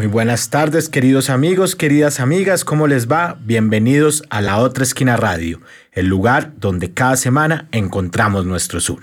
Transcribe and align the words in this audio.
Muy 0.00 0.06
buenas 0.06 0.48
tardes 0.48 0.88
queridos 0.88 1.28
amigos, 1.28 1.76
queridas 1.76 2.20
amigas, 2.20 2.64
¿cómo 2.64 2.86
les 2.86 3.06
va? 3.06 3.36
Bienvenidos 3.44 4.22
a 4.30 4.40
La 4.40 4.56
Otra 4.56 4.82
Esquina 4.82 5.18
Radio, 5.18 5.60
el 5.92 6.06
lugar 6.06 6.54
donde 6.56 6.94
cada 6.94 7.16
semana 7.16 7.68
encontramos 7.70 8.46
nuestro 8.46 8.80
sur. 8.80 9.02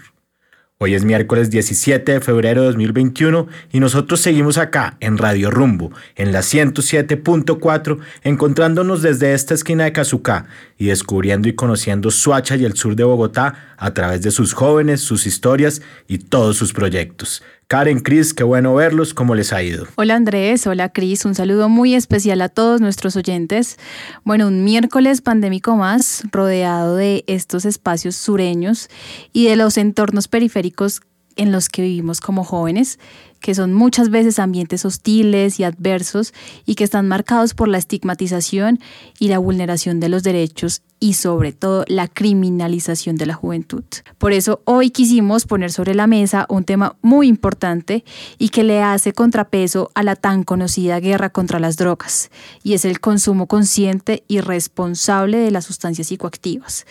Hoy 0.80 0.96
es 0.96 1.06
miércoles 1.06 1.52
17 1.52 2.14
de 2.14 2.20
febrero 2.20 2.62
de 2.62 2.68
2021 2.68 3.48
y 3.72 3.80
nosotros 3.80 4.22
seguimos 4.22 4.58
acá 4.58 4.98
en 5.00 5.20
Radio 5.20 5.52
Rumbo, 5.52 5.92
en 6.16 6.32
la 6.32 6.40
107.4, 6.40 8.00
encontrándonos 8.24 9.04
desde 9.04 9.34
esta 9.34 9.54
esquina 9.54 9.84
de 9.84 9.92
Cazucá 9.92 10.46
y 10.80 10.88
descubriendo 10.88 11.48
y 11.48 11.54
conociendo 11.54 12.10
Suacha 12.10 12.56
y 12.56 12.66
el 12.66 12.76
sur 12.76 12.96
de 12.96 13.04
Bogotá 13.04 13.76
a 13.78 13.94
través 13.94 14.24
de 14.24 14.32
sus 14.32 14.54
jóvenes, 14.54 15.02
sus 15.02 15.28
historias 15.28 15.84
y 16.08 16.18
todos 16.18 16.58
sus 16.58 16.74
proyectos. 16.74 17.44
Karen, 17.70 18.00
Cris, 18.00 18.34
qué 18.34 18.46
bueno 18.46 18.74
verlos, 18.76 19.14
¿cómo 19.14 19.36
les 19.36 19.52
ha 19.52 19.62
ido? 19.62 19.88
Hola 19.96 20.16
Andrés, 20.16 20.66
hola 20.68 20.88
Cris, 20.88 21.26
un 21.26 21.36
saludo 21.36 21.68
muy 21.68 21.96
especial 21.96 22.42
a 22.42 22.48
todos 22.48 22.80
nuestros 22.80 23.18
oyentes. 23.18 23.78
Bueno, 24.24 24.48
un 24.48 24.64
miércoles 24.64 25.20
pandémico 25.20 25.76
más, 25.76 26.24
rodeado 26.32 26.96
de 26.96 27.26
estos 27.28 27.66
espacios 27.66 28.16
sureños 28.16 28.88
y 29.34 29.48
de 29.48 29.58
los 29.58 29.78
entornos 29.78 30.30
periféricos 30.30 31.02
en 31.36 31.52
los 31.52 31.68
que 31.68 31.82
vivimos 31.82 32.22
como 32.22 32.46
jóvenes, 32.46 33.00
que 33.40 33.56
son 33.56 33.74
muchas 33.74 34.10
veces 34.10 34.40
ambientes 34.40 34.86
hostiles 34.86 35.60
y 35.60 35.64
adversos 35.64 36.34
y 36.66 36.76
que 36.76 36.84
están 36.84 37.08
marcados 37.08 37.54
por 37.54 37.68
la 37.68 37.78
estigmatización 37.78 38.80
y 39.20 39.28
la 39.28 39.40
vulneración 39.40 40.00
de 40.00 40.10
los 40.10 40.24
derechos 40.24 40.82
y 41.00 41.14
sobre 41.14 41.54
todo 41.54 41.86
la 41.88 42.08
criminalización 42.08 43.18
de 43.18 43.28
la 43.28 43.34
juventud. 43.34 43.84
Por 44.18 44.34
eso 44.34 44.62
hoy 44.66 44.90
quisimos 44.90 45.46
poner 45.46 45.72
sobre 45.72 45.94
la 45.94 46.08
mesa 46.08 46.46
un 46.50 46.64
tema 46.64 46.96
muy 47.02 47.28
importante 47.28 48.04
y 48.38 48.50
que 48.50 48.64
le 48.64 48.82
hace 48.82 49.14
contrapeso 49.14 49.92
a 49.94 50.04
la 50.04 50.16
tan 50.16 50.44
conocida 50.44 51.00
guerra 51.00 51.30
contra 51.30 51.60
las 51.60 51.78
drogas, 51.78 52.32
y 52.64 52.74
es 52.74 52.86
el 52.86 53.00
consumo 53.00 53.48
consciente 53.48 54.24
y 54.28 54.42
responsable 54.42 55.38
de 55.38 55.52
las 55.52 55.66
sustancias 55.66 56.08
psicoactivas 56.08 56.86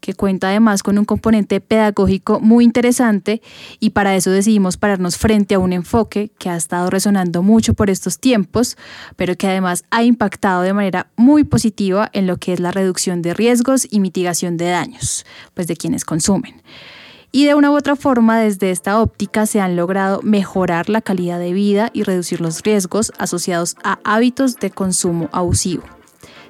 que 0.00 0.14
cuenta 0.14 0.48
además 0.48 0.82
con 0.82 0.98
un 0.98 1.04
componente 1.04 1.60
pedagógico 1.60 2.40
muy 2.40 2.64
interesante 2.64 3.42
y 3.78 3.90
para 3.90 4.16
eso 4.16 4.30
decidimos 4.30 4.76
pararnos 4.76 5.16
frente 5.16 5.54
a 5.54 5.58
un 5.58 5.72
enfoque 5.72 6.30
que 6.38 6.50
ha 6.50 6.56
estado 6.56 6.90
resonando 6.90 7.42
mucho 7.42 7.74
por 7.74 7.90
estos 7.90 8.18
tiempos, 8.18 8.76
pero 9.16 9.36
que 9.36 9.46
además 9.46 9.84
ha 9.90 10.02
impactado 10.02 10.62
de 10.62 10.72
manera 10.72 11.08
muy 11.16 11.44
positiva 11.44 12.08
en 12.12 12.26
lo 12.26 12.38
que 12.38 12.52
es 12.52 12.60
la 12.60 12.72
reducción 12.72 13.22
de 13.22 13.34
riesgos 13.34 13.86
y 13.90 14.00
mitigación 14.00 14.56
de 14.56 14.68
daños, 14.68 15.24
pues 15.54 15.66
de 15.66 15.76
quienes 15.76 16.04
consumen. 16.04 16.62
Y 17.32 17.44
de 17.44 17.54
una 17.54 17.70
u 17.70 17.76
otra 17.76 17.94
forma, 17.94 18.40
desde 18.40 18.72
esta 18.72 19.00
óptica 19.00 19.46
se 19.46 19.60
han 19.60 19.76
logrado 19.76 20.20
mejorar 20.22 20.88
la 20.88 21.00
calidad 21.00 21.38
de 21.38 21.52
vida 21.52 21.90
y 21.92 22.02
reducir 22.02 22.40
los 22.40 22.62
riesgos 22.62 23.12
asociados 23.18 23.76
a 23.84 24.00
hábitos 24.02 24.56
de 24.56 24.70
consumo 24.70 25.28
abusivo. 25.30 25.84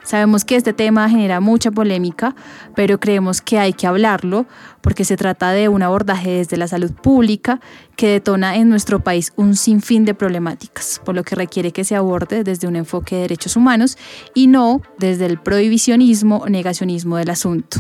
Sabemos 0.03 0.45
que 0.45 0.57
este 0.57 0.73
tema 0.73 1.09
genera 1.09 1.41
mucha 1.41 1.71
polémica, 1.71 2.35
pero 2.75 2.99
creemos 2.99 3.41
que 3.41 3.59
hay 3.59 3.73
que 3.73 3.87
hablarlo 3.87 4.47
porque 4.81 5.05
se 5.05 5.17
trata 5.17 5.51
de 5.53 5.69
un 5.69 5.83
abordaje 5.83 6.31
desde 6.31 6.57
la 6.57 6.69
salud 6.69 6.93
pública 6.93 7.61
que 7.97 8.09
detona 8.09 8.57
en 8.57 8.69
nuestro 8.69 9.01
país 9.01 9.33
un 9.37 9.57
sinfín 9.57 10.05
de 10.05 10.15
problemáticas, 10.15 11.01
por 11.05 11.15
lo 11.15 11.23
que 11.23 11.37
requiere 11.37 11.73
que 11.73 11.85
se 11.85 11.97
aborde 11.97 12.45
desde 12.45 12.67
un 12.67 12.77
enfoque 12.77 13.17
de 13.17 13.23
derechos 13.23 13.57
humanos 13.57 13.99
y 14.35 14.47
no 14.47 14.81
desde 14.99 15.27
el 15.27 15.39
prohibicionismo 15.39 16.39
o 16.39 16.49
negacionismo 16.49 17.17
del 17.17 17.31
asunto. 17.31 17.79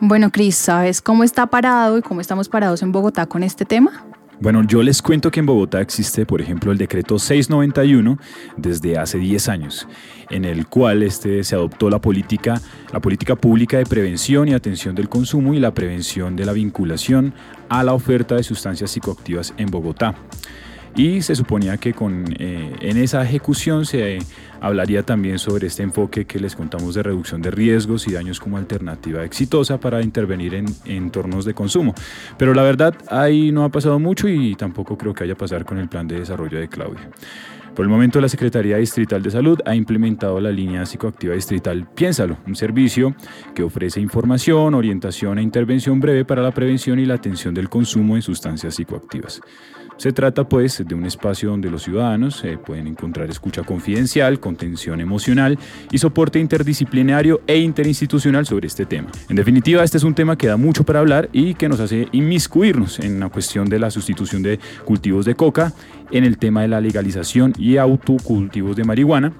Bueno, 0.00 0.30
Cris, 0.30 0.56
¿sabes 0.56 1.00
cómo 1.02 1.24
está 1.24 1.46
parado 1.46 1.98
y 1.98 2.02
cómo 2.02 2.20
estamos 2.20 2.48
parados 2.48 2.82
en 2.82 2.92
Bogotá 2.92 3.26
con 3.26 3.42
este 3.42 3.64
tema? 3.64 4.06
Bueno, 4.40 4.62
yo 4.62 4.84
les 4.84 5.02
cuento 5.02 5.32
que 5.32 5.40
en 5.40 5.46
Bogotá 5.46 5.80
existe, 5.80 6.24
por 6.24 6.40
ejemplo, 6.40 6.70
el 6.70 6.78
decreto 6.78 7.18
691 7.18 8.18
desde 8.56 8.96
hace 8.96 9.18
10 9.18 9.48
años, 9.48 9.88
en 10.30 10.44
el 10.44 10.68
cual 10.68 11.02
este, 11.02 11.42
se 11.42 11.56
adoptó 11.56 11.90
la 11.90 12.00
política, 12.00 12.60
la 12.92 13.00
política 13.00 13.34
pública 13.34 13.78
de 13.78 13.84
prevención 13.84 14.46
y 14.46 14.54
atención 14.54 14.94
del 14.94 15.08
consumo 15.08 15.54
y 15.54 15.58
la 15.58 15.74
prevención 15.74 16.36
de 16.36 16.44
la 16.44 16.52
vinculación 16.52 17.34
a 17.68 17.82
la 17.82 17.94
oferta 17.94 18.36
de 18.36 18.44
sustancias 18.44 18.92
psicoactivas 18.92 19.54
en 19.56 19.66
Bogotá. 19.66 20.14
Y 20.94 21.20
se 21.22 21.34
suponía 21.34 21.76
que 21.76 21.92
con, 21.92 22.24
eh, 22.38 22.76
en 22.80 22.96
esa 22.96 23.22
ejecución 23.24 23.86
se 23.86 24.18
hablaría 24.60 25.02
también 25.02 25.38
sobre 25.38 25.66
este 25.66 25.82
enfoque 25.82 26.24
que 26.26 26.38
les 26.38 26.56
contamos 26.56 26.94
de 26.94 27.02
reducción 27.02 27.42
de 27.42 27.50
riesgos 27.50 28.06
y 28.08 28.12
daños 28.12 28.40
como 28.40 28.56
alternativa 28.56 29.24
exitosa 29.24 29.78
para 29.78 30.02
intervenir 30.02 30.54
en 30.54 30.66
entornos 30.84 31.44
de 31.44 31.54
consumo. 31.54 31.94
Pero 32.36 32.54
la 32.54 32.62
verdad 32.62 32.94
ahí 33.10 33.52
no 33.52 33.64
ha 33.64 33.68
pasado 33.68 33.98
mucho 33.98 34.28
y 34.28 34.54
tampoco 34.54 34.96
creo 34.96 35.14
que 35.14 35.24
haya 35.24 35.34
pasar 35.34 35.64
con 35.64 35.78
el 35.78 35.88
plan 35.88 36.08
de 36.08 36.20
desarrollo 36.20 36.58
de 36.58 36.68
Claudia. 36.68 37.10
Por 37.78 37.84
el 37.84 37.90
momento, 37.90 38.20
la 38.20 38.28
Secretaría 38.28 38.76
Distrital 38.78 39.22
de 39.22 39.30
Salud 39.30 39.60
ha 39.64 39.72
implementado 39.72 40.40
la 40.40 40.50
línea 40.50 40.84
psicoactiva 40.84 41.34
distrital 41.34 41.86
Piénsalo, 41.94 42.38
un 42.44 42.56
servicio 42.56 43.14
que 43.54 43.62
ofrece 43.62 44.00
información, 44.00 44.74
orientación 44.74 45.38
e 45.38 45.42
intervención 45.42 46.00
breve 46.00 46.24
para 46.24 46.42
la 46.42 46.50
prevención 46.50 46.98
y 46.98 47.06
la 47.06 47.14
atención 47.14 47.54
del 47.54 47.68
consumo 47.68 48.16
de 48.16 48.22
sustancias 48.22 48.74
psicoactivas. 48.74 49.40
Se 49.98 50.12
trata 50.12 50.48
pues 50.48 50.84
de 50.86 50.94
un 50.94 51.04
espacio 51.06 51.50
donde 51.50 51.68
los 51.68 51.82
ciudadanos 51.82 52.44
eh, 52.44 52.56
pueden 52.56 52.86
encontrar 52.86 53.28
escucha 53.30 53.64
confidencial, 53.64 54.38
contención 54.38 55.00
emocional 55.00 55.58
y 55.90 55.98
soporte 55.98 56.38
interdisciplinario 56.38 57.40
e 57.48 57.58
interinstitucional 57.58 58.46
sobre 58.46 58.68
este 58.68 58.86
tema. 58.86 59.10
En 59.28 59.34
definitiva, 59.34 59.82
este 59.82 59.96
es 59.96 60.04
un 60.04 60.14
tema 60.14 60.38
que 60.38 60.46
da 60.46 60.56
mucho 60.56 60.84
para 60.84 61.00
hablar 61.00 61.28
y 61.32 61.54
que 61.54 61.68
nos 61.68 61.80
hace 61.80 62.06
inmiscuirnos 62.12 63.00
en 63.00 63.18
la 63.18 63.28
cuestión 63.28 63.68
de 63.68 63.80
la 63.80 63.90
sustitución 63.90 64.44
de 64.44 64.60
cultivos 64.84 65.24
de 65.24 65.34
coca, 65.34 65.72
en 66.12 66.22
el 66.22 66.38
tema 66.38 66.62
de 66.62 66.68
la 66.68 66.80
legalización 66.80 67.52
y 67.58 67.76
autocultivos 67.76 68.76
de 68.76 68.84
marihuana 68.84 69.32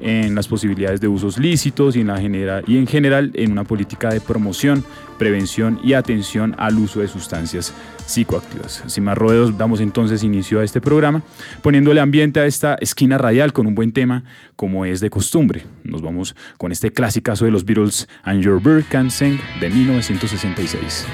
en 0.00 0.34
las 0.34 0.48
posibilidades 0.48 1.00
de 1.00 1.08
usos 1.08 1.38
lícitos 1.38 1.96
y 1.96 2.00
en, 2.00 2.86
general 2.86 3.30
en 3.34 3.52
una 3.52 3.64
política 3.64 4.10
de 4.10 4.20
promoción, 4.20 4.84
prevención 5.18 5.78
y 5.82 5.92
atención 5.92 6.54
al 6.58 6.78
uso 6.78 7.00
de 7.00 7.08
sustancias 7.08 7.74
psicoactivas. 8.06 8.84
Sin 8.86 9.04
más 9.04 9.18
rodeos, 9.18 9.58
damos 9.58 9.80
entonces 9.80 10.22
inicio 10.22 10.60
a 10.60 10.64
este 10.64 10.80
programa, 10.80 11.22
poniéndole 11.62 12.00
ambiente 12.00 12.40
a 12.40 12.46
esta 12.46 12.76
esquina 12.76 13.18
radial 13.18 13.52
con 13.52 13.66
un 13.66 13.74
buen 13.74 13.92
tema 13.92 14.24
como 14.54 14.84
es 14.84 15.00
de 15.00 15.10
costumbre. 15.10 15.64
Nos 15.84 16.02
vamos 16.02 16.34
con 16.56 16.72
este 16.72 16.92
clásico 16.92 17.26
de 17.26 17.50
los 17.50 17.64
Beatles 17.64 18.08
And 18.22 18.42
Your 18.42 18.60
Bird 18.62 18.84
Can 18.88 19.10
Sing 19.10 19.38
de 19.60 19.68
1966. 19.68 21.06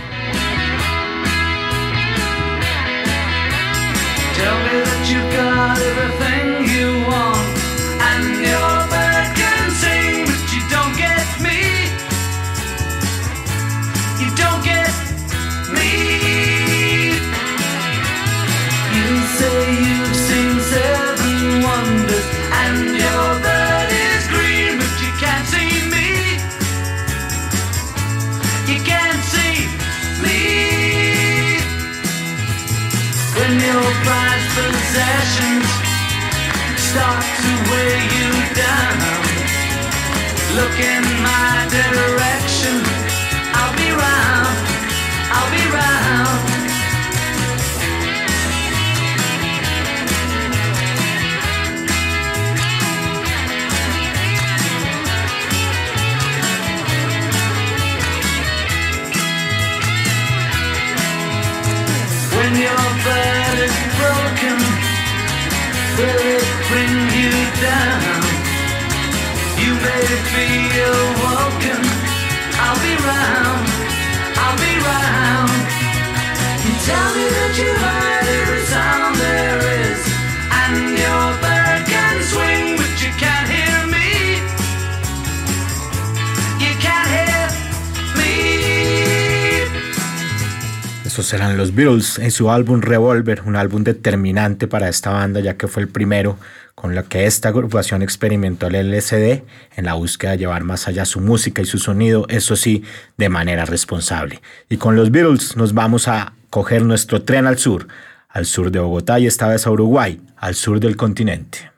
Esos 91.12 91.26
serán 91.26 91.58
los 91.58 91.74
Beatles 91.74 92.18
en 92.18 92.30
su 92.30 92.50
álbum 92.50 92.80
Revolver, 92.80 93.42
un 93.44 93.54
álbum 93.54 93.84
determinante 93.84 94.66
para 94.66 94.88
esta 94.88 95.10
banda 95.10 95.40
ya 95.40 95.58
que 95.58 95.68
fue 95.68 95.82
el 95.82 95.90
primero 95.90 96.38
con 96.74 96.94
lo 96.94 97.06
que 97.06 97.26
esta 97.26 97.50
agrupación 97.50 98.00
experimentó 98.00 98.68
el 98.68 98.90
LSD 98.90 99.42
en 99.76 99.84
la 99.84 99.92
búsqueda 99.92 100.30
de 100.30 100.38
llevar 100.38 100.64
más 100.64 100.88
allá 100.88 101.04
su 101.04 101.20
música 101.20 101.60
y 101.60 101.66
su 101.66 101.78
sonido, 101.78 102.24
eso 102.30 102.56
sí, 102.56 102.82
de 103.18 103.28
manera 103.28 103.66
responsable. 103.66 104.40
Y 104.70 104.78
con 104.78 104.96
los 104.96 105.10
Beatles 105.10 105.54
nos 105.54 105.74
vamos 105.74 106.08
a 106.08 106.32
coger 106.48 106.82
nuestro 106.82 107.20
tren 107.20 107.46
al 107.46 107.58
sur, 107.58 107.88
al 108.30 108.46
sur 108.46 108.70
de 108.70 108.78
Bogotá 108.78 109.20
y 109.20 109.26
esta 109.26 109.48
vez 109.48 109.66
a 109.66 109.70
Uruguay, 109.70 110.18
al 110.38 110.54
sur 110.54 110.80
del 110.80 110.96
continente. 110.96 111.70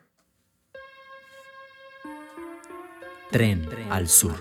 Tren 3.31 3.67
al 3.89 4.07
sur. 4.07 4.37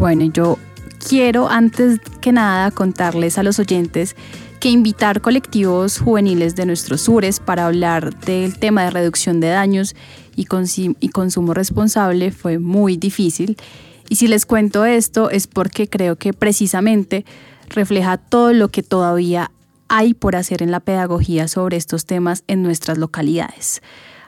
Bueno, 0.00 0.24
yo 0.32 0.56
quiero 1.06 1.50
antes 1.50 2.00
que 2.22 2.32
nada 2.32 2.70
contarles 2.70 3.36
a 3.36 3.42
los 3.42 3.58
oyentes 3.58 4.16
que 4.58 4.70
invitar 4.70 5.20
colectivos 5.20 5.98
juveniles 5.98 6.56
de 6.56 6.64
nuestros 6.64 7.02
sures 7.02 7.38
para 7.38 7.66
hablar 7.66 8.18
del 8.20 8.58
tema 8.58 8.84
de 8.84 8.90
reducción 8.92 9.40
de 9.40 9.48
daños 9.48 9.94
y, 10.34 10.46
y, 11.00 11.08
consumo 11.10 11.52
responsable 11.52 12.30
fue 12.30 12.58
muy 12.58 12.96
difícil. 12.96 13.58
Y 14.08 14.16
si 14.16 14.26
les 14.26 14.46
cuento 14.46 14.86
esto 14.86 15.28
es 15.28 15.46
porque 15.46 15.86
creo 15.86 16.16
que 16.16 16.32
precisamente 16.32 17.26
refleja 17.68 18.16
todo 18.16 18.54
lo 18.54 18.70
que 18.70 18.82
todavía 18.82 19.50
hay 19.88 20.14
por 20.14 20.34
hacer 20.34 20.62
en 20.62 20.70
la 20.70 20.80
pedagogía 20.80 21.46
sobre 21.46 21.76
estos 21.76 22.06
temas 22.06 22.42
en 22.46 22.62
nuestras 22.62 22.96
localidades. 22.96 23.82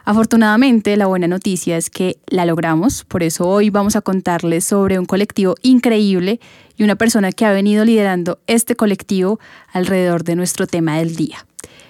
Afortunadamente, 0.05 0.97
la 0.97 1.05
buena 1.05 1.27
noticia 1.27 1.77
es 1.77 1.89
que 1.89 2.17
la 2.27 2.45
logramos, 2.45 3.05
por 3.05 3.23
eso 3.23 3.47
hoy 3.47 3.69
vamos 3.69 3.95
a 3.95 4.01
contarles 4.01 4.65
sobre 4.65 4.99
un 4.99 5.05
colectivo 5.05 5.55
increíble 5.61 6.41
y 6.75 6.83
una 6.83 6.95
persona 6.95 7.31
que 7.31 7.45
ha 7.45 7.53
venido 7.53 7.85
liderando 7.85 8.39
este 8.45 8.75
colectivo 8.75 9.39
alrededor 9.71 10.25
de 10.25 10.35
nuestro 10.35 10.67
tema 10.67 10.97
del 10.97 11.15
día. 11.15 11.45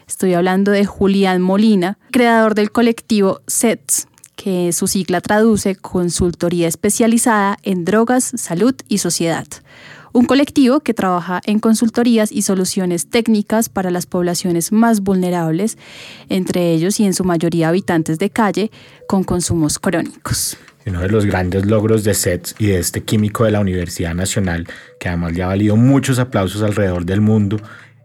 Estoy 0.08 0.36
hablando 0.36 0.72
de 0.72 0.86
Julián 0.86 1.42
Molina, 1.42 1.98
creador 2.12 2.54
del 2.54 2.72
colectivo 2.72 3.42
SETS, 3.48 4.08
que 4.36 4.74
su 4.74 4.86
sigla 4.86 5.20
traduce 5.20 5.76
Consultoría 5.76 6.68
Especializada 6.68 7.58
en 7.64 7.84
Drogas, 7.84 8.32
Salud 8.36 8.76
y 8.88 9.00
Sociedad 9.00 9.48
un 10.14 10.26
colectivo 10.26 10.80
que 10.80 10.94
trabaja 10.94 11.42
en 11.46 11.60
consultorías 11.60 12.32
y 12.32 12.44
soluciones 12.44 13.10
técnicas 13.10 13.68
para 13.68 13.92
las 13.92 14.06
poblaciones 14.06 14.72
más 14.72 15.02
vulnerables, 15.02 15.78
entre 16.30 16.72
ellos 16.72 17.00
y 17.00 17.06
en 17.06 17.14
su 17.14 17.24
mayoría 17.24 17.70
habitantes 17.70 18.20
de 18.20 18.30
calle 18.30 18.72
con 19.08 19.24
consumos 19.24 19.80
crónicos. 19.80 20.58
Uno 20.86 21.02
de 21.02 21.10
los 21.10 21.26
grandes 21.26 21.66
logros 21.66 22.04
de 22.04 22.14
SETS 22.14 22.56
y 22.60 22.68
de 22.68 22.80
este 22.80 23.04
químico 23.04 23.46
de 23.46 23.52
la 23.52 23.60
Universidad 23.60 24.14
Nacional, 24.14 24.68
que 25.00 25.08
además 25.08 25.34
le 25.34 25.44
ha 25.44 25.48
valido 25.48 25.76
muchos 25.76 26.20
aplausos 26.20 26.62
alrededor 26.62 27.06
del 27.06 27.22
mundo, 27.22 27.58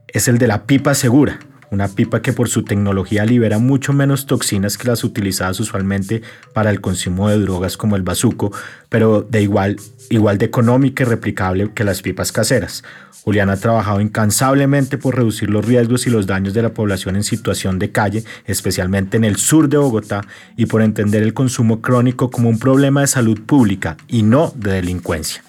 es 0.06 0.28
el 0.28 0.38
de 0.38 0.46
la 0.46 0.64
pipa 0.64 0.94
segura, 0.94 1.40
una 1.70 1.88
pipa 1.88 2.22
que 2.22 2.32
por 2.32 2.48
su 2.48 2.64
tecnología 2.64 3.24
libera 3.24 3.58
mucho 3.58 3.92
menos 3.92 4.26
toxinas 4.26 4.78
que 4.78 4.88
las 4.88 5.04
utilizadas 5.04 5.60
usualmente 5.60 6.22
para 6.52 6.70
el 6.70 6.80
consumo 6.80 7.28
de 7.28 7.38
drogas 7.38 7.76
como 7.76 7.96
el 7.96 8.02
bazuco, 8.02 8.52
pero 8.88 9.22
de 9.22 9.42
igual, 9.42 9.76
igual 10.10 10.38
de 10.38 10.46
económica 10.46 11.02
y 11.02 11.06
replicable 11.06 11.70
que 11.74 11.84
las 11.84 12.02
pipas 12.02 12.32
caseras. 12.32 12.82
Julián 13.22 13.50
ha 13.50 13.56
trabajado 13.56 14.00
incansablemente 14.00 14.96
por 14.96 15.16
reducir 15.16 15.50
los 15.50 15.64
riesgos 15.64 16.06
y 16.06 16.10
los 16.10 16.26
daños 16.26 16.54
de 16.54 16.62
la 16.62 16.72
población 16.72 17.16
en 17.16 17.24
situación 17.24 17.78
de 17.78 17.90
calle, 17.90 18.24
especialmente 18.46 19.18
en 19.18 19.24
el 19.24 19.36
sur 19.36 19.68
de 19.68 19.76
Bogotá, 19.76 20.22
y 20.56 20.66
por 20.66 20.80
entender 20.80 21.22
el 21.22 21.34
consumo 21.34 21.82
crónico 21.82 22.30
como 22.30 22.48
un 22.48 22.58
problema 22.58 23.02
de 23.02 23.06
salud 23.06 23.40
pública 23.42 23.96
y 24.08 24.22
no 24.22 24.52
de 24.56 24.72
delincuencia. 24.72 25.42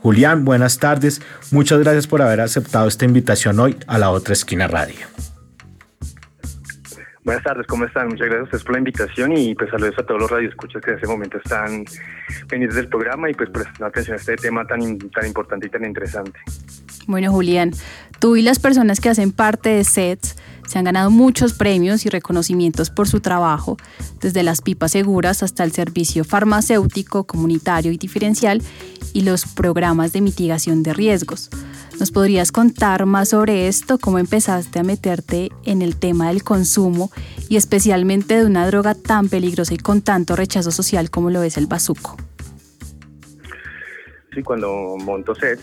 Julián, 0.00 0.44
buenas 0.44 0.78
tardes. 0.78 1.20
Muchas 1.50 1.80
gracias 1.80 2.06
por 2.06 2.22
haber 2.22 2.40
aceptado 2.40 2.88
esta 2.88 3.04
invitación 3.04 3.58
hoy 3.58 3.76
a 3.86 3.98
la 3.98 4.10
otra 4.10 4.32
esquina 4.32 4.66
radio. 4.66 5.04
Buenas 7.26 7.42
tardes, 7.42 7.66
¿cómo 7.66 7.84
están? 7.84 8.06
Muchas 8.06 8.28
gracias 8.28 8.62
por 8.62 8.74
la 8.74 8.78
invitación 8.78 9.36
y 9.36 9.52
pues 9.56 9.68
saludos 9.68 9.96
a 9.98 10.04
todos 10.04 10.20
los 10.20 10.30
radioescuchas 10.30 10.80
que 10.80 10.92
en 10.92 10.94
este 10.94 11.08
momento 11.08 11.38
están 11.38 11.84
pendientes 12.48 12.76
del 12.76 12.86
programa 12.86 13.28
y 13.28 13.34
pues 13.34 13.50
prestando 13.50 13.86
atención 13.86 14.14
a 14.14 14.20
este 14.20 14.36
tema 14.36 14.64
tan, 14.64 14.96
tan 14.96 15.26
importante 15.26 15.66
y 15.66 15.70
tan 15.70 15.84
interesante. 15.84 16.38
Bueno, 17.08 17.32
Julián, 17.32 17.72
tú 18.20 18.36
y 18.36 18.42
las 18.42 18.60
personas 18.60 19.00
que 19.00 19.08
hacen 19.08 19.32
parte 19.32 19.70
de 19.70 19.82
SETS 19.82 20.36
se 20.68 20.78
han 20.78 20.84
ganado 20.84 21.10
muchos 21.10 21.52
premios 21.52 22.06
y 22.06 22.10
reconocimientos 22.10 22.90
por 22.90 23.08
su 23.08 23.18
trabajo, 23.18 23.76
desde 24.20 24.44
las 24.44 24.62
pipas 24.62 24.92
seguras 24.92 25.42
hasta 25.42 25.64
el 25.64 25.72
servicio 25.72 26.22
farmacéutico, 26.22 27.26
comunitario 27.26 27.90
y 27.90 27.98
diferencial 27.98 28.62
y 29.12 29.22
los 29.22 29.46
programas 29.46 30.12
de 30.12 30.20
mitigación 30.20 30.84
de 30.84 30.94
riesgos. 30.94 31.50
¿Nos 31.98 32.10
podrías 32.10 32.52
contar 32.52 33.06
más 33.06 33.30
sobre 33.30 33.68
esto? 33.68 33.98
¿Cómo 33.98 34.18
empezaste 34.18 34.78
a 34.78 34.82
meterte 34.82 35.50
en 35.64 35.80
el 35.80 35.96
tema 35.96 36.28
del 36.28 36.42
consumo 36.42 37.10
y 37.48 37.56
especialmente 37.56 38.36
de 38.36 38.44
una 38.44 38.66
droga 38.66 38.94
tan 38.94 39.30
peligrosa 39.30 39.72
y 39.72 39.78
con 39.78 40.02
tanto 40.02 40.36
rechazo 40.36 40.70
social 40.70 41.08
como 41.10 41.30
lo 41.30 41.42
es 41.42 41.56
el 41.56 41.66
bazuco? 41.66 42.16
Sí, 44.34 44.42
cuando 44.42 44.96
monto 44.98 45.34
SETS, 45.34 45.62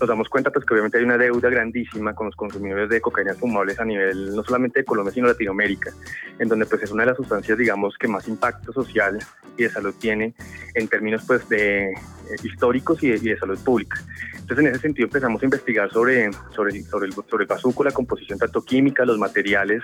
nos 0.00 0.08
damos 0.08 0.28
cuenta 0.28 0.50
pues 0.50 0.64
que 0.64 0.74
obviamente 0.74 0.98
hay 0.98 1.04
una 1.04 1.18
deuda 1.18 1.48
grandísima 1.48 2.14
con 2.14 2.26
los 2.26 2.36
consumidores 2.36 2.88
de 2.88 3.00
cocaína 3.00 3.34
fumables 3.34 3.78
a 3.80 3.84
nivel 3.84 4.34
no 4.34 4.42
solamente 4.44 4.80
de 4.80 4.84
Colombia 4.84 5.12
sino 5.12 5.26
Latinoamérica, 5.26 5.90
en 6.38 6.48
donde 6.48 6.66
pues 6.66 6.82
es 6.82 6.90
una 6.90 7.02
de 7.02 7.08
las 7.10 7.16
sustancias 7.16 7.56
digamos 7.56 7.96
que 7.98 8.08
más 8.08 8.28
impacto 8.28 8.72
social 8.72 9.18
y 9.56 9.62
de 9.62 9.70
salud 9.70 9.94
tiene 9.98 10.34
en 10.74 10.88
términos 10.88 11.22
pues 11.26 11.48
de 11.48 11.86
eh, 11.86 11.94
históricos 12.42 13.02
y 13.02 13.10
de, 13.10 13.38
salud 13.38 13.58
pública. 13.58 14.02
Entonces 14.46 14.64
en 14.64 14.70
ese 14.70 14.80
sentido 14.80 15.06
empezamos 15.06 15.42
a 15.42 15.44
investigar 15.44 15.90
sobre, 15.90 16.30
sobre, 16.54 16.80
sobre, 16.84 17.06
el, 17.06 17.12
sobre 17.12 17.42
el 17.42 17.48
bazuco, 17.48 17.82
la 17.82 17.90
composición 17.90 18.38
tanto 18.38 18.62
química, 18.62 19.04
los 19.04 19.18
materiales 19.18 19.82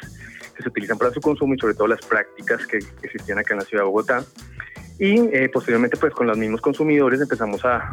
que 0.55 0.63
se 0.63 0.69
utilizan 0.69 0.97
para 0.97 1.11
su 1.11 1.21
consumo 1.21 1.55
y 1.55 1.59
sobre 1.59 1.75
todo 1.75 1.89
las 1.89 2.01
prácticas 2.07 2.65
que 2.69 2.79
existían 3.03 3.41
acá 3.41 3.55
en 3.55 3.59
la 3.59 3.65
ciudad 3.65 3.83
de 3.83 3.87
Bogotá 3.89 4.25
y 5.01 5.19
eh, 5.37 5.51
posteriormente 5.53 5.97
pues 5.97 6.13
con 6.13 6.29
los 6.29 6.39
mismos 6.39 6.61
consumidores 6.61 7.21
empezamos 7.21 7.65
a, 7.65 7.91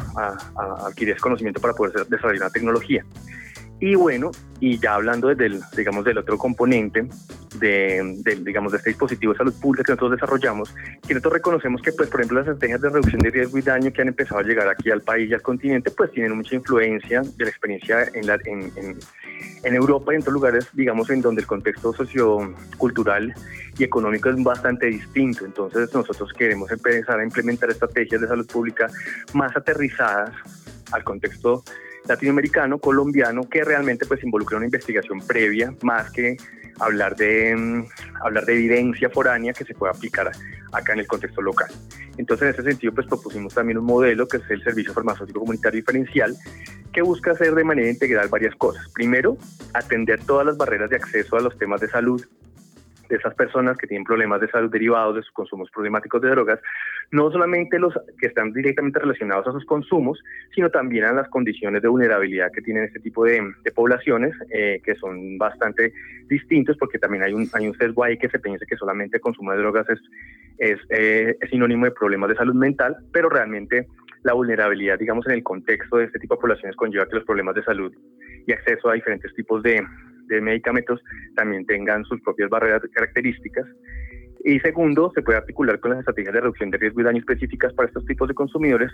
adquirir 0.86 1.13
ese 1.13 1.22
conocimiento 1.22 1.60
para 1.60 1.74
poder 1.74 2.05
desarrollar 2.05 2.43
una 2.43 2.51
tecnología. 2.51 3.03
Y 3.81 3.95
bueno, 3.95 4.31
y 4.59 4.77
ya 4.77 4.95
hablando 4.95 5.33
del, 5.33 5.62
digamos, 5.75 6.03
del 6.03 6.17
otro 6.17 6.38
componente 6.38 7.07
de, 7.59 8.38
digamos, 8.41 8.74
de 8.74 8.77
este 8.77 8.89
dispositivo 8.89 9.31
de 9.31 9.38
salud 9.38 9.53
pública 9.62 9.83
que 9.83 9.91
nosotros 9.93 10.12
desarrollamos, 10.12 10.75
que 11.07 11.13
nosotros 11.13 11.33
reconocemos 11.33 11.81
que, 11.81 11.93
pues, 11.93 12.09
por 12.09 12.19
ejemplo, 12.19 12.39
las 12.39 12.48
estrategias 12.48 12.81
de 12.81 12.89
reducción 12.89 13.21
de 13.21 13.29
riesgo 13.29 13.57
y 13.57 13.62
daño 13.62 13.93
que 13.93 14.01
han 14.01 14.09
empezado 14.09 14.41
a 14.41 14.43
llegar 14.43 14.67
aquí 14.67 14.91
al 14.91 15.01
país 15.01 15.29
y 15.29 15.33
al 15.33 15.41
continente, 15.41 15.91
pues 15.91 16.12
tienen 16.12 16.36
mucha 16.36 16.55
influencia 16.55 17.21
de 17.21 17.43
la 17.45 17.50
experiencia 17.50 18.03
en, 18.13 18.27
la, 18.27 18.38
en, 18.45 19.00
en 19.63 19.75
Europa 19.75 20.12
y 20.12 20.15
en 20.15 20.21
otros 20.21 20.33
lugares, 20.33 20.67
digamos, 20.74 21.09
en 21.09 21.21
donde 21.21 21.41
el 21.41 21.48
contexto 21.48 21.93
sociocultural 21.93 23.33
y 23.77 23.83
económico 23.83 24.29
es 24.29 24.43
bastante 24.43 24.88
distinto. 24.88 25.45
Entonces, 25.45 25.93
nosotros 25.93 26.33
queremos 26.33 26.69
empezar 26.71 27.19
a 27.19 27.24
implementar 27.24 27.69
estrategias 27.69 28.19
de 28.19 28.27
salud 28.27 28.48
pública 28.48 28.88
más 29.33 29.55
aterrizadas 29.55 30.31
al 30.91 31.03
contexto 31.03 31.63
latinoamericano, 32.08 32.79
colombiano, 32.79 33.44
que 33.50 33.63
realmente 33.63 34.06
pues 34.06 34.24
involucra 34.24 34.58
una 34.58 34.65
investigación 34.65 35.20
previa 35.25 35.74
más 35.82 36.12
que 36.12 36.38
hablar 36.79 37.15
de, 37.15 37.56
mm, 37.56 37.86
hablar 38.24 38.46
de 38.46 38.53
evidencia 38.53 39.10
foránea 39.10 39.53
que 39.53 39.65
se 39.65 39.74
pueda 39.74 39.91
aplicar 39.91 40.32
acá 40.72 40.94
en 40.94 41.00
el 41.00 41.08
contexto 41.08 41.41
local. 41.41 41.70
Entonces, 42.18 42.48
en 42.48 42.53
ese 42.53 42.63
sentido, 42.63 42.94
pues 42.94 43.08
propusimos 43.08 43.53
también 43.53 43.77
un 43.77 43.86
modelo 43.86 44.27
que 44.27 44.38
es 44.38 44.44
el 44.50 44.63
Servicio 44.63 44.94
Farmacéutico 44.94 45.39
Comunitario 45.39 45.79
Diferencial, 45.79 46.36
que 46.91 47.01
busca 47.01 47.32
hacer 47.32 47.53
de 47.53 47.63
manera 47.63 47.89
integral 47.89 48.27
varias 48.29 48.56
cosas. 48.56 48.88
Primero, 48.94 49.38
atender 49.74 50.24
todas 50.25 50.46
las 50.46 50.58
barreras 50.58 50.89
de 50.89 50.98
acceso 50.98 51.38
a 51.38 51.41
los 51.41 51.58
temas 51.58 51.82
de 51.82 51.89
salud 51.89 52.25
de 53.10 53.16
esas 53.16 53.34
personas 53.34 53.78
que 53.78 53.88
tienen 53.88 54.06
problemas 54.06 54.39
de 54.39 54.50
salud 54.50 54.72
derivados 54.72 55.16
de 55.16 55.24
sus 55.24 55.32
consumos 55.32 55.70
problemáticos 55.72 56.22
de 56.22 56.30
drogas, 56.30 56.60
no 57.12 57.32
solamente 57.32 57.80
los 57.80 57.94
que 58.20 58.28
están 58.28 58.54
directamente 58.54 59.00
relacionados 59.00 59.48
a 59.48 59.51
sus 59.51 59.66
consumos, 59.66 60.24
sino 60.54 60.70
también 60.70 61.06
a 61.06 61.13
las 61.13 61.28
condiciones 61.30 61.82
de 61.82 61.88
vulnerabilidad 61.88 62.51
que 62.51 62.62
tienen 62.62 62.84
este 62.84 63.00
tipo 63.00 63.25
de, 63.25 63.42
poblaciones, 63.75 64.34
eh, 64.51 64.82
que 64.84 64.96
son 64.96 65.38
bastante 65.38 65.92
distintos, 66.28 66.78
porque 66.78 67.00
también 67.00 67.24
hay 67.24 67.34
un, 67.34 67.48
hay 67.54 67.68
un 67.68 67.75
sesgo 67.75 68.04
ahí 68.04 68.18
que 68.18 68.30
se 68.30 68.39
piensa 68.39 68.66
que 68.66 68.78
solamente 68.78 69.18
el 69.18 69.22
consumo 69.22 69.51
de 69.51 69.58
drogas 69.58 69.89
es, 69.89 70.00
es, 70.58 70.80
eh, 70.89 71.36
es 71.39 71.50
sinónimo 71.50 71.86
de 71.86 71.92
problemas 71.92 72.30
de 72.30 72.36
salud 72.36 72.54
mental, 72.54 72.96
pero 73.12 73.30
realmente 73.30 73.88
la 74.24 74.34
vulnerabilidad, 74.34 75.00
digamos, 75.00 75.25
en 75.28 75.34
el 75.34 75.44
contexto 75.44 75.98
de 75.98 76.06
este 76.06 76.20
tipo 76.20 76.36
de 76.36 76.42
poblaciones 76.42 76.75
conlleva 76.75 77.08
que 77.08 77.16
los 77.16 77.25
problemas 77.25 77.56
de 77.56 77.63
salud 77.63 77.94
y 78.46 78.51
acceso 78.51 78.89
a 78.89 78.94
diferentes 78.94 79.34
tipos 79.34 79.63
de, 79.63 79.82
de 80.29 80.41
medicamentos 80.41 81.01
también 81.36 81.65
tengan 81.65 82.05
sus 82.05 82.21
propias 82.21 82.50
barreras 82.50 82.81
características. 82.93 83.65
Y 84.45 84.59
segundo, 84.62 85.12
se 85.13 85.21
puede 85.21 85.38
articular 85.38 85.79
con 85.79 85.91
las 85.91 86.00
estrategias 86.00 86.33
de 86.33 86.41
reducción 86.41 86.71
de 86.71 86.77
riesgo 86.77 87.01
y 87.01 87.03
daño 87.03 87.19
específicas 87.19 87.74
para 87.74 87.88
estos 87.88 88.05
tipos 88.05 88.27
de 88.29 88.33
consumidores. 88.33 88.91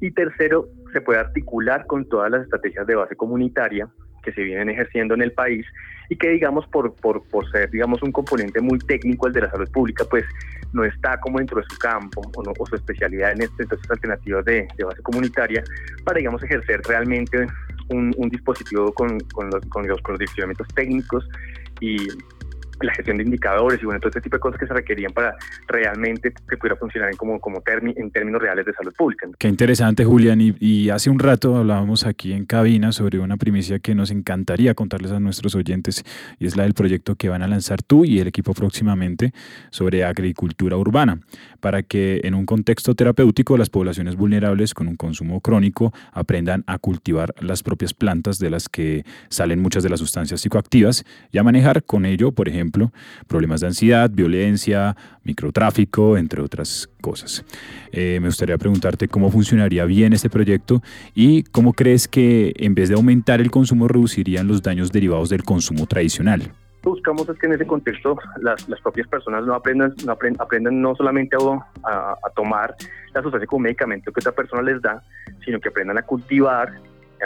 Y 0.00 0.10
tercero, 0.10 0.68
se 0.92 1.00
puede 1.00 1.20
articular 1.20 1.86
con 1.86 2.06
todas 2.08 2.30
las 2.30 2.42
estrategias 2.42 2.86
de 2.86 2.94
base 2.94 3.16
comunitaria 3.16 3.88
que 4.24 4.32
se 4.32 4.42
vienen 4.42 4.70
ejerciendo 4.70 5.14
en 5.14 5.22
el 5.22 5.32
país 5.32 5.64
y 6.08 6.16
que 6.16 6.30
digamos 6.30 6.66
por, 6.68 6.94
por, 6.96 7.26
por 7.28 7.48
ser 7.50 7.70
digamos 7.70 8.02
un 8.02 8.10
componente 8.10 8.60
muy 8.60 8.78
técnico 8.78 9.26
el 9.26 9.32
de 9.32 9.42
la 9.42 9.50
salud 9.50 9.70
pública 9.70 10.04
pues 10.08 10.24
no 10.72 10.84
está 10.84 11.20
como 11.20 11.38
dentro 11.38 11.60
de 11.60 11.66
su 11.68 11.78
campo 11.78 12.22
o, 12.36 12.42
no, 12.42 12.52
o 12.58 12.66
su 12.66 12.74
especialidad 12.74 13.32
en 13.32 13.42
este, 13.42 13.62
estas 13.62 13.78
alternativas 13.90 14.44
de, 14.44 14.66
de, 14.76 14.84
base 14.84 15.02
comunitaria 15.02 15.62
para 16.04 16.18
digamos 16.18 16.42
ejercer 16.42 16.80
realmente 16.88 17.46
un, 17.88 18.14
un 18.16 18.28
dispositivo 18.28 18.92
con, 18.92 19.20
con, 19.32 19.50
los, 19.50 19.64
con 19.66 19.86
los 19.88 20.00
técnicos 20.74 21.28
y 21.80 21.96
la 22.84 22.94
gestión 22.94 23.16
de 23.16 23.24
indicadores 23.24 23.80
y 23.82 23.84
bueno, 23.84 24.00
todo 24.00 24.08
este 24.08 24.20
tipo 24.20 24.36
de 24.36 24.40
cosas 24.40 24.58
que 24.58 24.66
se 24.66 24.74
requerían 24.74 25.12
para 25.12 25.36
realmente 25.68 26.32
que 26.48 26.56
pudiera 26.56 26.76
funcionar 26.76 27.10
en, 27.10 27.16
como, 27.16 27.40
como 27.40 27.60
termi, 27.60 27.92
en 27.96 28.10
términos 28.10 28.40
reales 28.40 28.66
de 28.66 28.72
salud 28.72 28.92
pública. 28.96 29.28
Qué 29.38 29.48
interesante, 29.48 30.04
Julián. 30.04 30.40
Y, 30.40 30.54
y, 30.60 30.90
hace 30.90 31.10
un 31.10 31.18
rato 31.18 31.56
hablábamos 31.56 32.06
aquí 32.06 32.32
en 32.32 32.44
cabina 32.44 32.92
sobre 32.92 33.18
una 33.18 33.36
primicia 33.36 33.78
que 33.78 33.94
nos 33.94 34.10
encantaría 34.10 34.74
contarles 34.74 35.12
a 35.12 35.20
nuestros 35.20 35.54
oyentes 35.54 36.04
y 36.38 36.46
es 36.46 36.56
la 36.56 36.64
del 36.64 36.74
proyecto 36.74 37.16
que 37.16 37.28
van 37.28 37.42
a 37.42 37.48
lanzar 37.48 37.82
tú 37.82 38.04
y 38.04 38.20
el 38.20 38.28
equipo 38.28 38.54
próximamente 38.54 39.32
sobre 39.70 40.04
agricultura 40.04 40.76
urbana, 40.76 41.20
para 41.60 41.82
que 41.82 42.20
en 42.24 42.34
un 42.34 42.46
contexto 42.46 42.94
terapéutico 42.94 43.56
las 43.56 43.70
poblaciones 43.70 44.16
vulnerables 44.16 44.74
con 44.74 44.88
un 44.88 44.96
consumo 44.96 45.40
crónico 45.40 45.92
aprendan 46.12 46.64
a 46.66 46.78
cultivar 46.78 47.34
las 47.40 47.62
propias 47.62 47.94
plantas 47.94 48.38
de 48.38 48.50
las 48.50 48.68
que 48.68 49.04
salen 49.28 49.60
muchas 49.60 49.82
de 49.82 49.90
las 49.90 50.00
sustancias 50.00 50.40
psicoactivas 50.40 51.04
y 51.32 51.38
a 51.38 51.42
manejar 51.42 51.84
con 51.84 52.06
ello, 52.06 52.32
por 52.32 52.48
ejemplo, 52.48 52.73
ejemplo, 52.74 52.92
problemas 53.26 53.60
de 53.60 53.68
ansiedad, 53.68 54.10
violencia, 54.10 54.96
microtráfico, 55.22 56.16
entre 56.16 56.42
otras 56.42 56.88
cosas. 57.00 57.44
Eh, 57.92 58.18
me 58.20 58.28
gustaría 58.28 58.58
preguntarte 58.58 59.08
cómo 59.08 59.30
funcionaría 59.30 59.84
bien 59.84 60.12
este 60.12 60.30
proyecto 60.30 60.82
y 61.14 61.44
cómo 61.44 61.72
crees 61.72 62.08
que 62.08 62.52
en 62.56 62.74
vez 62.74 62.88
de 62.88 62.94
aumentar 62.94 63.40
el 63.40 63.50
consumo 63.50 63.88
reducirían 63.88 64.48
los 64.48 64.62
daños 64.62 64.92
derivados 64.92 65.28
del 65.28 65.44
consumo 65.44 65.86
tradicional 65.86 66.52
buscamos 66.82 67.26
es 67.30 67.38
que 67.38 67.46
en 67.46 67.54
ese 67.54 67.66
contexto 67.66 68.18
las, 68.42 68.68
las 68.68 68.78
propias 68.82 69.08
personas 69.08 69.46
no 69.46 69.54
aprendan 69.54 69.94
no, 70.04 70.12
aprend, 70.12 70.38
aprendan 70.38 70.82
no 70.82 70.94
solamente 70.94 71.34
a, 71.34 71.90
a, 71.90 72.12
a, 72.12 72.30
tomar 72.36 72.74
la 73.14 73.22
sustancia 73.22 73.46
como 73.46 73.62
medicamento 73.62 74.12
que 74.12 74.20
otra 74.20 74.32
persona 74.32 74.60
les 74.60 74.82
da, 74.82 75.02
sino 75.46 75.58
que 75.60 75.70
aprendan 75.70 75.96
a 75.96 76.02
cultivar, 76.02 76.74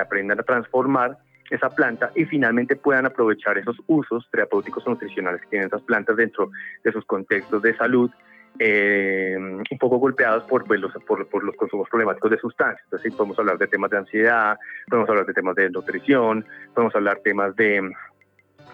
aprendan 0.01 0.39
a 0.39 0.45
transformar 0.45 1.19
esa 1.51 1.71
planta 1.71 2.11
y 2.15 2.25
finalmente 2.25 2.77
puedan 2.77 3.07
aprovechar 3.07 3.59
esos 3.59 3.77
usos 3.87 4.29
terapéuticos 4.31 4.87
o 4.87 4.91
nutricionales 4.91 5.41
que 5.43 5.49
tienen 5.49 5.69
esas 5.69 5.83
plantas 5.83 6.17
dentro 6.17 6.51
de 6.85 6.93
sus 6.93 7.05
contextos 7.05 7.63
de 7.63 7.77
salud, 7.77 8.11
eh, 8.59 9.37
un 9.39 9.79
poco 9.79 9.99
golpeados 9.99 10.45
por, 10.45 10.65
pues, 10.65 10.81
los, 10.81 10.93
por, 11.05 11.27
por, 11.29 11.45
los 11.45 11.55
consumos 11.55 11.89
problemáticos 11.89 12.31
de 12.31 12.39
sustancias. 12.39 12.83
Entonces, 12.85 13.15
podemos 13.15 13.39
hablar 13.39 13.57
de 13.59 13.69
temas 13.69 13.91
de 13.91 13.99
ansiedad, 13.99 14.59
podemos 14.89 15.09
hablar 15.09 15.27
de 15.27 15.33
temas 15.33 15.55
de 15.55 15.71
nutrición, 15.71 16.45
podemos 16.75 16.95
hablar 16.95 17.21
temas 17.23 17.55
de 17.57 17.93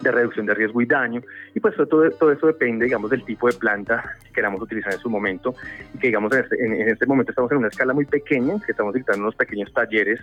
de 0.00 0.10
reducción 0.10 0.46
de 0.46 0.54
riesgo 0.54 0.80
y 0.80 0.86
daño. 0.86 1.22
Y 1.54 1.60
pues 1.60 1.74
todo, 1.76 2.10
todo 2.10 2.32
eso 2.32 2.46
depende, 2.46 2.84
digamos, 2.84 3.10
del 3.10 3.24
tipo 3.24 3.48
de 3.48 3.56
planta 3.56 4.04
que 4.24 4.32
queramos 4.32 4.60
utilizar 4.60 4.92
en 4.92 4.98
su 4.98 5.10
momento. 5.10 5.54
Y 5.94 5.98
que, 5.98 6.08
digamos, 6.08 6.32
en 6.32 6.40
este, 6.40 6.64
en, 6.64 6.72
en 6.74 6.88
este 6.88 7.06
momento 7.06 7.32
estamos 7.32 7.50
en 7.52 7.58
una 7.58 7.68
escala 7.68 7.92
muy 7.92 8.04
pequeña, 8.04 8.54
que 8.64 8.72
estamos 8.72 8.94
dictando 8.94 9.22
unos 9.22 9.36
pequeños 9.36 9.72
talleres 9.72 10.20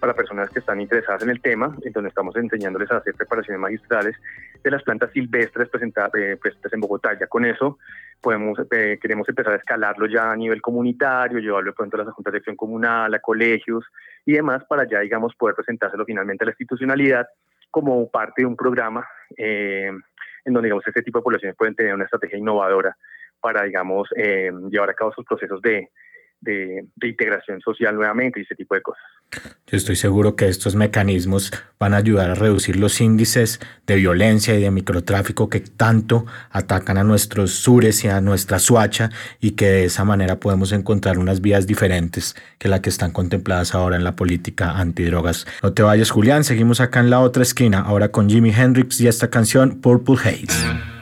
para 0.00 0.14
personas 0.14 0.50
que 0.50 0.60
están 0.60 0.80
interesadas 0.80 1.22
en 1.22 1.30
el 1.30 1.40
tema, 1.40 1.76
en 1.82 1.92
donde 1.92 2.08
estamos 2.08 2.34
enseñándoles 2.36 2.90
a 2.90 2.96
hacer 2.96 3.14
preparaciones 3.14 3.60
magistrales 3.60 4.16
de 4.62 4.70
las 4.70 4.82
plantas 4.82 5.10
silvestres 5.12 5.68
presentadas 5.68 6.14
eh, 6.14 6.36
presentes 6.40 6.72
en 6.72 6.80
Bogotá. 6.80 7.16
Ya 7.18 7.26
con 7.26 7.44
eso 7.44 7.78
podemos, 8.20 8.58
eh, 8.70 8.98
queremos 9.00 9.28
empezar 9.28 9.54
a 9.54 9.56
escalarlo 9.56 10.06
ya 10.06 10.32
a 10.32 10.36
nivel 10.36 10.60
comunitario, 10.62 11.38
llevarlo 11.38 11.70
de 11.70 11.76
pronto 11.76 11.96
a 11.96 12.04
las 12.04 12.14
juntas 12.14 12.32
de 12.32 12.38
acción 12.38 12.56
comunal, 12.56 13.12
a 13.14 13.18
colegios 13.20 13.84
y 14.24 14.32
demás, 14.32 14.64
para 14.68 14.88
ya, 14.88 15.00
digamos, 15.00 15.34
poder 15.34 15.54
presentárselo 15.54 16.04
finalmente 16.04 16.44
a 16.44 16.46
la 16.46 16.52
institucionalidad 16.52 17.26
como 17.70 18.10
parte 18.10 18.42
de 18.42 18.46
un 18.46 18.56
programa 18.56 19.06
eh, 19.36 19.90
en 20.44 20.52
donde 20.52 20.66
digamos 20.66 20.86
este 20.86 21.02
tipo 21.02 21.18
de 21.18 21.22
poblaciones 21.22 21.56
pueden 21.56 21.74
tener 21.74 21.94
una 21.94 22.04
estrategia 22.04 22.38
innovadora 22.38 22.96
para 23.40 23.64
digamos 23.64 24.08
eh, 24.16 24.50
llevar 24.70 24.90
a 24.90 24.94
cabo 24.94 25.12
sus 25.12 25.24
procesos 25.24 25.60
de, 25.62 25.90
de, 26.40 26.86
de, 26.96 27.08
integración 27.08 27.60
social 27.60 27.94
nuevamente 27.94 28.40
y 28.40 28.42
ese 28.42 28.54
tipo 28.54 28.74
de 28.74 28.82
cosas. 28.82 29.02
Yo 29.66 29.76
estoy 29.76 29.94
seguro 29.94 30.34
que 30.34 30.48
estos 30.48 30.74
mecanismos 30.74 31.52
van 31.78 31.94
a 31.94 31.98
ayudar 31.98 32.30
a 32.30 32.34
reducir 32.34 32.76
los 32.76 33.00
índices 33.00 33.60
de 33.86 33.96
violencia 33.96 34.58
y 34.58 34.62
de 34.62 34.70
microtráfico 34.70 35.48
que 35.48 35.60
tanto 35.60 36.26
atacan 36.50 36.98
a 36.98 37.04
nuestros 37.04 37.52
sures 37.52 38.04
y 38.04 38.08
a 38.08 38.20
nuestra 38.20 38.58
suacha 38.58 39.10
y 39.40 39.52
que 39.52 39.66
de 39.66 39.84
esa 39.84 40.04
manera 40.04 40.40
podemos 40.40 40.72
encontrar 40.72 41.18
unas 41.18 41.40
vías 41.40 41.66
diferentes 41.66 42.34
que 42.58 42.68
la 42.68 42.82
que 42.82 42.90
están 42.90 43.12
contempladas 43.12 43.74
ahora 43.74 43.96
en 43.96 44.04
la 44.04 44.16
política 44.16 44.72
antidrogas. 44.72 45.46
No 45.62 45.72
te 45.72 45.82
vayas 45.82 46.10
Julián, 46.10 46.42
seguimos 46.44 46.80
acá 46.80 47.00
en 47.00 47.10
la 47.10 47.20
otra 47.20 47.42
esquina, 47.42 47.80
ahora 47.80 48.10
con 48.10 48.28
Jimi 48.28 48.50
Hendrix 48.50 49.00
y 49.00 49.08
esta 49.08 49.30
canción 49.30 49.80
Purple 49.80 50.16
Haze. 50.16 50.99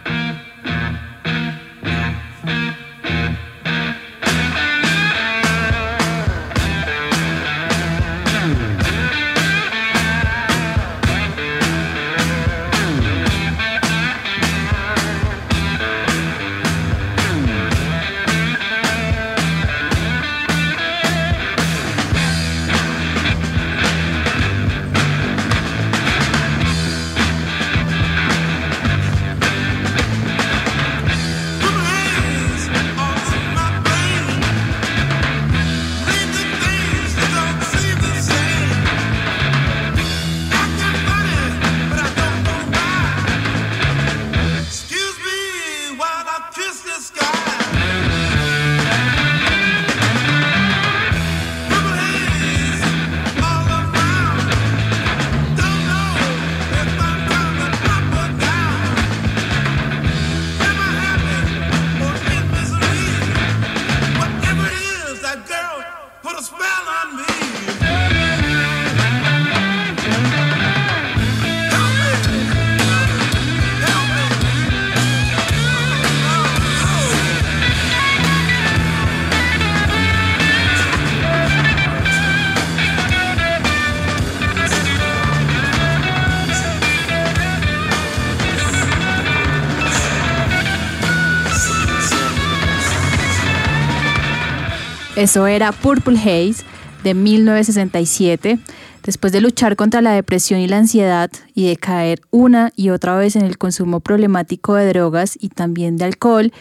Eso 95.19 95.49
era 95.49 95.73
Purple 95.73 96.17
Haze 96.17 96.65
de 97.03 97.13
1967. 97.13 98.57
Después 99.03 99.33
de 99.33 99.41
luchar 99.41 99.75
contra 99.75 100.01
la 100.01 100.13
depresión 100.13 100.61
y 100.61 100.69
la 100.69 100.79
ansiedad 100.79 101.29
y 101.55 101.67
de 101.67 101.77
caer 101.77 102.21
una 102.31 102.71
y 102.77 102.91
otra 102.91 103.17
vez 103.17 103.35
en 103.35 103.43
el 103.43 103.59
consumo 103.59 103.99
problemático 103.99 104.77
de 104.77 104.87
drogas 104.87 105.37
y 105.41 105.49
también 105.49 105.97
de 105.97 106.05
alcohol, 106.05 106.53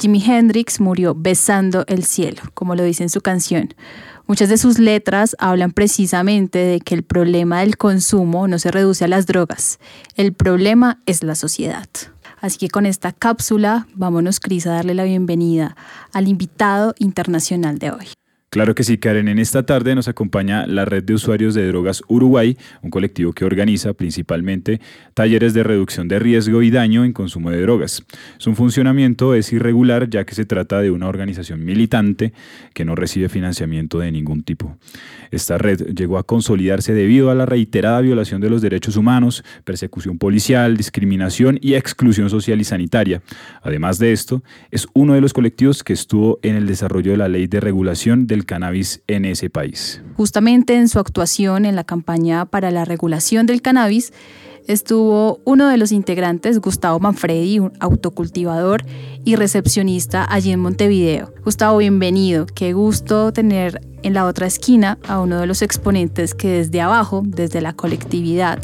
Jimi 0.00 0.24
Hendrix 0.24 0.80
murió 0.80 1.14
besando 1.14 1.84
el 1.88 2.04
cielo, 2.04 2.40
como 2.54 2.74
lo 2.74 2.84
dice 2.84 3.02
en 3.02 3.10
su 3.10 3.20
canción. 3.20 3.74
Muchas 4.26 4.48
de 4.48 4.56
sus 4.56 4.78
letras 4.78 5.36
hablan 5.38 5.72
precisamente 5.72 6.58
de 6.58 6.80
que 6.80 6.94
el 6.94 7.02
problema 7.02 7.60
del 7.60 7.76
consumo 7.76 8.48
no 8.48 8.58
se 8.58 8.70
reduce 8.70 9.04
a 9.04 9.08
las 9.08 9.26
drogas, 9.26 9.78
el 10.14 10.32
problema 10.32 11.02
es 11.04 11.22
la 11.22 11.34
sociedad. 11.34 11.86
Así 12.46 12.58
que 12.58 12.68
con 12.68 12.86
esta 12.86 13.10
cápsula, 13.10 13.88
vámonos, 13.96 14.38
Cris, 14.38 14.68
a 14.68 14.74
darle 14.74 14.94
la 14.94 15.02
bienvenida 15.02 15.74
al 16.12 16.28
invitado 16.28 16.94
internacional 17.00 17.80
de 17.80 17.90
hoy. 17.90 18.06
Claro 18.48 18.74
que 18.74 18.84
sí, 18.84 18.96
Karen. 18.96 19.28
En 19.28 19.38
esta 19.38 19.64
tarde 19.64 19.94
nos 19.94 20.08
acompaña 20.08 20.66
la 20.66 20.84
Red 20.84 21.04
de 21.04 21.14
Usuarios 21.14 21.52
de 21.54 21.66
Drogas 21.66 22.02
Uruguay, 22.06 22.56
un 22.80 22.90
colectivo 22.90 23.32
que 23.32 23.44
organiza 23.44 23.92
principalmente 23.92 24.80
talleres 25.14 25.52
de 25.52 25.64
reducción 25.64 26.06
de 26.08 26.20
riesgo 26.20 26.62
y 26.62 26.70
daño 26.70 27.04
en 27.04 27.12
consumo 27.12 27.50
de 27.50 27.60
drogas. 27.60 28.04
Su 28.38 28.54
funcionamiento 28.54 29.34
es 29.34 29.52
irregular 29.52 30.08
ya 30.08 30.24
que 30.24 30.34
se 30.34 30.46
trata 30.46 30.80
de 30.80 30.90
una 30.90 31.08
organización 31.08 31.64
militante 31.64 32.32
que 32.72 32.84
no 32.84 32.94
recibe 32.94 33.28
financiamiento 33.28 33.98
de 33.98 34.12
ningún 34.12 34.42
tipo. 34.42 34.78
Esta 35.32 35.58
red 35.58 35.94
llegó 35.94 36.16
a 36.16 36.22
consolidarse 36.22 36.94
debido 36.94 37.30
a 37.30 37.34
la 37.34 37.46
reiterada 37.46 38.00
violación 38.00 38.40
de 38.40 38.48
los 38.48 38.62
derechos 38.62 38.96
humanos, 38.96 39.44
persecución 39.64 40.18
policial, 40.18 40.76
discriminación 40.76 41.58
y 41.60 41.74
exclusión 41.74 42.30
social 42.30 42.60
y 42.60 42.64
sanitaria. 42.64 43.22
Además 43.62 43.98
de 43.98 44.12
esto, 44.12 44.42
es 44.70 44.86
uno 44.94 45.14
de 45.14 45.20
los 45.20 45.32
colectivos 45.32 45.82
que 45.82 45.92
estuvo 45.92 46.38
en 46.42 46.54
el 46.54 46.66
desarrollo 46.66 47.10
de 47.10 47.16
la 47.18 47.28
ley 47.28 47.48
de 47.48 47.60
regulación 47.60 48.26
del 48.36 48.44
cannabis 48.44 49.00
en 49.06 49.24
ese 49.24 49.50
país. 49.50 50.02
Justamente 50.14 50.76
en 50.76 50.88
su 50.88 50.98
actuación 50.98 51.64
en 51.64 51.74
la 51.74 51.84
campaña 51.84 52.44
para 52.44 52.70
la 52.70 52.84
regulación 52.84 53.46
del 53.46 53.62
cannabis, 53.62 54.12
estuvo 54.66 55.40
uno 55.44 55.68
de 55.68 55.76
los 55.76 55.90
integrantes, 55.90 56.60
Gustavo 56.60 57.00
Manfredi, 57.00 57.58
un 57.58 57.72
autocultivador 57.80 58.84
y 59.24 59.36
recepcionista 59.36 60.26
allí 60.28 60.52
en 60.52 60.60
Montevideo. 60.60 61.32
Gustavo, 61.44 61.78
bienvenido. 61.78 62.46
Qué 62.46 62.72
gusto 62.72 63.32
tener 63.32 63.80
en 64.02 64.12
la 64.14 64.26
otra 64.26 64.46
esquina 64.46 64.98
a 65.08 65.20
uno 65.20 65.40
de 65.40 65.46
los 65.46 65.62
exponentes 65.62 66.34
que 66.34 66.48
desde 66.48 66.80
abajo, 66.80 67.22
desde 67.24 67.60
la 67.60 67.72
colectividad, 67.72 68.58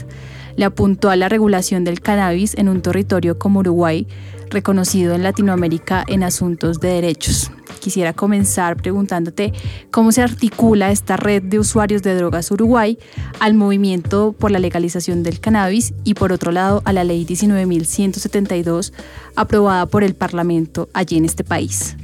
le 0.57 0.65
apuntó 0.67 1.09
a 1.09 1.17
la 1.17 1.29
regulación 1.29 1.85
del 1.85 2.01
cannabis 2.01 2.55
en 2.59 2.69
un 2.69 2.83
territorio 2.83 3.39
como 3.39 3.61
Uruguay, 3.61 4.07
reconocido 4.53 5.15
en 5.15 5.23
Latinoamérica 5.23 6.05
en 6.07 6.23
asuntos 6.23 6.79
de 6.81 6.89
derechos. 6.89 7.51
Quisiera 7.81 8.13
comenzar 8.13 8.77
preguntándote 8.77 9.53
cómo 9.91 10.13
se 10.13 10.23
articula 10.23 10.91
esta 10.91 11.17
red 11.17 11.43
de 11.43 11.59
usuarios 11.59 12.03
de 12.03 12.15
drogas 12.15 12.51
Uruguay 12.51 12.99
al 13.41 13.55
movimiento 13.55 14.33
por 14.33 14.51
la 14.51 14.61
legalización 14.61 15.23
del 15.23 15.41
cannabis 15.41 15.95
y 16.05 16.15
por 16.15 16.33
otro 16.33 16.53
lado 16.53 16.83
a 16.85 16.93
la 16.93 17.03
ley 17.03 17.27
19.172 17.27 18.93
aprobada 19.35 19.87
por 19.87 20.05
el 20.05 20.15
Parlamento 20.15 20.89
allí 20.95 21.17
en 21.17 21.25
este 21.25 21.43
país. 21.43 21.97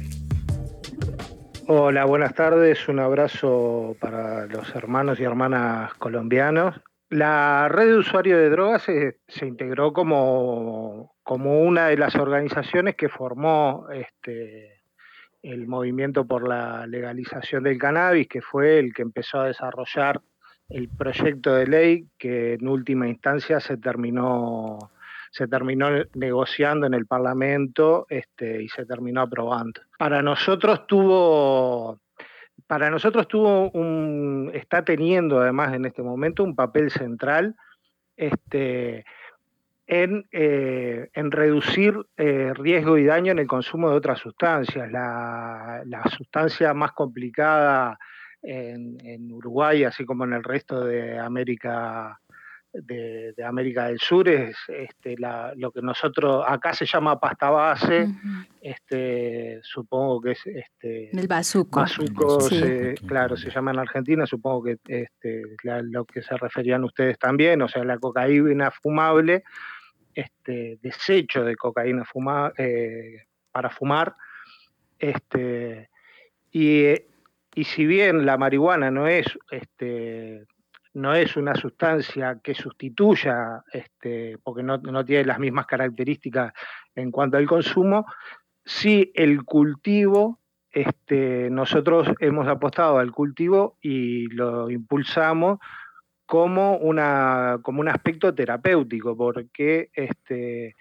Hola, 1.67 2.05
buenas 2.05 2.33
tardes. 2.33 2.89
Un 2.89 2.99
abrazo 2.99 3.95
para 3.99 4.47
los 4.47 4.75
hermanos 4.75 5.19
y 5.19 5.23
hermanas 5.23 5.93
colombianos. 5.93 6.81
La 7.09 7.69
red 7.69 7.89
de 7.89 7.97
usuarios 7.97 8.39
de 8.39 8.49
drogas 8.49 8.81
se, 8.81 9.19
se 9.27 9.45
integró 9.45 9.93
como, 9.93 11.15
como, 11.29 11.61
una 11.61 11.89
de 11.89 11.97
las 11.97 12.15
organizaciones 12.15 12.95
que 12.95 13.07
formó 13.07 13.85
este, 13.93 14.81
el 15.43 15.67
movimiento 15.67 16.25
por 16.25 16.47
la 16.47 16.87
legalización 16.87 17.65
del 17.65 17.77
cannabis, 17.77 18.27
que 18.27 18.41
fue 18.41 18.79
el 18.79 18.91
que 18.95 19.03
empezó 19.03 19.41
a 19.41 19.45
desarrollar 19.45 20.19
el 20.69 20.89
proyecto 20.89 21.53
de 21.53 21.67
ley 21.67 22.07
que 22.17 22.55
en 22.55 22.67
última 22.67 23.07
instancia 23.07 23.59
se 23.59 23.77
terminó, 23.77 24.79
se 25.29 25.47
terminó 25.47 25.89
negociando 26.15 26.87
en 26.87 26.95
el 26.95 27.05
Parlamento 27.05 28.07
este, 28.09 28.63
y 28.63 28.69
se 28.69 28.87
terminó 28.87 29.21
aprobando. 29.21 29.81
Para 29.99 30.23
nosotros 30.23 30.87
tuvo 30.87 31.99
para 32.65 32.89
nosotros 32.89 33.27
tuvo 33.27 33.69
un, 33.69 34.49
está 34.55 34.83
teniendo 34.83 35.39
además 35.39 35.75
en 35.75 35.85
este 35.85 36.01
momento 36.01 36.43
un 36.43 36.55
papel 36.55 36.89
central 36.89 37.55
este, 38.17 39.05
en, 39.91 40.27
eh, 40.31 41.09
en, 41.13 41.31
reducir 41.31 41.95
eh, 42.15 42.53
riesgo 42.53 42.99
y 42.99 43.05
daño 43.05 43.31
en 43.31 43.39
el 43.39 43.47
consumo 43.47 43.89
de 43.89 43.95
otras 43.97 44.19
sustancias. 44.19 44.91
La, 44.91 45.81
la 45.83 46.03
sustancia 46.15 46.75
más 46.75 46.91
complicada 46.91 47.97
en, 48.43 48.97
en, 49.03 49.31
Uruguay, 49.31 49.85
así 49.85 50.05
como 50.05 50.25
en 50.25 50.33
el 50.33 50.43
resto 50.43 50.85
de 50.85 51.17
América 51.17 52.19
de, 52.71 53.33
de, 53.35 53.43
América 53.43 53.87
del 53.87 53.99
Sur 53.99 54.29
es 54.29 54.55
este, 54.67 55.17
la, 55.17 55.53
lo 55.55 55.71
que 55.71 55.81
nosotros 55.81 56.45
acá 56.47 56.71
se 56.75 56.85
llama 56.85 57.19
pasta 57.19 57.49
base, 57.49 58.03
uh 58.03 58.07
-huh. 58.07 58.47
este, 58.61 59.59
supongo 59.63 60.21
que 60.21 60.31
es 60.33 60.45
este, 60.45 61.09
el 61.19 61.27
bazuco, 61.27 61.79
bazuco 61.79 62.41
sí. 62.41 62.59
se, 62.59 62.93
claro, 63.07 63.35
se 63.35 63.49
llama 63.49 63.71
en 63.71 63.79
Argentina, 63.79 64.27
supongo 64.27 64.65
que 64.65 64.77
este, 64.87 65.41
la, 65.63 65.81
lo 65.81 66.05
que 66.05 66.21
se 66.21 66.37
referían 66.37 66.83
ustedes 66.83 67.17
también, 67.17 67.59
o 67.63 67.67
sea, 67.67 67.83
la 67.83 67.97
cocaína 67.97 68.69
fumable, 68.69 69.43
este, 70.13 70.79
desecho 70.81 71.43
de 71.43 71.55
cocaína 71.55 72.03
eh, 72.57 73.25
para 73.51 73.69
fumar, 73.69 74.15
este, 74.97 75.89
y, 76.51 76.91
y 77.55 77.63
si 77.63 77.85
bien 77.85 78.25
la 78.25 78.37
marihuana 78.37 78.91
no 78.91 79.07
es 79.07 79.25
este, 79.51 80.45
no 80.93 81.13
es 81.13 81.35
una 81.37 81.55
sustancia 81.55 82.39
que 82.43 82.53
sustituya, 82.53 83.63
este, 83.71 84.37
porque 84.43 84.63
no, 84.63 85.05
tiene 85.05 85.25
las 85.25 85.39
mismas 85.39 85.65
características 85.65 86.53
en 86.95 87.11
cuanto 87.11 87.37
al 87.37 87.47
consumo, 87.47 88.05
sí 88.65 89.11
el 89.15 89.43
cultivo, 89.43 90.39
nosotros 91.51 92.07
hemos 92.19 92.47
apostado 92.47 92.99
al 92.99 93.11
cultivo 93.11 93.77
y 93.81 94.27
lo 94.27 94.69
impulsamos 94.69 95.59
como, 96.29 96.77
una, 96.77 97.57
como 97.63 97.81
un 97.81 97.87
aspecto 97.87 98.35
terapéutico, 98.35 99.17
porque 99.17 99.89
este, 99.93 100.75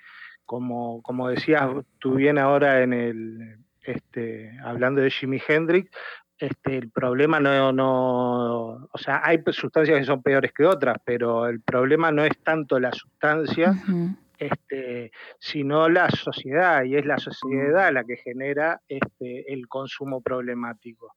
como, 0.44 1.00
como 1.00 1.30
decías 1.30 1.70
tú 1.98 2.16
bien 2.16 2.36
ahora 2.36 2.82
en 2.82 2.92
el, 2.92 3.56
este, 3.80 4.52
hablando 4.62 5.00
de 5.00 5.10
Jimi 5.10 5.40
Hendrix, 5.48 5.90
este, 6.36 6.76
el 6.76 6.90
problema 6.90 7.40
no, 7.40 7.72
no, 7.72 8.88
o 8.92 8.98
sea, 8.98 9.22
hay 9.24 9.42
sustancias 9.52 9.98
que 9.98 10.04
son 10.04 10.22
peores 10.22 10.52
que 10.52 10.66
otras, 10.66 10.98
pero 11.02 11.46
el 11.46 11.62
problema 11.62 12.12
no 12.12 12.24
es 12.24 12.36
tanto 12.42 12.78
la 12.78 12.92
sustancia, 12.92 13.70
uh 13.70 13.90
-huh. 13.90 14.16
este, 14.36 15.12
sino 15.38 15.88
la 15.88 16.10
sociedad, 16.10 16.84
y 16.84 16.94
es 16.94 17.06
la 17.06 17.16
sociedad 17.16 17.90
la 17.90 18.04
que 18.04 18.18
genera 18.18 18.82
este, 18.86 19.50
el 19.50 19.66
consumo 19.66 20.20
problemático. 20.20 21.14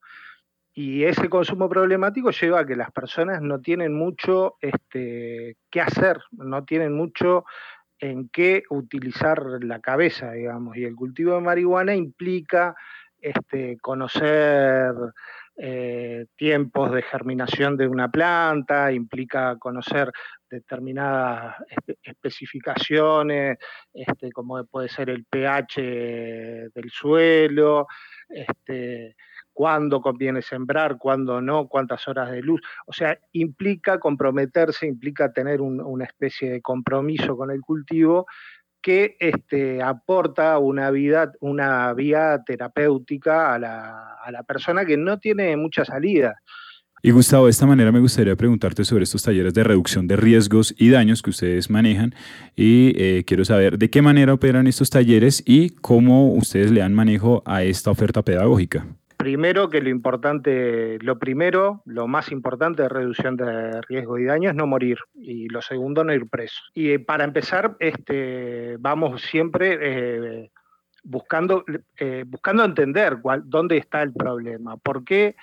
Y 0.74 1.04
ese 1.04 1.28
consumo 1.30 1.68
problemático 1.68 2.32
lleva 2.32 2.62
a 2.62 2.66
que 2.66 2.76
las 2.76 2.92
personas 2.92 3.42
no 3.42 3.60
tienen 3.60 3.94
mucho 3.94 4.56
este, 4.62 5.58
qué 5.70 5.82
hacer, 5.82 6.20
no 6.32 6.64
tienen 6.64 6.94
mucho 6.94 7.46
en 8.00 8.30
qué 8.30 8.64
utilizar 8.70 9.44
la 9.62 9.80
cabeza, 9.80 10.32
digamos, 10.32 10.78
y 10.78 10.86
el 10.86 10.96
cultivo 10.96 11.36
de 11.36 11.42
marihuana 11.42 11.94
implica 11.94 12.76
este, 13.20 13.78
conocer 13.80 14.94
eh, 15.58 16.26
tiempos 16.36 16.92
de 16.92 17.04
germinación 17.04 17.78
de 17.78 17.88
una 17.88 18.10
planta, 18.10 18.92
implica 18.92 19.58
conocer 19.60 20.12
determinadas 20.50 21.58
espe 21.70 21.98
especificaciones, 22.02 23.58
este, 23.94 24.32
como 24.32 24.64
puede 24.66 24.90
ser 24.90 25.10
el 25.10 25.26
pH 25.26 25.82
del 26.74 26.90
suelo, 26.90 27.86
cuándo 29.54 30.02
conviene 30.02 30.42
sembrar, 30.42 30.98
cuándo 30.98 31.42
no, 31.42 31.68
cuántas 31.68 32.08
horas 32.08 32.32
de 32.32 32.42
luz. 32.42 32.62
O 32.86 32.94
sea, 32.94 33.18
implica 33.34 34.00
comprometerse, 34.00 34.88
implica 34.88 35.32
tener 35.32 35.62
un, 35.62 35.82
una 35.82 36.06
especie 36.06 36.52
de 36.52 36.62
compromiso 36.62 37.36
con 37.36 37.52
el 37.52 37.62
cultivo 37.62 38.26
que 38.82 39.16
este, 39.20 39.82
aporta 39.82 40.58
una, 40.58 40.90
vida, 40.90 41.32
una 41.40 41.94
vía 41.94 42.42
terapéutica 42.46 43.54
a 43.54 43.60
la, 43.60 44.14
a 44.16 44.32
la 44.32 44.44
persona 44.44 44.86
que 44.86 44.98
no 44.98 45.20
tiene 45.20 45.56
mucha 45.56 45.86
salida. 45.86 46.42
Y 47.04 47.12
Gustavo, 47.12 47.46
de 47.46 47.52
esta 47.52 47.66
manera 47.66 47.92
me 47.92 48.00
gustaría 48.00 48.36
preguntarte 48.36 48.86
sobre 48.86 49.06
estos 49.06 49.24
talleres 49.24 49.56
de 49.56 49.64
reducción 49.64 50.08
de 50.08 50.16
riesgos 50.18 50.76
y 50.78 50.90
daños 50.90 51.24
que 51.24 51.32
ustedes 51.32 51.70
manejan 51.70 52.14
y 52.56 52.94
eh, 52.96 53.24
quiero 53.26 53.44
saber 53.44 53.80
de 53.80 53.90
qué 53.90 54.04
manera 54.04 54.34
operan 54.36 54.68
estos 54.68 54.92
talleres 54.92 55.42
y 55.46 55.72
cómo 55.72 56.32
ustedes 56.34 56.70
le 56.70 56.82
dan 56.82 56.94
manejo 56.94 57.42
a 57.46 57.64
esta 57.64 57.90
oferta 57.90 58.22
pedagógica 58.22 58.86
primero 59.22 59.70
que 59.70 59.82
lo 59.82 59.90
importante, 59.90 60.98
lo 61.02 61.20
primero, 61.20 61.84
lo 61.86 62.08
más 62.08 62.32
importante 62.32 62.82
de 62.82 62.90
reducción 62.90 63.38
de 63.38 63.80
riesgo 63.84 64.18
y 64.18 64.26
daño 64.26 64.50
es 64.50 64.56
no 64.56 64.66
morir 64.66 64.98
y 65.14 65.48
lo 65.48 65.62
segundo 65.62 66.04
no 66.04 66.12
ir 66.12 66.28
preso. 66.28 66.60
Y 66.74 66.98
para 66.98 67.24
empezar, 67.24 67.76
este, 67.80 68.78
vamos 68.80 69.22
siempre 69.22 69.78
eh, 69.80 70.52
buscando, 71.04 71.64
eh, 71.98 72.24
buscando 72.26 72.66
entender 72.66 73.20
dónde 73.44 73.78
está 73.78 74.02
el 74.02 74.12
problema, 74.12 74.78
por 74.78 75.04
qué, 75.04 75.36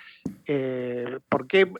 eh, 0.45 1.19
por 1.29 1.47
qué, 1.47 1.71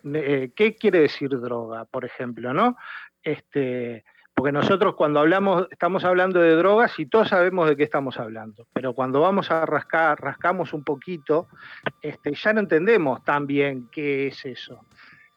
qué 0.55 0.75
quiere 0.75 1.01
decir 1.01 1.29
droga, 1.29 1.83
por 1.83 2.05
ejemplo, 2.05 2.53
¿no? 2.53 2.77
Este, 3.23 4.05
porque 4.39 4.53
nosotros 4.53 4.95
cuando 4.95 5.19
hablamos, 5.19 5.67
estamos 5.69 6.05
hablando 6.05 6.39
de 6.39 6.55
drogas 6.55 6.97
y 6.97 7.05
todos 7.05 7.27
sabemos 7.27 7.67
de 7.67 7.75
qué 7.75 7.83
estamos 7.83 8.17
hablando, 8.17 8.65
pero 8.71 8.93
cuando 8.93 9.19
vamos 9.19 9.51
a 9.51 9.65
rascar, 9.65 10.17
rascamos 10.21 10.71
un 10.71 10.85
poquito, 10.85 11.49
este, 12.01 12.33
ya 12.33 12.53
no 12.53 12.61
entendemos 12.61 13.21
tan 13.25 13.47
bien 13.47 13.89
qué 13.91 14.27
es 14.27 14.45
eso. 14.45 14.85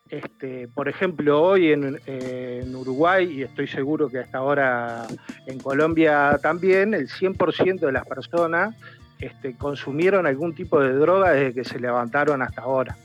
Este, 0.09 0.69
por 0.69 0.89
ejemplo, 0.89 1.43
hoy 1.43 1.73
en, 1.73 2.77
Uruguay, 2.77 3.29
y 3.29 3.43
estoy 3.43 3.67
seguro 3.67 4.09
que 4.09 4.21
hasta 4.21 4.39
ahora 4.39 5.05
en 5.49 5.59
Colombia 5.59 6.39
también, 6.41 6.95
el 6.95 7.09
100% 7.09 7.81
de 7.81 7.91
las 7.91 8.07
personas 8.07 8.77
este, 9.19 9.57
consumieron 9.57 10.29
algún 10.29 10.55
tipo 10.55 10.79
de 10.79 10.93
droga 10.93 11.33
desde 11.33 11.55
que 11.55 11.65
se 11.65 11.81
levantaron 11.81 12.41
hasta 12.41 12.63
ahora. 12.63 12.97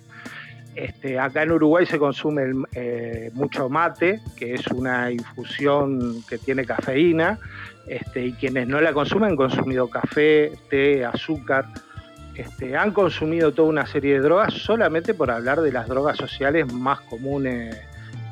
Este, 0.78 1.18
acá 1.18 1.42
en 1.42 1.52
Uruguay 1.54 1.88
se 1.88 1.98
consume 1.98 2.54
eh, 2.76 3.32
mucho 3.34 3.68
mate, 3.68 4.22
que 4.36 4.54
es 4.54 4.68
una 4.68 5.10
infusión 5.12 6.22
que 6.30 6.38
tiene 6.38 6.66
cafeína, 6.66 7.40
este, 7.88 8.28
y 8.28 8.34
quienes 8.34 8.68
no 8.68 8.80
la 8.80 8.94
consumen 8.94 9.32
han 9.32 9.36
consumido 9.36 9.90
café, 9.90 10.52
té, 10.70 11.04
azúcar, 11.04 11.66
este, 12.36 12.78
han 12.78 12.92
consumido 12.92 13.52
toda 13.54 13.70
una 13.70 13.88
serie 13.88 14.14
de 14.14 14.20
drogas 14.20 14.54
solamente 14.54 15.16
por 15.16 15.32
hablar 15.32 15.62
de 15.62 15.72
las 15.72 15.88
drogas 15.88 16.16
sociales 16.16 16.72
más 16.72 17.00
comunes 17.02 17.76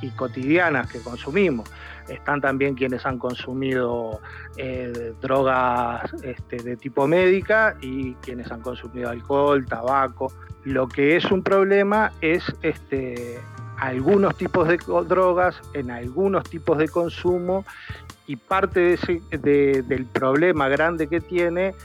y 0.03 0.09
cotidianas 0.09 0.91
que 0.91 0.99
consumimos. 0.99 1.67
Están 2.07 2.41
también 2.41 2.75
quienes 2.75 3.05
han 3.05 3.17
consumido 3.17 4.19
eh, 4.57 5.13
drogas 5.21 6.11
este, 6.23 6.57
de 6.57 6.77
tipo 6.77 7.07
médica 7.07 7.77
y 7.81 8.13
quienes 8.15 8.51
han 8.51 8.61
consumido 8.61 9.09
alcohol, 9.09 9.65
tabaco. 9.65 10.31
Lo 10.63 10.87
que 10.87 11.15
es 11.15 11.25
un 11.31 11.43
problema 11.43 12.11
es 12.21 12.43
este, 12.61 13.39
algunos 13.77 14.35
tipos 14.35 14.67
de 14.67 14.77
drogas 15.07 15.59
en 15.73 15.91
algunos 15.91 16.43
tipos 16.49 16.77
de 16.77 16.87
consumo 16.87 17.65
y 18.27 18.35
parte 18.37 18.97
del 19.31 20.05
problema 20.05 20.67
grande 20.69 21.07
que 21.07 21.21
tiene 21.21 21.75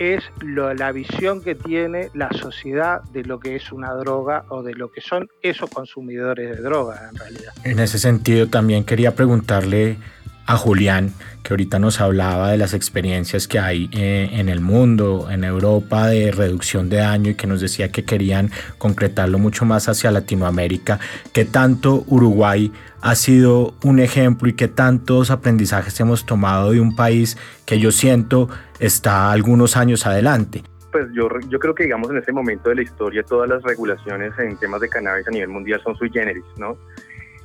es 0.00 0.24
la 0.42 0.92
visión 0.92 1.42
que 1.42 1.54
tiene 1.54 2.08
la 2.14 2.32
sociedad 2.32 3.02
de 3.12 3.22
lo 3.22 3.38
que 3.38 3.54
es 3.54 3.70
una 3.70 3.92
droga 3.92 4.46
o 4.48 4.62
de 4.62 4.72
lo 4.72 4.90
que 4.90 5.02
son 5.02 5.28
esos 5.42 5.68
consumidores 5.68 6.56
de 6.56 6.62
droga 6.62 7.10
en 7.10 7.16
realidad. 7.16 7.52
En 7.64 7.78
ese 7.78 7.98
sentido 7.98 8.48
también 8.48 8.84
quería 8.84 9.14
preguntarle 9.14 9.98
a 10.46 10.56
Julián, 10.56 11.12
que 11.44 11.52
ahorita 11.52 11.78
nos 11.78 12.00
hablaba 12.00 12.50
de 12.50 12.56
las 12.56 12.74
experiencias 12.74 13.46
que 13.46 13.60
hay 13.60 13.88
eh, 13.92 14.30
en 14.32 14.48
el 14.48 14.60
mundo, 14.60 15.28
en 15.30 15.44
Europa, 15.44 16.08
de 16.08 16.32
reducción 16.32 16.88
de 16.88 16.96
daño 16.96 17.30
y 17.30 17.34
que 17.34 17.46
nos 17.46 17.60
decía 17.60 17.92
que 17.92 18.04
querían 18.04 18.50
concretarlo 18.78 19.38
mucho 19.38 19.64
más 19.64 19.88
hacia 19.88 20.10
Latinoamérica, 20.10 20.98
que 21.32 21.44
tanto 21.44 22.04
Uruguay 22.08 22.72
ha 23.00 23.14
sido 23.14 23.74
un 23.84 24.00
ejemplo 24.00 24.48
y 24.48 24.54
que 24.54 24.66
tantos 24.66 25.30
aprendizajes 25.30 26.00
hemos 26.00 26.26
tomado 26.26 26.72
de 26.72 26.80
un 26.80 26.96
país 26.96 27.36
que 27.64 27.78
yo 27.78 27.92
siento 27.92 28.48
está 28.80 29.30
algunos 29.30 29.76
años 29.76 30.06
adelante. 30.06 30.62
Pues 30.90 31.06
yo, 31.12 31.28
yo 31.48 31.58
creo 31.60 31.74
que 31.74 31.84
digamos 31.84 32.10
en 32.10 32.16
este 32.16 32.32
momento 32.32 32.70
de 32.70 32.76
la 32.76 32.82
historia 32.82 33.22
todas 33.22 33.48
las 33.48 33.62
regulaciones 33.62 34.36
en 34.38 34.56
temas 34.56 34.80
de 34.80 34.88
cannabis 34.88 35.28
a 35.28 35.30
nivel 35.30 35.48
mundial 35.48 35.80
son 35.84 35.94
sui 35.94 36.10
generis, 36.10 36.42
¿no? 36.56 36.76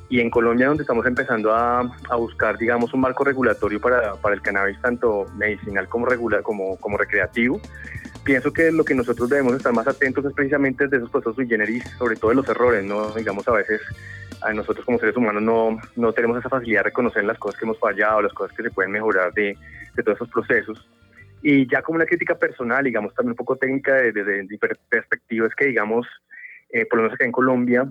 y 0.09 0.19
en 0.19 0.29
Colombia 0.29 0.67
donde 0.67 0.83
estamos 0.83 1.05
empezando 1.05 1.53
a, 1.53 1.79
a 1.79 2.15
buscar, 2.15 2.57
digamos, 2.57 2.93
un 2.93 3.01
marco 3.01 3.23
regulatorio 3.23 3.79
para, 3.81 4.13
para, 4.15 4.35
el 4.35 4.41
cannabis 4.41 4.79
tanto 4.81 5.25
medicinal 5.35 5.87
como, 5.87 6.05
regular, 6.05 6.43
como, 6.43 6.77
como 6.77 6.97
recreativo, 6.97 7.59
pienso 8.23 8.53
que 8.53 8.71
lo 8.71 8.83
que 8.83 8.93
nosotros 8.93 9.29
debemos 9.29 9.55
estar 9.55 9.73
más 9.73 9.87
atentos 9.87 10.23
es 10.25 10.33
precisamente 10.33 10.87
de 10.87 10.97
esos 10.97 11.09
procesos 11.09 11.35
sui 11.35 11.47
generis, 11.47 11.83
sobre 11.97 12.15
todo 12.15 12.29
de 12.29 12.35
los 12.35 12.47
errores, 12.47 12.83
¿no? 12.83 13.11
Digamos, 13.11 13.47
a 13.47 13.53
veces 13.53 13.81
a 14.41 14.53
nosotros 14.53 14.85
como 14.85 14.99
seres 14.99 15.17
humanos 15.17 15.41
no, 15.41 15.79
no 15.95 16.13
tenemos 16.13 16.37
esa 16.37 16.49
facilidad 16.49 16.81
de 16.81 16.85
reconocer 16.85 17.23
las 17.23 17.39
cosas 17.39 17.59
que 17.59 17.65
hemos 17.65 17.79
fallado, 17.79 18.21
las 18.21 18.33
cosas 18.33 18.55
que 18.55 18.63
se 18.63 18.71
pueden 18.71 18.91
mejorar 18.91 19.33
de, 19.33 19.57
de 19.95 20.03
todos 20.03 20.17
esos 20.17 20.29
procesos. 20.29 20.87
Y 21.47 21.67
ya 21.69 21.83
como 21.83 21.97
una 21.97 22.07
crítica 22.07 22.39
personal, 22.39 22.83
digamos, 22.83 23.13
también 23.13 23.33
un 23.33 23.35
poco 23.35 23.55
técnica 23.55 23.93
desde 23.93 24.23
de, 24.23 24.43
de, 24.45 24.77
perspectiva, 24.89 25.45
es 25.45 25.53
que, 25.53 25.65
digamos, 25.65 26.07
eh, 26.71 26.87
por 26.87 26.97
lo 26.97 27.03
menos 27.03 27.13
acá 27.13 27.25
en 27.25 27.31
Colombia, 27.31 27.87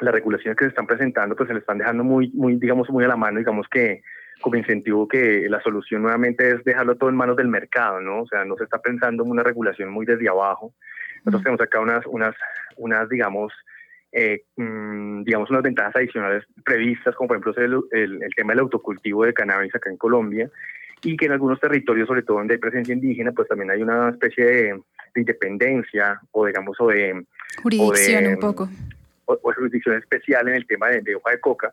las 0.00 0.12
regulaciones 0.12 0.58
que 0.58 0.66
se 0.66 0.68
están 0.68 0.86
presentando 0.86 1.34
pues 1.34 1.46
se 1.48 1.54
le 1.54 1.60
están 1.60 1.78
dejando 1.78 2.04
muy, 2.04 2.30
muy, 2.34 2.56
digamos, 2.56 2.90
muy 2.90 3.02
a 3.02 3.08
la 3.08 3.16
mano, 3.16 3.38
digamos 3.38 3.66
que 3.70 4.02
como 4.42 4.56
incentivo 4.56 5.08
que 5.08 5.48
la 5.48 5.62
solución 5.62 6.02
nuevamente 6.02 6.46
es 6.46 6.62
dejarlo 6.64 6.96
todo 6.96 7.08
en 7.08 7.16
manos 7.16 7.38
del 7.38 7.48
mercado, 7.48 8.02
¿no? 8.02 8.20
O 8.20 8.26
sea, 8.26 8.44
no 8.44 8.54
se 8.58 8.64
está 8.64 8.82
pensando 8.82 9.24
en 9.24 9.30
una 9.30 9.42
regulación 9.42 9.88
muy 9.88 10.04
desde 10.04 10.28
abajo. 10.28 10.74
Nosotros 11.24 11.42
tenemos 11.42 11.62
acá 11.62 11.80
unas, 11.80 12.04
unas, 12.04 12.34
unas 12.76 13.08
digamos, 13.08 13.50
eh, 14.12 14.42
mmm, 14.56 15.22
digamos, 15.22 15.48
unas 15.48 15.62
ventajas 15.62 15.96
adicionales 15.96 16.44
previstas, 16.62 17.14
como 17.14 17.28
por 17.28 17.38
ejemplo 17.38 17.64
el, 17.92 17.98
el, 17.98 18.22
el, 18.24 18.34
tema 18.34 18.52
del 18.52 18.60
autocultivo 18.60 19.24
de 19.24 19.32
cannabis 19.32 19.74
acá 19.74 19.88
en 19.88 19.96
Colombia, 19.96 20.50
y 21.04 21.16
que 21.16 21.26
en 21.26 21.32
algunos 21.32 21.60
territorios, 21.60 22.08
sobre 22.08 22.22
todo 22.22 22.38
donde 22.38 22.54
hay 22.54 22.60
presencia 22.60 22.94
indígena, 22.94 23.32
pues 23.32 23.48
también 23.48 23.70
hay 23.70 23.82
una 23.82 24.10
especie 24.10 24.44
de, 24.44 24.62
de 25.14 25.20
independencia 25.20 26.20
o 26.32 26.46
digamos, 26.46 26.76
o 26.80 26.88
de... 26.88 27.24
Jurisdicción 27.62 28.24
o 28.24 28.28
de, 28.28 28.34
un 28.34 28.40
poco. 28.40 28.68
o, 29.26 29.38
o 29.42 29.52
jurisdicción 29.52 29.96
especial 29.96 30.48
en 30.48 30.54
el 30.54 30.66
tema 30.66 30.88
de, 30.88 31.02
de, 31.02 31.14
hoja 31.14 31.30
de 31.30 31.40
coca, 31.40 31.72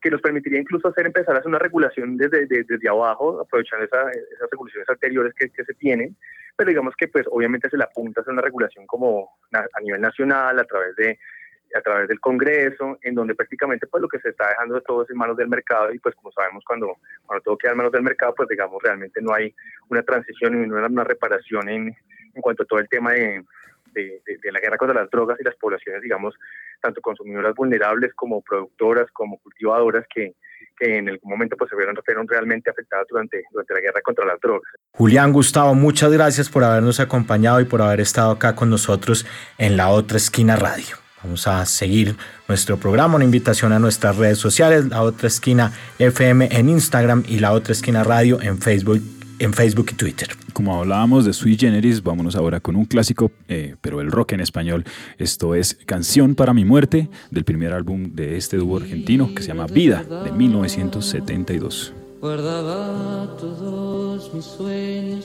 que 0.00 0.10
nos 0.10 0.20
permitiría 0.20 0.60
incluso 0.60 0.88
hacer 0.88 1.06
empezar 1.06 1.34
a 1.34 1.38
hacer 1.38 1.48
una 1.48 1.58
regulación 1.58 2.16
desde, 2.16 2.46
desde, 2.46 2.64
desde 2.64 2.88
abajo, 2.88 3.40
aprovechando 3.40 3.84
esa, 3.84 4.10
esas 4.10 4.48
regulaciones 4.50 4.88
anteriores 4.88 5.34
que, 5.34 5.50
que, 5.50 5.64
se 5.64 5.74
tienen, 5.74 6.16
pero 6.56 6.68
digamos 6.68 6.94
que 6.96 7.08
pues 7.08 7.26
obviamente 7.30 7.68
se 7.68 7.76
le 7.76 7.84
apunta 7.84 8.20
a 8.20 8.22
hacer 8.22 8.32
una 8.32 8.42
regulación 8.42 8.86
como 8.86 9.30
a 9.52 9.80
nivel 9.80 10.00
nacional, 10.00 10.58
a 10.58 10.64
través 10.64 10.94
de 10.96 11.18
a 11.74 11.80
través 11.80 12.08
del 12.08 12.20
Congreso, 12.20 12.98
en 13.02 13.14
donde 13.14 13.34
prácticamente 13.34 13.86
pues 13.86 14.00
lo 14.00 14.08
que 14.08 14.18
se 14.20 14.30
está 14.30 14.48
dejando 14.48 14.76
de 14.76 14.80
todo 14.82 15.02
es 15.02 15.10
en 15.10 15.16
manos 15.16 15.36
del 15.36 15.48
mercado 15.48 15.92
y 15.92 15.98
pues 15.98 16.14
como 16.14 16.32
sabemos 16.32 16.64
cuando, 16.66 16.96
cuando 17.26 17.42
todo 17.42 17.58
queda 17.58 17.72
en 17.72 17.78
manos 17.78 17.92
del 17.92 18.02
mercado 18.02 18.34
pues 18.34 18.48
digamos 18.48 18.82
realmente 18.82 19.20
no 19.20 19.34
hay 19.34 19.54
una 19.88 20.02
transición 20.02 20.62
y 20.62 20.70
una, 20.70 21.04
reparación 21.04 21.68
en, 21.68 21.96
en 22.34 22.42
cuanto 22.42 22.62
a 22.62 22.66
todo 22.66 22.78
el 22.78 22.88
tema 22.88 23.12
de, 23.12 23.44
de, 23.92 24.52
la 24.52 24.60
guerra 24.60 24.76
contra 24.76 25.00
las 25.00 25.10
drogas 25.10 25.38
y 25.40 25.44
las 25.44 25.56
poblaciones, 25.56 26.02
digamos, 26.02 26.34
tanto 26.80 27.00
consumidoras 27.00 27.54
vulnerables 27.54 28.12
como 28.14 28.42
productoras, 28.42 29.10
como 29.12 29.38
cultivadoras, 29.38 30.04
que, 30.12 30.34
que 30.78 30.98
en 30.98 31.08
algún 31.08 31.30
momento 31.30 31.56
pues, 31.56 31.70
se 31.70 31.76
vieron, 31.76 31.96
realmente 32.28 32.70
afectadas 32.70 33.06
durante, 33.08 33.42
durante 33.50 33.74
la 33.74 33.80
guerra 33.80 34.00
contra 34.02 34.24
las 34.24 34.40
drogas. 34.40 34.70
Julián 34.92 35.32
Gustavo, 35.32 35.74
muchas 35.74 36.12
gracias 36.12 36.48
por 36.48 36.64
habernos 36.64 37.00
acompañado 37.00 37.60
y 37.60 37.64
por 37.64 37.82
haber 37.82 38.00
estado 38.00 38.32
acá 38.32 38.54
con 38.54 38.70
nosotros 38.70 39.26
en 39.58 39.76
la 39.76 39.88
otra 39.88 40.16
esquina 40.16 40.56
radio. 40.56 41.07
Vamos 41.22 41.46
a 41.46 41.66
seguir 41.66 42.16
nuestro 42.46 42.78
programa, 42.78 43.16
una 43.16 43.24
invitación 43.24 43.72
a 43.72 43.78
nuestras 43.78 44.16
redes 44.16 44.38
sociales, 44.38 44.86
la 44.86 45.02
otra 45.02 45.28
esquina 45.28 45.72
FM 45.98 46.48
en 46.52 46.68
Instagram 46.68 47.24
y 47.26 47.40
la 47.40 47.52
otra 47.52 47.72
esquina 47.72 48.04
radio 48.04 48.40
en 48.40 48.58
Facebook 48.58 49.02
en 49.38 49.52
Facebook 49.52 49.86
y 49.92 49.94
Twitter. 49.94 50.28
Como 50.52 50.76
hablábamos 50.76 51.24
de 51.24 51.32
Sui 51.32 51.56
Generis, 51.56 52.02
vámonos 52.02 52.34
ahora 52.36 52.60
con 52.60 52.76
un 52.76 52.84
clásico, 52.84 53.30
eh, 53.48 53.76
pero 53.80 54.00
el 54.00 54.10
rock 54.10 54.32
en 54.32 54.40
español. 54.40 54.84
Esto 55.16 55.54
es 55.54 55.78
Canción 55.86 56.34
para 56.34 56.52
mi 56.52 56.64
muerte, 56.64 57.08
del 57.30 57.44
primer 57.44 57.72
álbum 57.72 58.14
de 58.14 58.36
este 58.36 58.56
dúo 58.56 58.78
argentino 58.78 59.32
que 59.34 59.42
se 59.42 59.48
llama 59.48 59.66
Vida, 59.66 60.02
de 60.02 60.32
1972. 60.32 61.92
Guardaba 62.20 63.36
todos 63.38 64.34
mis 64.34 64.44
sueños 64.44 65.24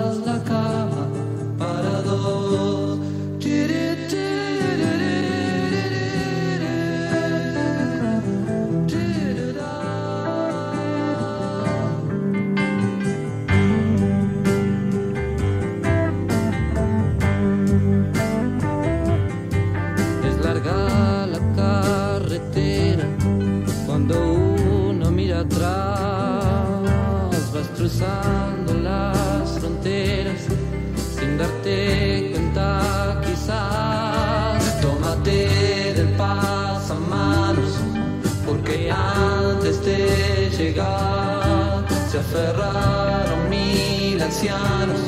aferraron 42.31 43.49
mil 43.49 44.21
ancianos 44.21 44.99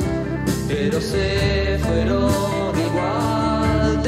pero 0.68 1.00
se 1.00 1.80
fueron 1.82 2.74
igual 2.78 4.02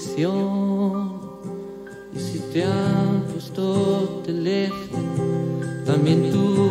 dirección. 0.00 1.20
Y 2.14 2.18
si 2.18 2.38
te 2.52 2.64
han 2.64 3.22
puesto 3.32 4.22
teléfono, 4.24 5.84
también 5.86 6.30
tu 6.30 6.69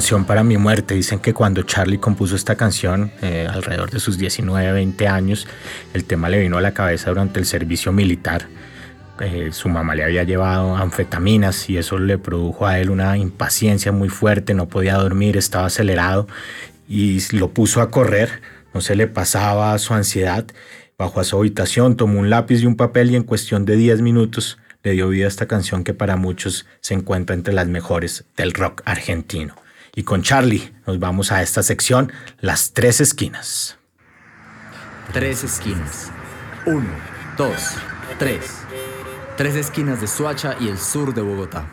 Canción 0.00 0.24
para 0.24 0.42
mi 0.42 0.56
muerte. 0.56 0.94
Dicen 0.94 1.18
que 1.18 1.34
cuando 1.34 1.62
Charlie 1.62 1.98
compuso 1.98 2.34
esta 2.34 2.56
canción, 2.56 3.12
eh, 3.20 3.46
alrededor 3.46 3.90
de 3.90 4.00
sus 4.00 4.16
19, 4.16 4.72
20 4.72 5.06
años, 5.06 5.46
el 5.92 6.06
tema 6.06 6.30
le 6.30 6.40
vino 6.40 6.56
a 6.56 6.62
la 6.62 6.72
cabeza 6.72 7.10
durante 7.10 7.38
el 7.38 7.44
servicio 7.44 7.92
militar. 7.92 8.46
Eh, 9.20 9.50
su 9.52 9.68
mamá 9.68 9.94
le 9.94 10.02
había 10.02 10.24
llevado 10.24 10.74
anfetaminas 10.74 11.68
y 11.68 11.76
eso 11.76 11.98
le 11.98 12.16
produjo 12.16 12.66
a 12.66 12.78
él 12.78 12.88
una 12.88 13.18
impaciencia 13.18 13.92
muy 13.92 14.08
fuerte, 14.08 14.54
no 14.54 14.68
podía 14.68 14.94
dormir, 14.94 15.36
estaba 15.36 15.66
acelerado 15.66 16.26
y 16.88 17.18
lo 17.36 17.50
puso 17.50 17.82
a 17.82 17.90
correr, 17.90 18.40
no 18.72 18.80
se 18.80 18.96
le 18.96 19.06
pasaba 19.06 19.76
su 19.76 19.92
ansiedad. 19.92 20.46
Bajó 20.96 21.20
a 21.20 21.24
su 21.24 21.36
habitación, 21.36 21.98
tomó 21.98 22.20
un 22.20 22.30
lápiz 22.30 22.62
y 22.62 22.66
un 22.66 22.76
papel 22.76 23.10
y 23.10 23.16
en 23.16 23.22
cuestión 23.22 23.66
de 23.66 23.76
10 23.76 24.00
minutos 24.00 24.56
le 24.82 24.92
dio 24.92 25.10
vida 25.10 25.26
a 25.26 25.28
esta 25.28 25.44
canción 25.44 25.84
que 25.84 25.92
para 25.92 26.16
muchos 26.16 26.64
se 26.80 26.94
encuentra 26.94 27.36
entre 27.36 27.52
las 27.52 27.68
mejores 27.68 28.24
del 28.34 28.54
rock 28.54 28.80
argentino. 28.86 29.56
Y 29.94 30.04
con 30.04 30.22
Charlie 30.22 30.72
nos 30.86 30.98
vamos 30.98 31.32
a 31.32 31.42
esta 31.42 31.62
sección, 31.62 32.12
Las 32.40 32.72
Tres 32.72 33.00
Esquinas. 33.00 33.76
Tres 35.12 35.42
esquinas. 35.42 36.12
Uno, 36.66 36.88
dos, 37.36 37.74
tres. 38.20 38.60
Tres 39.36 39.56
esquinas 39.56 40.00
de 40.00 40.06
Suacha 40.06 40.54
y 40.60 40.68
el 40.68 40.78
sur 40.78 41.12
de 41.12 41.20
Bogotá. 41.20 41.66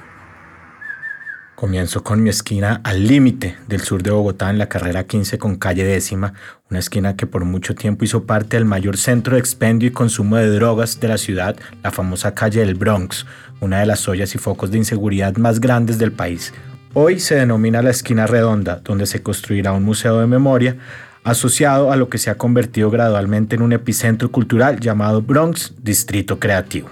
Comienzo 1.53 2.03
con 2.03 2.23
mi 2.23 2.31
esquina 2.31 2.81
al 2.83 3.07
límite 3.07 3.57
del 3.67 3.81
sur 3.81 4.01
de 4.01 4.09
Bogotá 4.09 4.49
en 4.49 4.57
la 4.57 4.69
carrera 4.69 5.05
15 5.05 5.37
con 5.37 5.55
calle 5.57 5.83
décima, 5.83 6.33
una 6.71 6.79
esquina 6.79 7.15
que 7.15 7.27
por 7.27 7.45
mucho 7.45 7.75
tiempo 7.75 8.05
hizo 8.05 8.25
parte 8.25 8.57
del 8.57 8.65
mayor 8.65 8.97
centro 8.97 9.35
de 9.35 9.39
expendio 9.39 9.89
y 9.89 9.91
consumo 9.91 10.37
de 10.37 10.49
drogas 10.49 10.99
de 10.99 11.07
la 11.07 11.17
ciudad, 11.17 11.55
la 11.83 11.91
famosa 11.91 12.33
calle 12.33 12.61
del 12.61 12.73
Bronx, 12.73 13.27
una 13.59 13.79
de 13.79 13.85
las 13.85 14.07
ollas 14.07 14.33
y 14.33 14.39
focos 14.39 14.71
de 14.71 14.79
inseguridad 14.79 15.35
más 15.37 15.59
grandes 15.59 15.99
del 15.99 16.11
país. 16.11 16.53
Hoy 16.99 17.19
se 17.19 17.35
denomina 17.35 17.83
la 17.83 17.91
esquina 17.91 18.25
redonda, 18.25 18.81
donde 18.83 19.05
se 19.05 19.21
construirá 19.21 19.71
un 19.71 19.83
museo 19.83 20.19
de 20.19 20.25
memoria 20.25 20.77
asociado 21.23 21.91
a 21.91 21.95
lo 21.95 22.09
que 22.09 22.17
se 22.17 22.31
ha 22.31 22.39
convertido 22.39 22.89
gradualmente 22.89 23.55
en 23.55 23.61
un 23.61 23.71
epicentro 23.71 24.31
cultural 24.31 24.79
llamado 24.79 25.21
Bronx 25.21 25.75
Distrito 25.79 26.39
Creativo. 26.39 26.89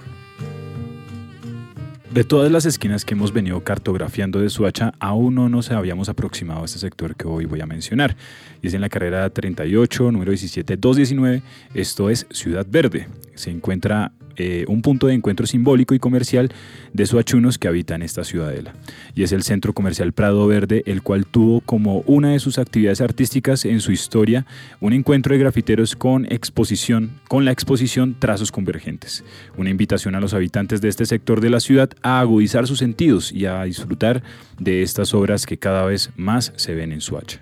De 2.12 2.22
todas 2.22 2.52
las 2.52 2.66
esquinas 2.66 3.04
que 3.04 3.14
hemos 3.14 3.32
venido 3.32 3.64
cartografiando 3.64 4.38
de 4.38 4.48
Suacha, 4.48 4.92
aún 5.00 5.34
no 5.34 5.48
nos 5.48 5.72
habíamos 5.72 6.08
aproximado 6.08 6.62
a 6.62 6.66
este 6.66 6.78
sector 6.78 7.16
que 7.16 7.26
hoy 7.26 7.46
voy 7.46 7.60
a 7.60 7.66
mencionar. 7.66 8.16
Y 8.62 8.68
es 8.68 8.74
en 8.74 8.82
la 8.82 8.88
carrera 8.88 9.28
38, 9.28 10.12
número 10.12 10.30
17, 10.30 10.76
219. 10.76 11.42
Esto 11.74 12.10
es 12.10 12.28
Ciudad 12.30 12.64
Verde. 12.70 13.08
Se 13.34 13.50
encuentra 13.50 14.12
eh, 14.36 14.64
un 14.68 14.82
punto 14.82 15.06
de 15.06 15.14
encuentro 15.14 15.46
simbólico 15.46 15.94
y 15.94 15.98
comercial 15.98 16.52
de 16.92 17.06
suachunos 17.06 17.58
que 17.58 17.68
habitan 17.68 18.02
esta 18.02 18.24
ciudadela. 18.24 18.74
Y 19.14 19.22
es 19.22 19.32
el 19.32 19.42
Centro 19.42 19.72
Comercial 19.72 20.12
Prado 20.12 20.46
Verde, 20.46 20.82
el 20.86 21.02
cual 21.02 21.26
tuvo 21.26 21.60
como 21.60 22.00
una 22.06 22.32
de 22.32 22.38
sus 22.38 22.58
actividades 22.58 23.00
artísticas 23.00 23.64
en 23.64 23.80
su 23.80 23.92
historia 23.92 24.46
un 24.80 24.92
encuentro 24.92 25.32
de 25.32 25.40
grafiteros 25.40 25.96
con 25.96 26.26
exposición, 26.32 27.12
con 27.28 27.44
la 27.44 27.52
exposición 27.52 28.16
Trazos 28.18 28.52
Convergentes. 28.52 29.24
Una 29.56 29.70
invitación 29.70 30.14
a 30.14 30.20
los 30.20 30.34
habitantes 30.34 30.80
de 30.80 30.88
este 30.88 31.06
sector 31.06 31.40
de 31.40 31.50
la 31.50 31.60
ciudad 31.60 31.90
a 32.02 32.20
agudizar 32.20 32.66
sus 32.66 32.78
sentidos 32.78 33.32
y 33.32 33.46
a 33.46 33.62
disfrutar 33.64 34.22
de 34.58 34.82
estas 34.82 35.14
obras 35.14 35.46
que 35.46 35.58
cada 35.58 35.84
vez 35.84 36.10
más 36.16 36.52
se 36.56 36.74
ven 36.74 36.92
en 36.92 37.00
Suacha. 37.00 37.40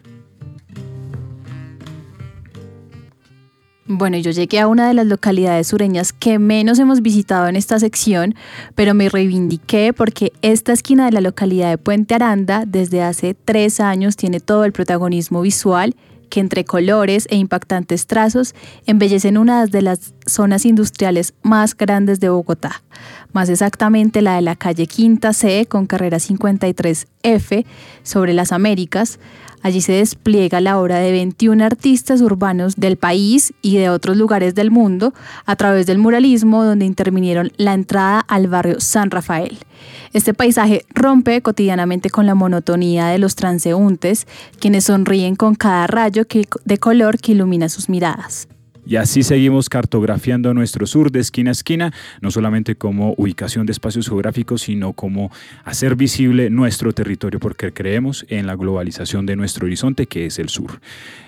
Bueno, 3.86 4.16
yo 4.16 4.30
llegué 4.30 4.60
a 4.60 4.66
una 4.66 4.88
de 4.88 4.94
las 4.94 5.06
localidades 5.06 5.66
sureñas 5.66 6.14
que 6.14 6.38
menos 6.38 6.78
hemos 6.78 7.02
visitado 7.02 7.48
en 7.48 7.56
esta 7.56 7.78
sección, 7.78 8.34
pero 8.74 8.94
me 8.94 9.10
reivindiqué 9.10 9.92
porque 9.92 10.32
esta 10.40 10.72
esquina 10.72 11.04
de 11.04 11.12
la 11.12 11.20
localidad 11.20 11.68
de 11.68 11.76
Puente 11.76 12.14
Aranda 12.14 12.64
desde 12.66 13.02
hace 13.02 13.34
tres 13.34 13.80
años 13.80 14.16
tiene 14.16 14.40
todo 14.40 14.64
el 14.64 14.72
protagonismo 14.72 15.42
visual 15.42 15.94
que 16.30 16.40
entre 16.40 16.64
colores 16.64 17.28
e 17.28 17.36
impactantes 17.36 18.06
trazos 18.06 18.54
embellecen 18.86 19.36
una 19.36 19.66
de 19.66 19.82
las 19.82 20.14
zonas 20.26 20.64
industriales 20.64 21.34
más 21.42 21.76
grandes 21.76 22.20
de 22.20 22.30
Bogotá, 22.30 22.82
más 23.34 23.50
exactamente 23.50 24.22
la 24.22 24.36
de 24.36 24.42
la 24.42 24.56
calle 24.56 24.86
Quinta 24.86 25.34
C 25.34 25.66
con 25.66 25.86
carrera 25.86 26.16
53F 26.16 27.66
sobre 28.02 28.32
las 28.32 28.52
Américas. 28.52 29.18
Allí 29.60 29.80
se 29.80 29.92
despliega 29.92 30.60
la 30.60 30.78
obra 30.78 30.98
de 30.98 31.10
21 31.10 31.64
artistas 31.64 32.20
urbanos 32.20 32.76
del 32.76 32.96
país 32.96 33.54
y 33.60 33.76
de 33.76 33.88
otros 33.88 34.16
lugares 34.16 34.54
del 34.54 34.70
mundo 34.70 35.14
a 35.46 35.56
través 35.56 35.86
del 35.86 35.98
muralismo 35.98 36.64
donde 36.64 36.84
intervinieron 36.84 37.50
la 37.56 37.72
entrada 37.72 38.20
al 38.20 38.46
barrio 38.46 38.78
San 38.80 39.10
Rafael. 39.10 39.58
Este 40.12 40.32
paisaje 40.32 40.84
rompe 40.90 41.40
cotidianamente 41.40 42.10
con 42.10 42.26
la 42.26 42.34
monotonía 42.34 43.06
de 43.06 43.18
los 43.18 43.36
transeúntes, 43.36 44.26
quienes 44.60 44.84
sonríen 44.84 45.34
con 45.34 45.54
cada 45.54 45.86
rayo 45.86 46.24
de 46.64 46.78
color 46.78 47.18
que 47.18 47.32
ilumina 47.32 47.68
sus 47.68 47.88
miradas. 47.88 48.48
Y 48.86 48.96
así 48.96 49.22
seguimos 49.22 49.68
cartografiando 49.68 50.52
nuestro 50.54 50.86
sur 50.86 51.10
de 51.10 51.20
esquina 51.20 51.50
a 51.50 51.52
esquina, 51.52 51.92
no 52.20 52.30
solamente 52.30 52.76
como 52.76 53.14
ubicación 53.16 53.66
de 53.66 53.72
espacios 53.72 54.08
geográficos, 54.08 54.62
sino 54.62 54.92
como 54.92 55.30
hacer 55.64 55.96
visible 55.96 56.50
nuestro 56.50 56.92
territorio, 56.92 57.40
porque 57.40 57.72
creemos 57.72 58.26
en 58.28 58.46
la 58.46 58.56
globalización 58.56 59.26
de 59.26 59.36
nuestro 59.36 59.66
horizonte, 59.66 60.06
que 60.06 60.26
es 60.26 60.38
el 60.38 60.48
sur. 60.48 60.80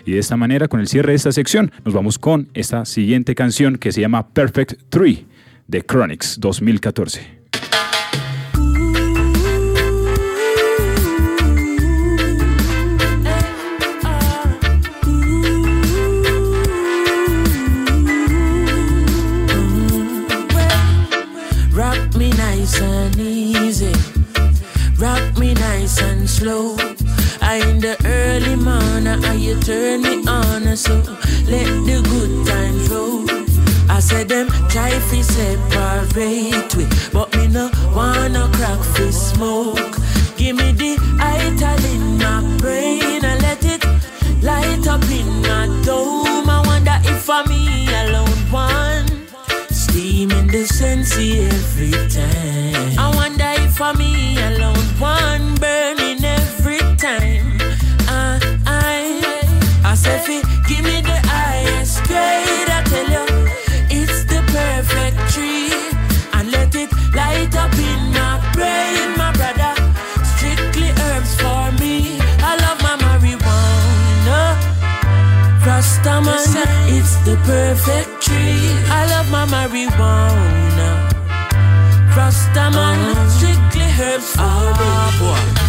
Y 0.05 0.12
de 0.12 0.19
esta 0.19 0.37
manera, 0.37 0.69
con 0.69 0.81
el 0.81 0.88
cierre 0.88 1.12
de 1.12 1.16
esta 1.16 1.33
sección, 1.33 1.71
nos 1.85 1.95
vamos 1.95 2.19
con 2.19 2.49
esta 2.55 2.85
siguiente 2.85 3.35
canción 3.35 3.77
que 3.79 3.92
se 3.92 4.01
llama 4.01 4.29
Perfect 4.29 4.83
Tree 4.90 5.27
de 5.66 5.83
Chronics 5.83 6.38
2014. 6.40 7.36
Slow. 26.37 26.77
I 27.40 27.55
in 27.68 27.81
the 27.81 27.96
early 28.05 28.57
morning, 28.57 29.25
and 29.25 29.40
you 29.40 29.59
turn 29.61 30.03
me 30.03 30.16
on, 30.29 30.77
so 30.77 30.94
let 31.53 31.68
the 31.88 31.99
good 32.12 32.46
times 32.46 32.88
roll. 32.90 33.25
I 33.88 34.01
said 34.01 34.29
them 34.29 34.49
try 34.68 34.90
fi 35.09 35.22
separate 35.22 36.75
we, 36.77 36.85
but 37.12 37.35
me 37.37 37.49
no 37.49 37.70
wanna 37.94 38.51
crack 38.57 38.81
fi 38.94 39.11
smoke. 39.11 39.96
Give 40.37 40.57
me 40.57 40.72
the 40.72 40.92
ital 41.18 41.83
in 41.94 42.18
my 42.18 42.40
brain 42.59 43.25
and 43.25 43.40
let 43.46 43.64
it 43.64 43.83
light 44.42 44.87
up 44.87 45.05
in 45.18 45.29
my 45.49 45.64
dome. 45.85 46.51
I 46.57 46.61
wonder 46.66 46.99
if 47.11 47.22
for 47.29 47.42
me 47.51 47.88
alone 48.03 48.40
one 48.51 49.09
steam 49.70 50.31
in 50.33 50.46
the 50.49 50.64
sensei 50.66 51.46
every 51.46 51.92
time. 52.16 52.99
I 53.05 53.07
wonder 53.14 53.51
if 53.62 53.75
for 53.77 53.94
me 53.94 54.37
alone 54.49 54.87
one 54.99 55.55
burning 55.55 55.96
Rastaman, 75.77 76.41
it's 76.89 77.17
the 77.27 77.37
perfect 77.45 78.23
tree. 78.23 78.73
I 78.89 79.05
love 79.11 79.31
my 79.31 79.45
marijuana. 79.45 80.89
Rastaman, 82.17 82.99
strictly 83.29 83.85
herbs 84.01 84.33
for 85.19 85.37
me. 85.53 85.67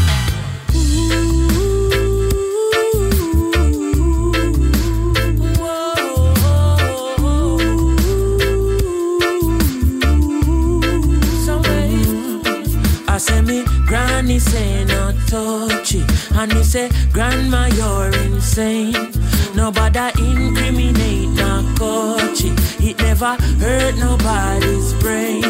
I 13.10 13.20
say 13.20 13.42
me 13.42 13.66
granny 13.88 14.40
say 14.40 14.86
no 14.86 15.12
touch 15.26 15.96
it 15.96 16.06
And 16.34 16.54
me 16.54 16.64
say 16.64 16.92
grandma 17.12 17.66
you're 17.66 18.14
insane 18.26 19.17
Nobody 19.58 20.12
incriminate 20.20 21.30
no 21.30 21.66
coach 21.76 22.42
it 22.46 22.56
It 22.80 23.00
never 23.00 23.36
hurt 23.60 23.96
nobody's 23.98 24.94
brain. 25.02 25.44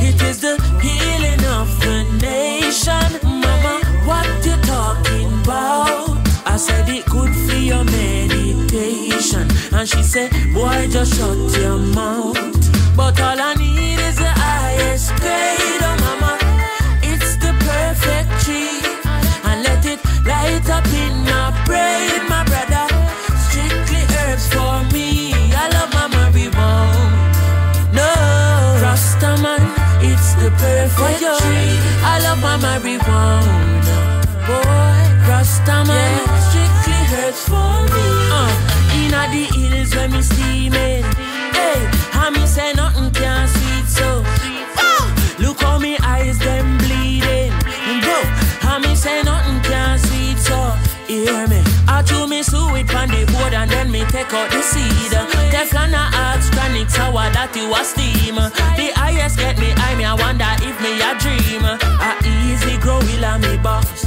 It 0.00 0.22
is 0.22 0.40
the 0.40 0.56
healing 0.80 1.44
of 1.60 1.68
the 1.84 1.98
nation. 2.22 3.10
Mama 3.22 3.74
what 4.06 4.26
you 4.46 4.56
talking 4.62 5.30
about? 5.42 6.16
I 6.46 6.56
said 6.56 6.88
it 6.88 7.04
good 7.04 7.32
for 7.44 7.58
your 7.58 7.84
meditation. 7.84 9.46
And 9.74 9.86
she 9.86 10.02
said 10.02 10.30
boy 10.54 10.88
just 10.90 11.12
shut 11.18 11.60
your 11.60 11.76
mouth. 11.76 12.40
But 12.96 13.20
all 13.20 13.38
I 13.38 13.52
need 13.52 14.00
is 14.00 14.16
the 14.16 14.32
highest 14.34 15.14
grade 15.20 15.91
perfect. 31.22 31.82
I 32.04 32.18
love 32.24 32.40
my 32.40 32.56
marijuana. 32.58 33.98
Boy, 34.46 35.02
Rastaman, 35.28 36.26
strictly 36.48 37.00
herbs 37.16 37.42
for 37.46 37.74
me. 37.94 38.06
Uh, 38.38 38.50
inna 38.98 39.22
the 39.30 39.44
hills 39.54 39.94
when 39.94 40.10
me 40.12 40.22
steaming. 40.22 41.04
Hey, 41.56 41.80
I 42.12 42.30
me 42.30 42.46
say 42.46 42.72
nothing 42.74 43.10
can 43.12 43.48
sweet 43.48 43.86
so. 43.86 44.31
And 53.52 53.70
then 53.70 53.90
me 53.90 54.04
take 54.06 54.32
out 54.32 54.50
the 54.50 54.62
seed. 54.62 55.12
Teflon 55.52 55.92
a 55.92 56.04
hard 56.14 56.40
stranic 56.40 56.90
sour 56.90 57.30
that 57.32 57.54
you 57.54 57.72
a 57.72 57.84
steam. 57.84 58.36
The 58.36 58.92
highest 58.96 59.38
get 59.38 59.58
me 59.58 59.72
eye 59.76 59.94
me 59.96 60.04
I 60.04 60.14
wonder 60.14 60.48
if 60.66 60.76
me 60.80 61.00
a 61.00 61.12
dream. 61.18 61.64
I 61.64 62.16
easy 62.24 62.78
grow 62.78 62.98
will 62.98 63.38
me 63.38 63.56
boss. 63.62 64.01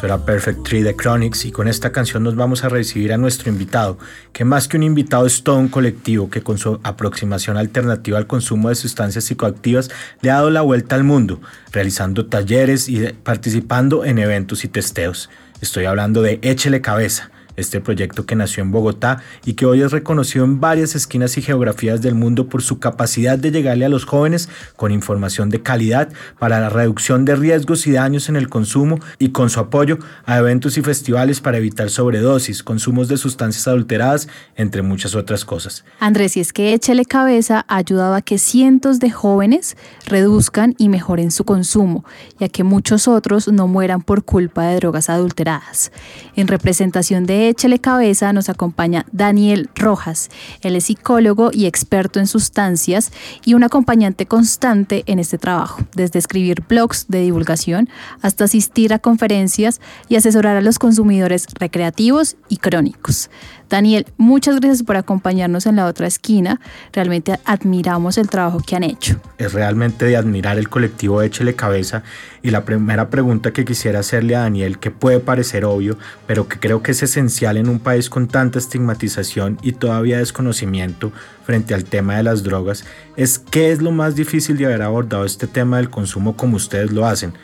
Eso 0.00 0.06
era 0.06 0.24
Perfect 0.24 0.62
Tree 0.62 0.82
de 0.82 0.96
Chronics 0.96 1.44
y 1.44 1.52
con 1.52 1.68
esta 1.68 1.92
canción 1.92 2.22
nos 2.22 2.34
vamos 2.34 2.64
a 2.64 2.70
recibir 2.70 3.12
a 3.12 3.18
nuestro 3.18 3.50
invitado, 3.50 3.98
que 4.32 4.46
más 4.46 4.66
que 4.66 4.78
un 4.78 4.82
invitado 4.82 5.26
es 5.26 5.42
todo 5.42 5.58
un 5.58 5.68
colectivo 5.68 6.30
que 6.30 6.40
con 6.40 6.56
su 6.56 6.80
aproximación 6.84 7.58
alternativa 7.58 8.16
al 8.16 8.26
consumo 8.26 8.70
de 8.70 8.76
sustancias 8.76 9.24
psicoactivas 9.24 9.90
le 10.22 10.30
ha 10.30 10.36
dado 10.36 10.48
la 10.48 10.62
vuelta 10.62 10.94
al 10.94 11.04
mundo, 11.04 11.42
realizando 11.70 12.24
talleres 12.24 12.88
y 12.88 13.08
participando 13.12 14.06
en 14.06 14.18
eventos 14.18 14.64
y 14.64 14.68
testeos. 14.68 15.28
Estoy 15.60 15.84
hablando 15.84 16.22
de 16.22 16.38
Échele 16.40 16.80
Cabeza, 16.80 17.30
este 17.56 17.80
proyecto 17.80 18.26
que 18.26 18.36
nació 18.36 18.62
en 18.62 18.70
Bogotá 18.70 19.22
y 19.44 19.54
que 19.54 19.66
hoy 19.66 19.82
es 19.82 19.92
reconocido 19.92 20.44
en 20.44 20.60
varias 20.60 20.94
esquinas 20.94 21.36
y 21.38 21.42
geografías 21.42 22.00
del 22.00 22.14
mundo 22.14 22.48
por 22.48 22.62
su 22.62 22.78
capacidad 22.78 23.38
de 23.38 23.50
llegarle 23.50 23.84
a 23.84 23.88
los 23.88 24.04
jóvenes 24.04 24.48
con 24.76 24.92
información 24.92 25.50
de 25.50 25.62
calidad 25.62 26.08
para 26.38 26.60
la 26.60 26.68
reducción 26.68 27.24
de 27.24 27.36
riesgos 27.36 27.86
y 27.86 27.92
daños 27.92 28.28
en 28.28 28.36
el 28.36 28.48
consumo 28.48 28.98
y 29.18 29.30
con 29.30 29.50
su 29.50 29.60
apoyo 29.60 29.98
a 30.24 30.38
eventos 30.38 30.78
y 30.78 30.82
festivales 30.82 31.40
para 31.40 31.58
evitar 31.58 31.90
sobredosis, 31.90 32.62
consumos 32.62 33.08
de 33.08 33.16
sustancias 33.16 33.66
adulteradas, 33.68 34.28
entre 34.56 34.82
muchas 34.82 35.14
otras 35.14 35.44
cosas. 35.44 35.84
Andrés, 35.98 36.36
y 36.36 36.40
es 36.40 36.52
que 36.52 36.74
Échele 36.74 37.04
Cabeza 37.04 37.64
ha 37.68 37.76
ayudado 37.76 38.14
a 38.14 38.22
que 38.22 38.38
cientos 38.38 38.98
de 39.00 39.10
jóvenes 39.10 39.76
reduzcan 40.06 40.74
y 40.78 40.88
mejoren 40.88 41.30
su 41.30 41.44
consumo 41.44 42.04
y 42.38 42.44
a 42.44 42.48
que 42.48 42.64
muchos 42.64 43.08
otros 43.08 43.48
no 43.48 43.66
mueran 43.66 44.02
por 44.02 44.24
culpa 44.24 44.64
de 44.64 44.76
drogas 44.76 45.10
adulteradas. 45.10 45.92
En 46.36 46.48
representación 46.48 47.26
de 47.26 47.39
Échele 47.48 47.78
Cabeza 47.78 48.32
nos 48.32 48.48
acompaña 48.48 49.06
Daniel 49.12 49.70
Rojas. 49.74 50.28
Él 50.60 50.76
es 50.76 50.84
psicólogo 50.84 51.50
y 51.52 51.66
experto 51.66 52.18
en 52.20 52.26
sustancias 52.26 53.12
y 53.44 53.54
un 53.54 53.64
acompañante 53.64 54.26
constante 54.26 55.04
en 55.06 55.18
este 55.18 55.38
trabajo, 55.38 55.82
desde 55.94 56.18
escribir 56.18 56.62
blogs 56.68 57.06
de 57.08 57.20
divulgación 57.20 57.88
hasta 58.22 58.44
asistir 58.44 58.92
a 58.92 58.98
conferencias 58.98 59.80
y 60.08 60.16
asesorar 60.16 60.56
a 60.56 60.60
los 60.60 60.78
consumidores 60.78 61.46
recreativos 61.58 62.36
y 62.48 62.58
crónicos. 62.58 63.30
Daniel, 63.70 64.04
muchas 64.16 64.58
gracias 64.58 64.82
por 64.82 64.96
acompañarnos 64.96 65.64
en 65.64 65.76
la 65.76 65.86
otra 65.86 66.08
esquina. 66.08 66.60
Realmente 66.92 67.38
admiramos 67.44 68.18
el 68.18 68.28
trabajo 68.28 68.60
que 68.66 68.74
han 68.74 68.82
hecho. 68.82 69.20
Es 69.38 69.52
realmente 69.52 70.04
de 70.06 70.16
admirar 70.16 70.58
el 70.58 70.68
colectivo 70.68 71.22
Échele 71.22 71.54
Cabeza 71.54 72.02
y 72.42 72.50
la 72.50 72.64
primera 72.64 73.10
pregunta 73.10 73.52
que 73.52 73.64
quisiera 73.64 74.00
hacerle 74.00 74.34
a 74.34 74.40
Daniel, 74.40 74.78
que 74.78 74.90
puede 74.90 75.20
parecer 75.20 75.64
obvio, 75.64 75.96
pero 76.26 76.48
que 76.48 76.58
creo 76.58 76.82
que 76.82 76.90
es 76.90 77.02
esencial 77.04 77.56
en 77.56 77.68
un 77.68 77.78
país 77.78 78.10
con 78.10 78.26
tanta 78.26 78.58
estigmatización 78.58 79.56
y 79.62 79.72
todavía 79.72 80.18
desconocimiento 80.18 81.12
frente 81.44 81.72
al 81.72 81.84
tema 81.84 82.16
de 82.16 82.24
las 82.24 82.42
drogas, 82.42 82.84
es 83.16 83.38
qué 83.38 83.70
es 83.70 83.80
lo 83.80 83.92
más 83.92 84.16
difícil 84.16 84.56
de 84.56 84.66
haber 84.66 84.82
abordado 84.82 85.24
este 85.24 85.46
tema 85.46 85.76
del 85.76 85.90
consumo 85.90 86.36
como 86.36 86.56
ustedes 86.56 86.90
lo 86.90 87.06
hacen. 87.06 87.34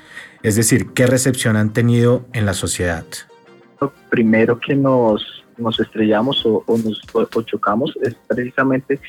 Es 0.43 0.57
decir, 0.57 0.89
qué 0.93 1.07
recepción 1.07 1.57
han 1.57 1.73
tenido 1.73 2.27
en 2.33 2.47
la 2.47 2.55
sociedad. 2.55 3.05
Lo 3.81 3.93
primero 4.11 4.59
que 4.59 4.75
nos 4.75 5.46
nos 5.59 5.81
estrellamos 5.81 6.45
o, 6.45 6.65
nos 6.69 7.47
chocamos 7.47 7.97
es 8.03 8.15
precisamente 8.27 9.01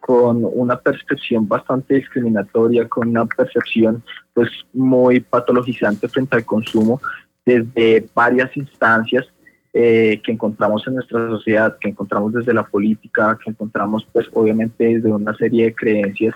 con 0.00 0.44
una 0.44 0.78
percepción 0.78 1.48
bastante 1.48 1.94
discriminatoria, 1.94 2.86
con 2.88 3.08
una 3.08 3.24
percepción 3.24 4.02
pues 4.34 4.50
muy 4.74 5.20
patologizante 5.20 6.08
frente 6.08 6.36
al 6.36 6.44
consumo 6.44 7.00
desde 7.46 8.06
varias 8.14 8.54
instancias 8.56 9.26
eh, 9.72 10.20
que 10.22 10.32
encontramos 10.32 10.86
en 10.86 10.94
nuestra 10.96 11.26
sociedad, 11.28 11.78
que 11.80 11.88
encontramos 11.88 12.34
desde 12.34 12.52
la 12.52 12.64
política, 12.64 13.38
que 13.42 13.50
encontramos 13.50 14.06
pues 14.12 14.28
obviamente 14.34 14.84
desde 14.84 15.10
una 15.10 15.34
serie 15.36 15.66
de 15.66 15.74
creencias 15.74 16.34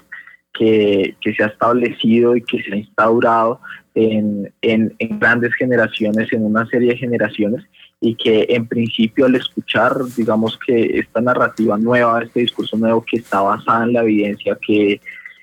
que, 0.52 1.14
que 1.20 1.34
se 1.34 1.44
ha 1.44 1.48
establecido 1.48 2.36
y 2.36 2.42
que 2.42 2.62
se 2.62 2.72
ha 2.72 2.76
instaurado 2.76 3.60
en, 3.94 4.52
en 4.62 5.18
grandes 5.18 5.54
generaciones, 5.54 6.32
en 6.32 6.44
una 6.44 6.66
serie 6.66 6.90
de 6.90 6.96
generaciones 6.96 7.64
y 8.00 8.14
que 8.14 8.46
en 8.50 8.66
principio 8.66 9.26
al 9.26 9.34
escuchar, 9.34 9.96
digamos 10.16 10.58
que 10.64 10.98
esta 10.98 11.20
narrativa 11.20 11.76
nueva, 11.76 12.22
este 12.22 12.40
discurso 12.40 12.76
nuevo 12.76 13.04
que 13.04 13.18
está 13.18 13.40
basada 13.40 13.84
en 13.84 13.92
la 13.92 14.02
evidencia, 14.02 14.56
que, 14.60 15.00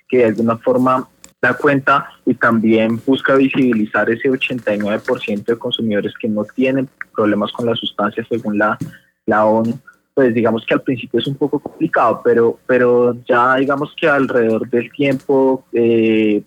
que 0.07 0.17
de 0.19 0.25
alguna 0.25 0.57
forma 0.57 1.07
da 1.41 1.53
cuenta 1.53 2.09
y 2.25 2.33
también 2.33 2.99
busca 3.05 3.35
visibilizar 3.35 4.09
ese 4.09 4.29
89% 4.29 5.45
de 5.45 5.57
consumidores 5.57 6.13
que 6.19 6.29
no 6.29 6.45
tienen 6.45 6.89
problemas 7.13 7.51
con 7.51 7.65
las 7.65 7.77
sustancias 7.79 8.25
según 8.29 8.57
la, 8.57 8.77
la 9.25 9.45
ONU, 9.45 9.77
pues 10.13 10.33
digamos 10.33 10.65
que 10.65 10.73
al 10.73 10.81
principio 10.81 11.19
es 11.19 11.27
un 11.27 11.35
poco 11.35 11.59
complicado, 11.59 12.21
pero, 12.23 12.57
pero 12.65 13.17
ya 13.27 13.55
digamos 13.55 13.93
que 13.99 14.07
alrededor 14.07 14.69
del 14.69 14.89
tiempo, 14.91 15.65
eh, 15.73 16.41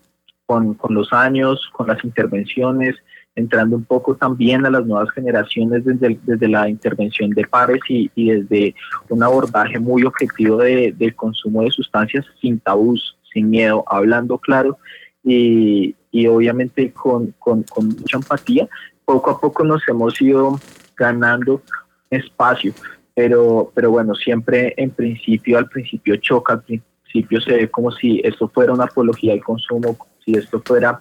con, 0.46 0.72
con 0.74 0.94
los 0.94 1.12
años, 1.12 1.68
con 1.72 1.86
las 1.86 2.02
intervenciones, 2.02 2.96
entrando 3.38 3.76
un 3.76 3.84
poco 3.84 4.16
también 4.16 4.66
a 4.66 4.70
las 4.70 4.84
nuevas 4.84 5.10
generaciones 5.12 5.84
desde, 5.84 6.18
desde 6.24 6.48
la 6.48 6.68
intervención 6.68 7.30
de 7.30 7.44
pares 7.44 7.80
y, 7.88 8.10
y, 8.16 8.30
desde 8.30 8.74
un 9.08 9.22
abordaje 9.22 9.78
muy 9.78 10.02
objetivo 10.02 10.56
de, 10.56 10.92
del 10.96 11.14
consumo 11.14 11.62
de 11.62 11.70
sustancias 11.70 12.26
sin 12.40 12.58
tabús, 12.58 13.16
sin 13.32 13.48
miedo, 13.48 13.84
hablando 13.86 14.38
claro 14.38 14.78
y, 15.22 15.94
y 16.10 16.26
obviamente 16.26 16.92
con, 16.92 17.32
con, 17.38 17.64
mucha 17.76 18.16
empatía. 18.16 18.68
Poco 19.04 19.30
a 19.30 19.40
poco 19.40 19.64
nos 19.64 19.86
hemos 19.88 20.20
ido 20.20 20.58
ganando 20.96 21.62
espacio, 22.10 22.72
pero, 23.14 23.70
pero 23.72 23.90
bueno, 23.92 24.14
siempre 24.14 24.74
en 24.76 24.90
principio, 24.90 25.58
al 25.58 25.68
principio 25.68 26.16
choca, 26.16 26.54
al 26.54 26.62
principio 26.62 27.40
se 27.40 27.52
ve 27.52 27.70
como 27.70 27.92
si 27.92 28.20
esto 28.24 28.48
fuera 28.48 28.72
una 28.72 28.84
apología 28.84 29.32
al 29.32 29.44
consumo, 29.44 29.96
si 30.24 30.32
esto 30.32 30.60
fuera 30.64 31.00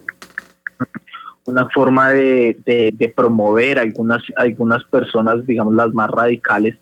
una 1.47 1.67
forma 1.69 2.09
de, 2.09 2.57
de, 2.65 3.09
promover 3.09 3.79
algunas, 3.79 4.21
algunas 4.35 4.83
personas, 4.83 5.45
digamos, 5.47 5.73
las 5.73 5.93
más 5.93 6.11
radicales 6.11 6.75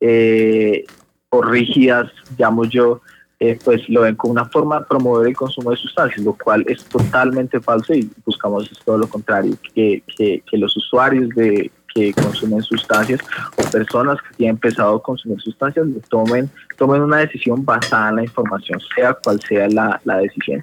eh, 0.00 0.84
o 1.28 1.42
rígidas, 1.42 2.10
llamo 2.38 2.64
yo, 2.64 3.02
eh, 3.38 3.58
pues 3.62 3.86
lo 3.90 4.00
ven 4.00 4.16
como 4.16 4.32
una 4.32 4.46
forma 4.46 4.80
de 4.80 4.86
promover 4.86 5.28
el 5.28 5.36
consumo 5.36 5.70
de 5.70 5.76
sustancias, 5.76 6.24
lo 6.24 6.32
cual 6.32 6.64
es 6.66 6.82
totalmente 6.86 7.60
falso 7.60 7.92
y 7.92 8.10
buscamos 8.24 8.70
todo 8.84 8.96
lo 8.96 9.06
contrario, 9.06 9.54
que, 9.74 10.02
que, 10.16 10.42
que 10.50 10.58
los 10.58 10.74
usuarios 10.76 11.28
de 11.30 11.70
que 11.94 12.12
consumen 12.12 12.62
sustancias 12.62 13.20
o 13.56 13.70
personas 13.70 14.20
que 14.20 14.36
tienen 14.36 14.56
empezado 14.56 14.96
a 14.96 15.02
consumir 15.02 15.40
sustancias 15.40 15.86
tomen, 16.10 16.50
tomen 16.76 17.02
una 17.02 17.18
decisión 17.18 17.64
basada 17.64 18.10
en 18.10 18.16
la 18.16 18.22
información, 18.24 18.78
sea 18.94 19.14
cual 19.14 19.40
sea 19.40 19.68
la, 19.68 20.00
la 20.04 20.18
decisión. 20.18 20.62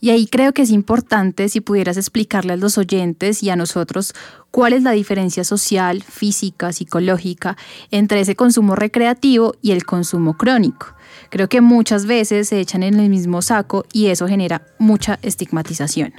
Y 0.00 0.10
ahí 0.10 0.26
creo 0.26 0.52
que 0.52 0.62
es 0.62 0.70
importante 0.70 1.48
si 1.48 1.60
pudieras 1.60 1.96
explicarle 1.96 2.54
a 2.54 2.56
los 2.56 2.78
oyentes 2.78 3.42
y 3.42 3.50
a 3.50 3.56
nosotros 3.56 4.14
cuál 4.50 4.72
es 4.72 4.82
la 4.82 4.92
diferencia 4.92 5.44
social, 5.44 6.02
física, 6.02 6.72
psicológica 6.72 7.56
entre 7.90 8.20
ese 8.20 8.36
consumo 8.36 8.76
recreativo 8.76 9.54
y 9.62 9.72
el 9.72 9.84
consumo 9.84 10.36
crónico. 10.36 10.86
Creo 11.30 11.48
que 11.48 11.60
muchas 11.60 12.06
veces 12.06 12.48
se 12.48 12.60
echan 12.60 12.82
en 12.82 13.00
el 13.00 13.08
mismo 13.08 13.42
saco 13.42 13.84
y 13.92 14.06
eso 14.06 14.26
genera 14.28 14.62
mucha 14.78 15.18
estigmatización. 15.22 16.12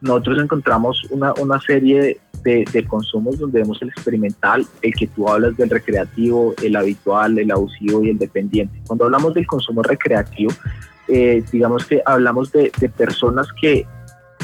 Nosotros 0.00 0.42
encontramos 0.42 1.04
una, 1.10 1.32
una 1.34 1.60
serie 1.60 2.20
de, 2.42 2.64
de, 2.72 2.84
consumos 2.84 3.38
donde 3.38 3.60
vemos 3.60 3.80
el 3.82 3.88
experimental, 3.88 4.66
el 4.82 4.92
que 4.94 5.06
tú 5.06 5.28
hablas 5.28 5.56
del 5.56 5.70
recreativo, 5.70 6.54
el 6.60 6.74
habitual, 6.74 7.38
el 7.38 7.52
abusivo 7.52 8.02
y 8.02 8.10
el 8.10 8.18
dependiente. 8.18 8.80
Cuando 8.86 9.04
hablamos 9.04 9.32
del 9.34 9.46
consumo 9.46 9.82
recreativo, 9.82 10.50
eh, 11.08 11.42
digamos 11.50 11.86
que 11.86 12.02
hablamos 12.04 12.52
de, 12.52 12.70
personas 12.96 13.48
que 13.60 13.86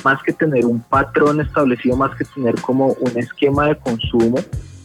más 0.05 0.23
que 0.23 0.33
tener 0.33 0.65
un 0.67 0.81
patrón 0.81 1.41
establecido, 1.41 1.97
más 1.97 2.17
que 2.17 2.25
tener 2.25 2.61
como 2.61 2.89
un 3.01 3.19
esquema 3.19 3.69
de 3.69 3.77
consumo, 3.77 4.39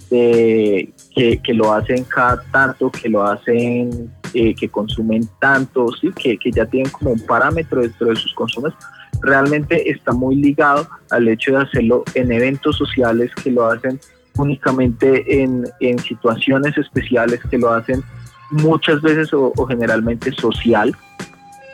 de, 0.09 0.93
que, 1.15 1.53
lo 1.53 1.73
hacen 1.73 2.03
cada 2.03 2.41
tanto, 2.51 2.91
que 2.91 3.09
lo 3.09 3.23
hacen, 3.23 4.11
eh, 4.33 4.53
que 4.53 4.69
consumen 4.69 5.27
tanto, 5.39 5.87
¿sí? 5.99 6.11
que, 6.15 6.37
que 6.37 6.51
ya 6.51 6.65
tienen 6.65 6.91
como 6.91 7.11
un 7.11 7.19
parámetro 7.25 7.81
dentro 7.81 8.07
de 8.07 8.15
sus 8.15 8.33
consumos, 8.33 8.73
realmente 9.21 9.89
está 9.89 10.11
muy 10.11 10.35
ligado 10.35 10.87
al 11.09 11.27
hecho 11.27 11.51
de 11.51 11.57
hacerlo 11.63 12.03
en 12.13 12.31
eventos 12.31 12.77
sociales, 12.77 13.31
que 13.43 13.51
lo 13.51 13.67
hacen 13.67 13.99
únicamente 14.37 15.43
en, 15.43 15.65
en 15.79 15.99
situaciones 15.99 16.77
especiales, 16.77 17.39
que 17.49 17.57
lo 17.57 17.71
hacen 17.71 18.03
muchas 18.49 19.01
veces 19.01 19.33
o 19.33 19.53
generalmente 19.67 20.31
social, 20.31 20.95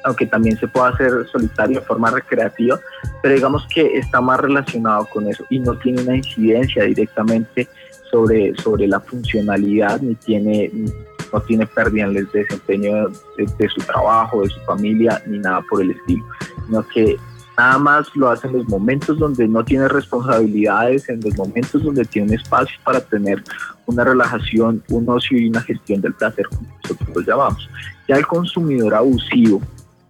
aunque 0.03 0.25
también 0.25 0.57
se 0.57 0.67
puede 0.67 0.93
hacer 0.93 1.27
solitario 1.31 1.79
de 1.79 1.85
forma 1.85 2.11
recreativa, 2.11 2.79
pero 3.21 3.35
digamos 3.35 3.65
que 3.73 3.97
está 3.97 4.21
más 4.21 4.39
relacionado 4.39 5.05
con 5.05 5.27
eso 5.27 5.45
y 5.49 5.59
no 5.59 5.77
tiene 5.77 6.01
una 6.01 6.15
incidencia 6.15 6.83
directamente 6.83 7.67
sobre, 8.11 8.55
sobre 8.55 8.87
la 8.87 8.99
funcionalidad, 8.99 10.01
ni 10.01 10.15
tiene, 10.15 10.71
no 11.31 11.41
tiene 11.41 11.65
pérdida 11.67 12.05
en 12.05 12.17
el 12.17 12.31
desempeño 12.31 13.09
de, 13.37 13.47
de, 13.57 13.69
su 13.69 13.81
trabajo, 13.81 14.41
de 14.41 14.49
su 14.49 14.59
familia, 14.61 15.21
ni 15.27 15.39
nada 15.39 15.61
por 15.69 15.81
el 15.81 15.91
estilo, 15.91 16.25
sino 16.65 16.87
que 16.87 17.17
nada 17.57 17.77
más 17.77 18.15
lo 18.15 18.29
hace 18.29 18.47
en 18.47 18.53
los 18.53 18.69
momentos 18.69 19.19
donde 19.19 19.47
no 19.47 19.63
tiene 19.65 19.87
responsabilidades, 19.89 21.09
en 21.09 21.19
los 21.19 21.37
momentos 21.37 21.83
donde 21.83 22.05
tiene 22.05 22.35
espacio 22.35 22.77
para 22.85 23.01
tener 23.01 23.43
una 23.85 24.05
relajación, 24.05 24.81
un 24.89 25.09
ocio 25.09 25.37
y 25.37 25.49
una 25.49 25.61
gestión 25.61 25.99
del 25.99 26.13
placer, 26.13 26.47
como 26.47 26.67
nosotros 26.81 27.09
lo 27.15 27.21
llamamos. 27.21 27.69
Ya 28.07 28.15
el 28.15 28.25
consumidor 28.25 28.95
abusivo, 28.95 29.61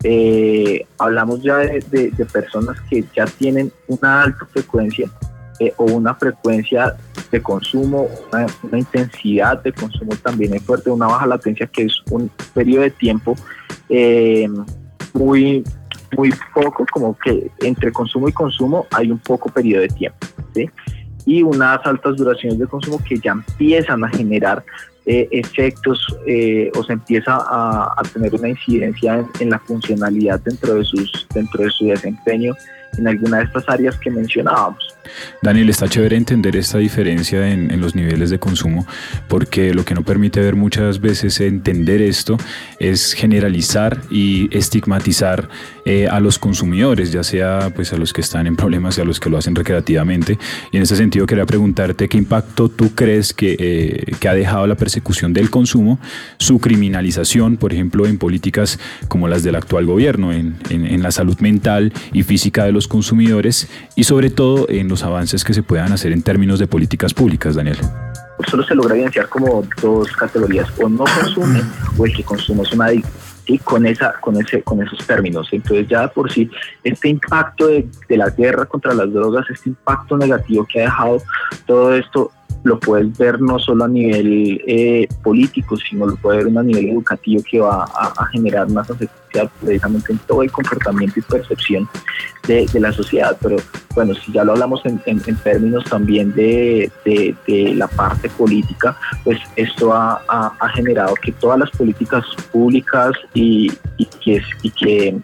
eh, 0.03 0.85
hablamos 0.97 1.43
ya 1.43 1.57
de, 1.57 2.27
personas 2.31 2.79
que 2.89 3.03
ya 3.15 3.25
tienen 3.25 3.71
una 3.87 4.23
alta 4.23 4.45
frecuencia 4.45 5.09
eh, 5.59 5.73
o 5.75 5.83
una 5.85 6.15
frecuencia 6.15 6.95
de 7.31 7.41
consumo, 7.41 8.07
una, 8.31 8.79
intensidad 8.79 9.61
de 9.61 9.73
consumo 9.73 10.15
también 10.23 10.53
es 10.53 10.63
fuerte, 10.63 10.89
una 10.89 11.07
baja 11.07 11.27
latencia 11.27 11.67
que 11.67 11.83
es 11.83 12.01
un 12.11 12.31
periodo 12.53 12.83
de 12.83 12.91
tiempo 12.91 13.35
eh, 13.89 14.47
muy, 15.13 15.65
muy 16.15 16.33
poco, 16.53 16.85
como 16.91 17.17
que 17.17 17.51
entre 17.59 17.91
consumo 17.91 18.29
y 18.29 18.31
consumo 18.31 18.87
hay 18.91 19.11
un 19.11 19.19
poco 19.19 19.49
periodo 19.49 19.81
de 19.81 19.89
tiempo. 19.89 20.17
Y 21.25 21.43
unas 21.43 21.85
altas 21.85 22.15
duraciones 22.15 22.57
de 22.57 22.67
consumo 22.67 23.03
que 23.03 23.19
ya 23.19 23.33
empiezan 23.33 24.03
a 24.05 24.09
generar 24.09 24.63
eh, 25.11 25.27
efectos 25.31 26.05
eh, 26.27 26.69
o 26.75 26.83
se 26.83 26.93
empieza 26.93 27.35
a, 27.35 27.99
tener 28.13 28.35
una 28.35 28.49
incidencia 28.49 29.15
en, 29.15 29.27
en, 29.39 29.49
la 29.49 29.57
funcionalidad 29.57 30.39
dentro 30.41 30.75
de, 30.75 30.83
sus, 30.83 31.27
dentro 31.33 31.63
de 31.63 31.71
su 31.71 31.87
desempeño 31.87 32.53
en 32.97 33.07
alguna 33.07 33.37
de 33.37 33.43
estas 33.45 33.67
áreas 33.67 33.97
que 33.97 34.09
mencionábamos. 34.09 34.95
Daniel, 35.41 35.69
está 35.69 35.87
chévere 35.87 36.17
entender 36.17 36.55
esta 36.55 36.77
diferencia 36.77 37.49
en, 37.49 37.71
en, 37.71 37.81
los 37.81 37.95
niveles 37.95 38.29
de 38.29 38.39
consumo, 38.39 38.85
porque 39.27 39.73
lo 39.73 39.85
que 39.85 39.95
no 39.95 40.03
permite 40.03 40.39
ver 40.39 40.55
muchas 40.55 40.99
veces 40.99 41.39
entender 41.39 42.01
esto 42.01 42.37
es 42.79 43.13
generalizar 43.13 43.97
y 44.11 44.55
estigmatizar 44.55 45.49
eh, 45.85 46.07
a 46.07 46.19
los 46.19 46.37
consumidores, 46.37 47.11
ya 47.11 47.23
sea 47.23 47.71
pues 47.73 47.93
a 47.93 47.97
los 47.97 48.13
que 48.13 48.21
están 48.21 48.45
en 48.45 48.55
problemas 48.55 48.97
y 48.97 49.01
a 49.01 49.05
los 49.05 49.19
que 49.19 49.29
lo 49.29 49.37
hacen 49.37 49.55
recreativamente. 49.55 50.37
Y 50.71 50.77
en 50.77 50.83
ese 50.83 50.95
sentido 50.95 51.25
quería 51.25 51.47
preguntarte 51.47 52.07
qué 52.07 52.17
impacto 52.17 52.69
tú 52.69 52.93
crees 52.93 53.33
que, 53.33 53.55
eh, 53.57 54.11
que 54.19 54.29
ha 54.29 54.35
dejado 54.35 54.67
la 54.67 54.75
persecución 54.75 55.33
del 55.33 55.49
consumo, 55.49 55.97
su 56.37 56.59
criminalización, 56.59 57.57
por 57.57 57.73
ejemplo, 57.73 58.05
en 58.05 58.19
políticas 58.19 58.79
como 59.07 59.27
las 59.27 59.41
del 59.41 59.55
actual 59.55 59.87
gobierno, 59.87 60.31
en, 60.31 60.57
en, 60.69 60.85
en 60.85 61.01
la 61.01 61.09
salud 61.09 61.39
mental 61.39 61.91
y 62.13 62.21
física 62.21 62.65
de 62.65 62.71
los 62.71 62.78
consumidores 62.87 63.69
y 63.95 64.03
sobre 64.03 64.29
todo 64.29 64.67
en 64.69 64.87
los 64.87 65.03
avances 65.03 65.43
que 65.43 65.53
se 65.53 65.63
puedan 65.63 65.91
hacer 65.91 66.11
en 66.11 66.21
términos 66.21 66.59
de 66.59 66.67
políticas 66.67 67.13
públicas, 67.13 67.55
Daniel? 67.55 67.77
Solo 68.47 68.63
se 68.63 68.73
logra 68.73 68.95
evidenciar 68.95 69.27
como 69.27 69.63
dos 69.81 70.11
categorías, 70.13 70.67
o 70.81 70.87
no 70.87 71.03
consume 71.03 71.61
o 71.97 72.05
el 72.05 72.15
que 72.15 72.23
consume 72.23 72.63
es 72.63 72.73
un 72.73 72.81
adicto. 72.81 73.09
Con, 73.63 73.83
esa, 73.87 74.13
con, 74.21 74.39
ese, 74.39 74.61
con 74.61 74.79
esos 74.83 75.07
términos. 75.07 75.47
Entonces 75.51 75.87
ya 75.87 76.07
por 76.07 76.31
sí 76.31 76.47
este 76.83 77.09
impacto 77.09 77.65
de 77.65 77.87
la 78.09 78.29
guerra 78.29 78.67
contra 78.67 78.93
las 78.93 79.11
drogas, 79.11 79.43
este 79.49 79.69
impacto 79.69 80.15
negativo 80.17 80.67
que 80.71 80.81
ha 80.81 80.83
dejado 80.83 81.23
todo 81.65 81.95
esto, 81.95 82.31
lo 82.63 82.79
puedes 82.79 83.17
ver 83.17 83.39
no 83.41 83.57
solo 83.57 83.85
a 83.85 83.87
nivel 83.87 84.61
eh, 84.67 85.07
político, 85.23 85.77
sino 85.77 86.05
lo 86.05 86.15
puedes 86.17 86.45
ver 86.45 86.57
a 86.57 86.63
nivel 86.63 86.89
educativo 86.89 87.41
que 87.49 87.59
va 87.59 87.85
a, 87.85 88.25
generar 88.27 88.67
una 88.67 88.83
consecuencia 88.83 89.49
precisamente 89.61 90.11
en 90.11 90.19
todo 90.19 90.43
el 90.43 90.51
comportamiento 90.51 91.19
y 91.19 91.23
percepción 91.23 91.87
de, 92.47 92.67
la 92.79 92.91
sociedad. 92.91 93.37
Pero 93.41 93.57
bueno, 93.95 94.13
si 94.13 94.31
ya 94.33 94.43
lo 94.43 94.53
hablamos 94.53 94.85
en, 94.85 95.01
en, 95.05 95.35
términos 95.37 95.83
también 95.85 96.33
de, 96.33 96.91
la 97.75 97.87
parte 97.87 98.29
política, 98.29 98.97
pues 99.23 99.39
esto 99.55 99.93
ha, 99.93 100.51
generado 100.73 101.13
que 101.15 101.31
todas 101.31 101.59
las 101.59 101.69
políticas 101.71 102.25
públicas 102.51 103.11
y 103.33 103.71
que 104.25 105.19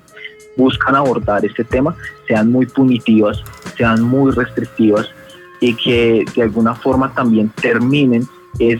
buscan 0.57 0.95
abordar 0.95 1.45
este 1.45 1.63
tema 1.63 1.95
sean 2.27 2.51
muy 2.51 2.65
punitivas, 2.65 3.43
sean 3.77 4.01
muy 4.01 4.31
restrictivas 4.31 5.09
y 5.65 5.73
que 5.73 6.25
de 6.35 6.43
alguna 6.43 6.75
forma 6.75 7.11
también 7.13 7.49
terminen 7.61 8.27
es 8.59 8.79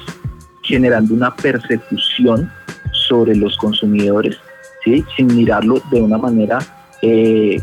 generando 0.62 1.14
una 1.14 1.36
persecución 1.36 2.52
sobre 2.92 3.36
los 3.36 3.58
consumidores, 3.58 4.38
¿sí? 4.84 5.04
sin 5.16 5.36
mirarlo 5.36 5.82
de 5.92 6.02
una 6.02 6.18
manera 6.18 6.60
eh, 7.02 7.62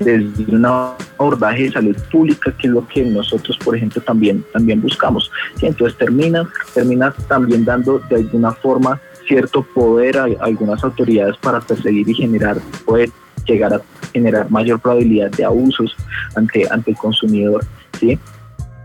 desde 0.00 0.54
un 0.54 0.64
abordaje 0.64 1.64
de 1.64 1.72
salud 1.72 1.96
pública, 2.10 2.52
que 2.56 2.66
es 2.66 2.72
lo 2.72 2.86
que 2.88 3.04
nosotros, 3.04 3.58
por 3.58 3.76
ejemplo, 3.76 4.00
también, 4.02 4.44
también 4.52 4.80
buscamos. 4.80 5.30
¿sí? 5.58 5.66
Entonces 5.66 5.96
termina, 5.98 6.48
termina 6.72 7.14
también 7.28 7.64
dando 7.64 7.98
de 7.98 8.16
alguna 8.16 8.52
forma 8.52 9.00
cierto 9.26 9.62
poder 9.62 10.18
a, 10.18 10.24
algunas 10.40 10.82
autoridades 10.82 11.36
para 11.36 11.60
perseguir 11.60 12.08
y 12.08 12.14
generar, 12.14 12.58
puede 12.86 13.10
llegar 13.46 13.74
a 13.74 13.80
generar 14.12 14.50
mayor 14.50 14.80
probabilidad 14.80 15.30
de 15.30 15.44
abusos 15.44 15.94
ante, 16.34 16.66
ante 16.70 16.92
el 16.92 16.96
consumidor. 16.96 17.62
¿sí? 18.00 18.18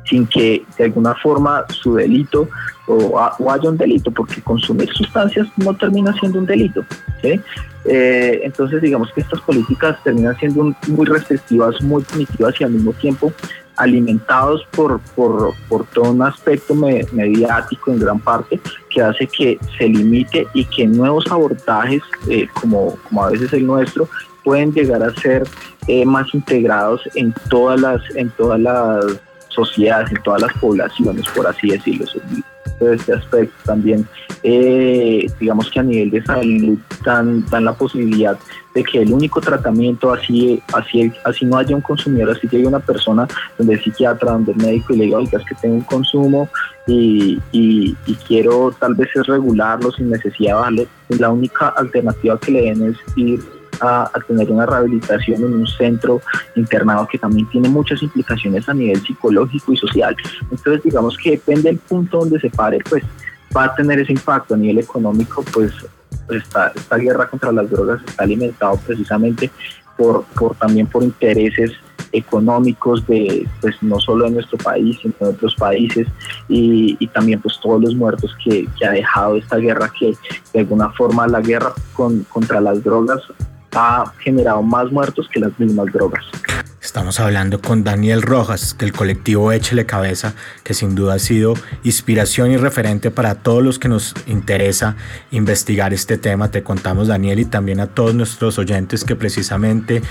Sin 0.10 0.26
que 0.28 0.64
de 0.78 0.86
alguna 0.86 1.14
forma 1.16 1.66
su 1.70 1.96
delito 1.96 2.48
o, 2.88 3.20
haya 3.20 3.70
un 3.70 3.78
delito, 3.78 4.12
porque 4.12 4.42
consumir 4.42 4.90
sustancias 4.94 5.48
no 5.58 5.76
termina 5.76 6.12
siendo 6.14 6.40
un 6.40 6.46
delito. 6.46 6.84
Eh, 7.86 8.42
entonces, 8.44 8.82
digamos 8.82 9.12
que 9.14 9.22
estas 9.22 9.40
políticas 9.42 10.02
terminan 10.04 10.36
siendo 10.38 10.74
muy 10.88 11.06
restrictivas, 11.06 11.82
muy 11.82 12.04
punitivas 12.04 12.60
y 12.60 12.64
al 12.64 12.72
mismo 12.72 12.94
tiempo 12.94 13.32
alimentados 13.78 14.68
por, 14.72 15.00
por, 15.16 15.54
todo 15.94 16.12
un 16.12 16.22
aspecto 16.22 16.76
me, 16.76 17.06
mediático 17.14 17.92
en 17.92 18.00
gran 18.00 18.20
parte 18.20 18.60
que 18.90 19.02
hace 19.02 19.26
que 19.26 19.58
se 19.78 19.88
limite 19.88 20.46
y 20.54 20.66
que 20.66 20.86
nuevos 20.86 21.26
abordajes, 21.32 22.02
eh, 22.30 22.48
como, 22.60 22.98
como 23.08 23.24
a 23.24 23.30
veces 23.30 23.54
el 23.54 23.66
nuestro, 23.66 24.10
pueden 24.44 24.74
llegar 24.74 25.02
a 25.02 25.14
ser 25.22 25.48
eh, 25.88 26.06
más 26.06 26.34
integrados 26.34 27.02
en 27.16 27.34
todas 27.50 27.80
las, 27.80 28.02
en 28.16 28.30
todas 28.32 28.60
las 28.60 29.06
sociedades, 29.68 30.12
en 30.12 30.24
todas 30.24 30.42
las 30.42 30.54
poblaciones, 30.54 31.26
por 31.36 31.48
así 31.48 31.70
decirlo. 31.70 32.06
De 32.80 32.96
este 32.96 33.14
aspecto 33.14 33.56
también, 33.66 34.08
eh, 34.42 35.28
digamos 35.40 35.70
que 35.70 35.80
a 35.80 35.84
nivel 35.84 36.12
de 36.12 36.24
salud 36.24 36.78
dan, 37.04 37.46
dan 37.50 37.66
la 37.66 37.74
posibilidad 37.74 38.38
de 38.74 38.84
que 38.84 39.02
el 39.02 39.12
único 39.12 39.42
tratamiento, 39.42 40.14
así, 40.14 40.62
así, 40.74 41.12
así 41.26 41.46
no 41.46 41.58
haya 41.58 41.76
un 41.76 41.82
consumidor, 41.82 42.30
así 42.30 42.48
llegue 42.48 42.68
una 42.68 42.80
persona 42.80 43.28
donde 43.58 43.74
el 43.74 43.84
psiquiatra, 43.84 44.32
donde 44.32 44.54
el 44.54 44.58
médico 44.60 44.94
y 44.94 44.98
le 44.98 45.06
diga, 45.06 45.18
oiga, 45.18 45.40
es 45.40 45.46
que 45.46 45.56
tengo 45.56 45.76
un 45.76 45.82
consumo 45.82 46.48
y, 46.88 47.38
quiero 48.28 48.74
tal 48.80 48.94
vez 48.94 49.10
es 49.16 49.26
regularlo 49.26 49.92
sin 49.92 50.10
necesidad 50.10 50.52
de 50.52 50.54
bajarlo, 50.54 50.84
la 51.10 51.30
única 51.30 51.70
alternativa 51.70 52.40
que 52.40 52.52
le 52.52 52.62
den 52.62 52.92
es 52.92 52.98
ir 53.18 53.59
a, 53.82 54.12
tener 54.28 54.52
una 54.52 54.66
rehabilitación 54.66 55.44
en 55.44 55.54
un 55.54 55.68
centro 55.68 56.22
internado 56.56 57.08
que 57.08 57.18
también 57.18 57.48
tiene 57.50 57.70
muchas 57.70 58.02
implicaciones 58.04 58.68
a 58.68 58.74
nivel 58.74 59.02
psicológico 59.02 59.74
y 59.74 59.78
social. 59.78 60.16
Entonces, 60.52 60.84
digamos 60.84 61.18
que 61.18 61.32
depende 61.32 61.70
del 61.70 61.78
punto 61.78 62.20
donde 62.20 62.40
se 62.40 62.50
pare, 62.50 62.80
pues 62.90 63.04
va 63.56 63.66
a 63.66 63.76
tener 63.76 64.00
ese 64.00 64.14
impacto 64.14 64.54
a 64.54 64.58
nivel 64.58 64.80
económico, 64.80 65.44
pues 65.54 65.74
esta, 66.30 66.72
esta 66.76 66.98
guerra 66.98 67.28
contra 67.28 67.52
las 67.52 67.70
drogas 67.70 68.02
está 68.06 68.24
alimentado 68.24 68.78
precisamente 68.86 69.50
por, 69.98 70.24
por 70.26 70.56
también 70.56 70.88
por 70.88 71.04
intereses 71.04 71.72
económicos 72.12 73.06
de 73.06 73.48
pues 73.62 73.76
no 73.82 74.00
solo 74.00 74.26
de 74.26 74.32
nuestro 74.32 74.58
país 74.58 74.98
sino 75.02 75.14
de 75.20 75.28
otros 75.28 75.56
países 75.56 76.08
y, 76.48 76.98
y 77.00 77.08
también 77.08 77.40
pues 77.40 77.60
todos 77.62 77.82
los 77.82 77.96
muertos 77.96 78.36
que, 78.44 78.68
que, 78.78 78.86
ha 78.86 78.92
dejado 78.92 79.36
esta 79.36 79.58
guerra 79.58 79.92
que 79.98 80.14
de 80.54 80.60
alguna 80.60 80.90
forma 80.92 81.28
la 81.28 81.42
guerra 81.42 81.74
con, 81.94 82.24
contra 82.24 82.62
las 82.62 82.84
drogas 82.84 83.22
ha 83.74 84.14
generado 84.20 84.62
más 84.62 84.92
muertos 84.92 85.28
que 85.32 85.40
las 85.40 85.58
mismas 85.60 85.88
drogas. 85.94 86.24
Estamos 86.82 87.20
hablando 87.20 87.62
con 87.62 87.84
Daniel 87.84 88.22
Rojas 88.22 88.78
del 88.78 88.94
colectivo 88.94 89.52
Échele 89.52 89.86
Cabeza, 89.86 90.34
que 90.64 90.74
sin 90.74 90.96
duda 90.96 91.16
ha 91.16 91.20
sido 91.20 91.54
inspiración 91.84 92.52
y 92.52 92.58
referente 92.58 93.12
para 93.12 93.36
todos 93.36 93.62
los 93.62 93.80
que 93.80 93.90
nos 93.90 94.16
interesa 94.28 94.96
investigar 95.32 95.94
este 95.94 96.18
tema. 96.18 96.52
Te 96.52 96.64
contamos, 96.64 97.10
Daniel, 97.10 97.40
y 97.40 97.46
también 97.46 97.82
a 97.82 97.88
todos 97.88 98.16
nuestros 98.16 98.58
oyentes 98.58 99.04
que 99.04 99.18
precisamente 99.18 100.02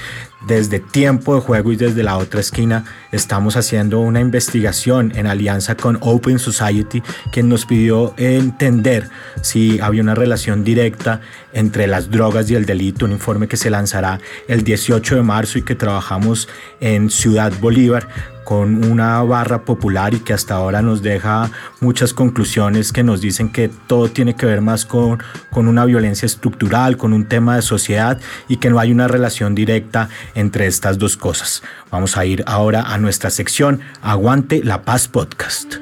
desde 0.47 0.79
Tiempo 0.79 1.35
de 1.35 1.41
Juego 1.41 1.73
y 1.73 1.77
desde 1.77 2.03
la 2.03 2.16
otra 2.16 2.41
esquina 2.41 2.85
estamos 3.12 3.57
haciendo 3.57 3.99
una 3.99 4.21
investigación 4.21 5.12
en 5.16 5.27
alianza 5.27 5.75
con 5.75 5.99
Open 6.01 6.39
Society, 6.39 7.03
quien 7.33 7.49
nos 7.49 7.66
pidió 7.66 8.14
entender 8.19 9.09
si 9.43 9.81
había 9.81 10.03
una 10.03 10.14
relación 10.14 10.64
directa 10.64 11.21
entre 11.53 11.87
las 11.87 12.11
drogas 12.11 12.51
y 12.51 12.55
el 12.55 12.66
delito, 12.66 13.07
un 13.07 13.12
informe 13.12 13.49
que 13.49 13.57
se 13.57 13.71
lanzará 13.71 14.21
el 14.47 14.62
18 14.62 15.16
de 15.16 15.23
marzo 15.23 15.59
y 15.59 15.62
que 15.62 15.75
trabajamos 15.75 16.49
en 16.80 17.11
Ciudad 17.11 17.52
Bolívar 17.61 18.09
con 18.48 18.82
una 18.90 19.22
barra 19.24 19.66
popular 19.66 20.14
y 20.14 20.20
que 20.20 20.32
hasta 20.32 20.54
ahora 20.54 20.80
nos 20.80 21.02
deja 21.02 21.50
muchas 21.80 22.14
conclusiones 22.14 22.94
que 22.94 23.02
nos 23.02 23.20
dicen 23.20 23.52
que 23.52 23.68
todo 23.68 24.09
tiene 24.09 24.36
que 24.36 24.46
ver 24.46 24.62
más 24.62 24.86
con, 24.86 25.22
con 25.50 25.68
una 25.68 25.84
violencia 25.84 26.24
estructural, 26.24 26.96
con 26.96 27.12
un 27.12 27.26
tema 27.26 27.56
de 27.56 27.62
sociedad 27.62 28.18
y 28.48 28.56
que 28.56 28.70
no 28.70 28.78
hay 28.78 28.90
una 28.90 29.06
relación 29.06 29.54
directa 29.54 30.09
entre 30.34 30.66
estas 30.66 30.96
dos 30.96 31.18
cosas. 31.18 31.62
Vamos 31.90 32.16
a 32.16 32.24
ir 32.24 32.42
ahora 32.46 32.84
a 32.84 32.96
nuestra 32.96 33.28
sección 33.28 33.80
Aguante 34.00 34.64
la 34.64 34.80
Paz 34.80 35.09
Podcast. 35.09 35.74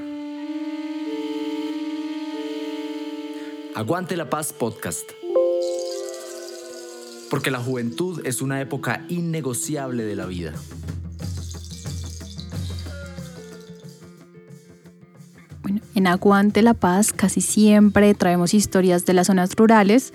Aguante 3.76 4.16
la 4.16 4.28
Paz 4.28 4.52
Podcast. 4.52 5.15
Porque 7.30 7.50
la 7.50 7.58
juventud 7.58 8.22
es 8.24 8.40
una 8.42 8.60
época 8.60 9.04
innegociable 9.08 10.04
de 10.04 10.16
la 10.16 10.26
vida. 10.26 10.52
Bueno, 15.62 15.80
en 15.94 16.06
Aguante 16.06 16.62
la 16.62 16.74
Paz 16.74 17.12
casi 17.12 17.40
siempre 17.40 18.14
traemos 18.14 18.54
historias 18.54 19.04
de 19.04 19.14
las 19.14 19.26
zonas 19.26 19.56
rurales, 19.56 20.12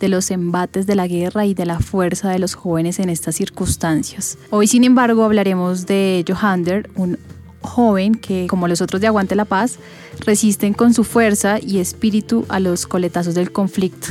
de 0.00 0.08
los 0.08 0.30
embates 0.30 0.86
de 0.86 0.96
la 0.96 1.06
guerra 1.06 1.46
y 1.46 1.54
de 1.54 1.66
la 1.66 1.80
fuerza 1.80 2.30
de 2.30 2.38
los 2.38 2.54
jóvenes 2.54 2.98
en 2.98 3.10
estas 3.10 3.36
circunstancias. 3.36 4.38
Hoy, 4.50 4.66
sin 4.66 4.84
embargo, 4.84 5.24
hablaremos 5.24 5.86
de 5.86 6.24
Johander, 6.26 6.90
un 6.96 7.18
joven 7.60 8.14
que, 8.14 8.46
como 8.48 8.68
los 8.68 8.80
otros 8.80 9.00
de 9.00 9.06
Aguante 9.06 9.34
la 9.34 9.44
Paz, 9.44 9.78
resisten 10.20 10.74
con 10.74 10.94
su 10.94 11.04
fuerza 11.04 11.58
y 11.60 11.78
espíritu 11.78 12.44
a 12.48 12.60
los 12.60 12.86
coletazos 12.86 13.34
del 13.34 13.52
conflicto, 13.52 14.08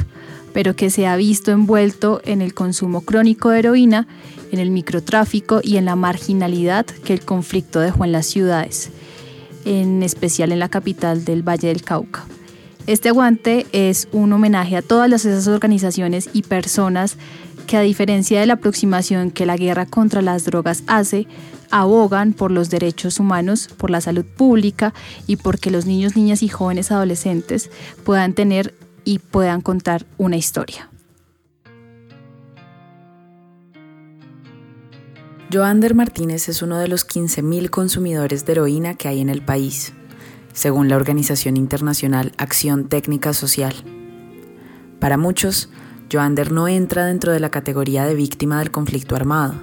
pero 0.53 0.75
que 0.75 0.89
se 0.89 1.07
ha 1.07 1.15
visto 1.15 1.51
envuelto 1.51 2.21
en 2.23 2.41
el 2.41 2.53
consumo 2.53 3.01
crónico 3.01 3.49
de 3.49 3.59
heroína, 3.59 4.07
en 4.51 4.59
el 4.59 4.69
microtráfico 4.69 5.59
y 5.63 5.77
en 5.77 5.85
la 5.85 5.95
marginalidad 5.95 6.85
que 6.85 7.13
el 7.13 7.21
conflicto 7.21 7.79
dejó 7.79 8.05
en 8.05 8.11
las 8.11 8.27
ciudades 8.27 8.91
en 9.65 10.03
especial 10.03 10.51
en 10.51 10.59
la 10.59 10.69
capital 10.69 11.25
del 11.25 11.47
Valle 11.47 11.69
del 11.69 11.83
Cauca. 11.83 12.25
Este 12.85 13.09
aguante 13.09 13.65
es 13.71 14.09
un 14.11 14.33
homenaje 14.33 14.75
a 14.75 14.81
todas 14.81 15.25
esas 15.25 15.47
organizaciones 15.47 16.29
y 16.33 16.41
personas 16.41 17.17
que 17.65 17.77
a 17.77 17.81
diferencia 17.81 18.39
de 18.41 18.45
la 18.45 18.55
aproximación 18.55 19.31
que 19.31 19.45
la 19.45 19.55
guerra 19.55 19.85
contra 19.85 20.21
las 20.21 20.43
drogas 20.43 20.83
hace, 20.87 21.27
abogan 21.71 22.33
por 22.33 22.51
los 22.51 22.69
derechos 22.69 23.21
humanos, 23.21 23.69
por 23.77 23.89
la 23.89 24.01
salud 24.01 24.25
pública 24.25 24.93
y 25.27 25.37
porque 25.37 25.71
los 25.71 25.85
niños, 25.85 26.17
niñas 26.17 26.43
y 26.43 26.49
jóvenes 26.49 26.91
adolescentes 26.91 27.69
puedan 28.03 28.33
tener 28.33 28.73
y 29.03 29.19
puedan 29.19 29.61
contar 29.61 30.05
una 30.17 30.37
historia. 30.37 30.89
Joander 35.53 35.93
Martínez 35.93 36.49
es 36.49 36.63
uno 36.63 36.79
de 36.79 36.87
los 36.87 37.07
15.000 37.07 37.69
consumidores 37.69 38.43
de 38.45 38.53
heroína 38.53 38.95
que 38.95 39.07
hay 39.07 39.21
en 39.21 39.29
el 39.29 39.45
país, 39.45 39.93
según 40.51 40.89
la 40.89 40.95
organización 40.95 41.57
internacional 41.57 42.31
Acción 42.37 42.89
Técnica 42.89 43.33
Social. 43.33 43.75
Para 44.99 45.17
muchos, 45.17 45.69
Joander 46.11 46.51
no 46.51 46.67
entra 46.67 47.05
dentro 47.05 47.31
de 47.31 47.39
la 47.39 47.51
categoría 47.51 48.05
de 48.05 48.15
víctima 48.15 48.59
del 48.59 48.71
conflicto 48.71 49.15
armado, 49.15 49.53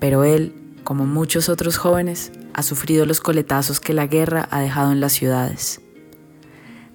pero 0.00 0.24
él, 0.24 0.52
como 0.82 1.06
muchos 1.06 1.48
otros 1.48 1.76
jóvenes, 1.76 2.32
ha 2.52 2.64
sufrido 2.64 3.06
los 3.06 3.20
coletazos 3.20 3.78
que 3.78 3.94
la 3.94 4.08
guerra 4.08 4.48
ha 4.50 4.60
dejado 4.60 4.90
en 4.90 5.00
las 5.00 5.12
ciudades. 5.12 5.83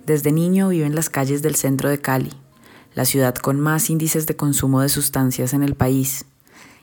Desde 0.09 0.31
niño 0.31 0.69
vive 0.69 0.87
en 0.87 0.95
las 0.95 1.07
calles 1.07 1.43
del 1.43 1.53
centro 1.53 1.87
de 1.87 2.01
Cali, 2.01 2.31
la 2.95 3.05
ciudad 3.05 3.35
con 3.35 3.59
más 3.59 3.91
índices 3.91 4.25
de 4.25 4.35
consumo 4.35 4.81
de 4.81 4.89
sustancias 4.89 5.53
en 5.53 5.61
el 5.61 5.75
país 5.75 6.25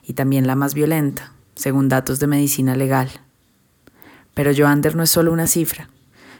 y 0.01 0.13
también 0.13 0.47
la 0.47 0.55
más 0.55 0.73
violenta, 0.73 1.33
según 1.53 1.89
datos 1.89 2.19
de 2.19 2.27
medicina 2.27 2.77
legal. 2.77 3.09
Pero 4.33 4.53
Joander 4.55 4.95
no 4.95 5.03
es 5.03 5.09
solo 5.09 5.33
una 5.33 5.45
cifra. 5.45 5.89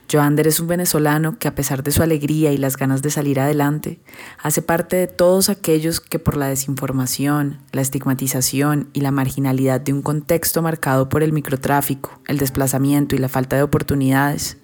Joander 0.09 0.47
es 0.47 0.61
un 0.61 0.67
venezolano 0.67 1.37
que 1.37 1.49
a 1.49 1.55
pesar 1.55 1.83
de 1.83 1.91
su 1.91 2.03
alegría 2.03 2.53
y 2.53 2.57
las 2.57 2.77
ganas 2.77 3.01
de 3.01 3.09
salir 3.09 3.41
adelante, 3.41 3.99
hace 4.41 4.61
parte 4.61 4.95
de 4.95 5.07
todos 5.07 5.49
aquellos 5.49 5.99
que 5.99 6.19
por 6.19 6.37
la 6.37 6.47
desinformación, 6.47 7.59
la 7.73 7.81
estigmatización 7.81 8.87
y 8.93 9.01
la 9.01 9.11
marginalidad 9.11 9.81
de 9.81 9.91
un 9.91 10.01
contexto 10.01 10.61
marcado 10.61 11.09
por 11.09 11.21
el 11.21 11.33
microtráfico, 11.33 12.21
el 12.27 12.37
desplazamiento 12.37 13.13
y 13.13 13.19
la 13.19 13.27
falta 13.27 13.57
de 13.57 13.63
oportunidades, 13.63 14.55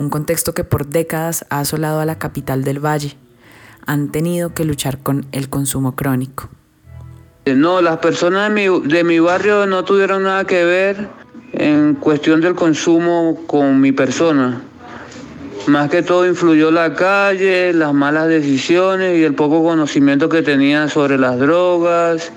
un 0.00 0.08
contexto 0.08 0.54
que 0.54 0.64
por 0.64 0.86
décadas 0.86 1.44
ha 1.50 1.60
asolado 1.60 2.00
a 2.00 2.06
la 2.06 2.18
capital 2.18 2.64
del 2.64 2.84
valle, 2.84 3.16
han 3.86 4.10
tenido 4.10 4.54
que 4.54 4.64
luchar 4.64 4.98
con 4.98 5.26
el 5.30 5.50
consumo 5.50 5.94
crónico. 5.94 6.48
No, 7.44 7.82
las 7.82 7.98
personas 7.98 8.48
de 8.48 8.54
mi, 8.54 8.88
de 8.88 9.04
mi 9.04 9.18
barrio 9.18 9.66
no 9.66 9.84
tuvieron 9.84 10.22
nada 10.22 10.44
que 10.44 10.64
ver 10.64 11.08
en 11.52 11.94
cuestión 11.94 12.40
del 12.40 12.54
consumo 12.54 13.42
con 13.46 13.80
mi 13.80 13.92
persona. 13.92 14.62
Más 15.66 15.90
que 15.90 16.02
todo 16.02 16.26
influyó 16.26 16.70
la 16.70 16.94
calle, 16.94 17.74
las 17.74 17.92
malas 17.92 18.28
decisiones 18.28 19.18
y 19.18 19.24
el 19.24 19.34
poco 19.34 19.62
conocimiento 19.62 20.30
que 20.30 20.40
tenía 20.40 20.88
sobre 20.88 21.18
las 21.18 21.38
drogas 21.38 22.32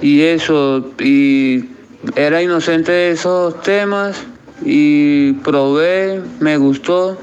y 0.00 0.22
eso. 0.22 0.92
Y 0.98 1.68
era 2.16 2.42
inocente 2.42 2.92
de 2.92 3.10
esos 3.10 3.60
temas 3.62 4.24
y 4.62 5.32
probé, 5.34 6.22
me 6.40 6.56
gustó, 6.56 7.18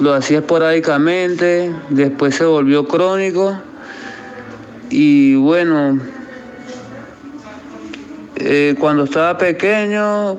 lo 0.00 0.14
hacía 0.14 0.38
esporádicamente, 0.38 1.72
después 1.90 2.34
se 2.34 2.44
volvió 2.44 2.86
crónico 2.86 3.58
y 4.90 5.34
bueno, 5.36 5.98
eh, 8.36 8.74
cuando 8.78 9.04
estaba 9.04 9.36
pequeño, 9.36 10.38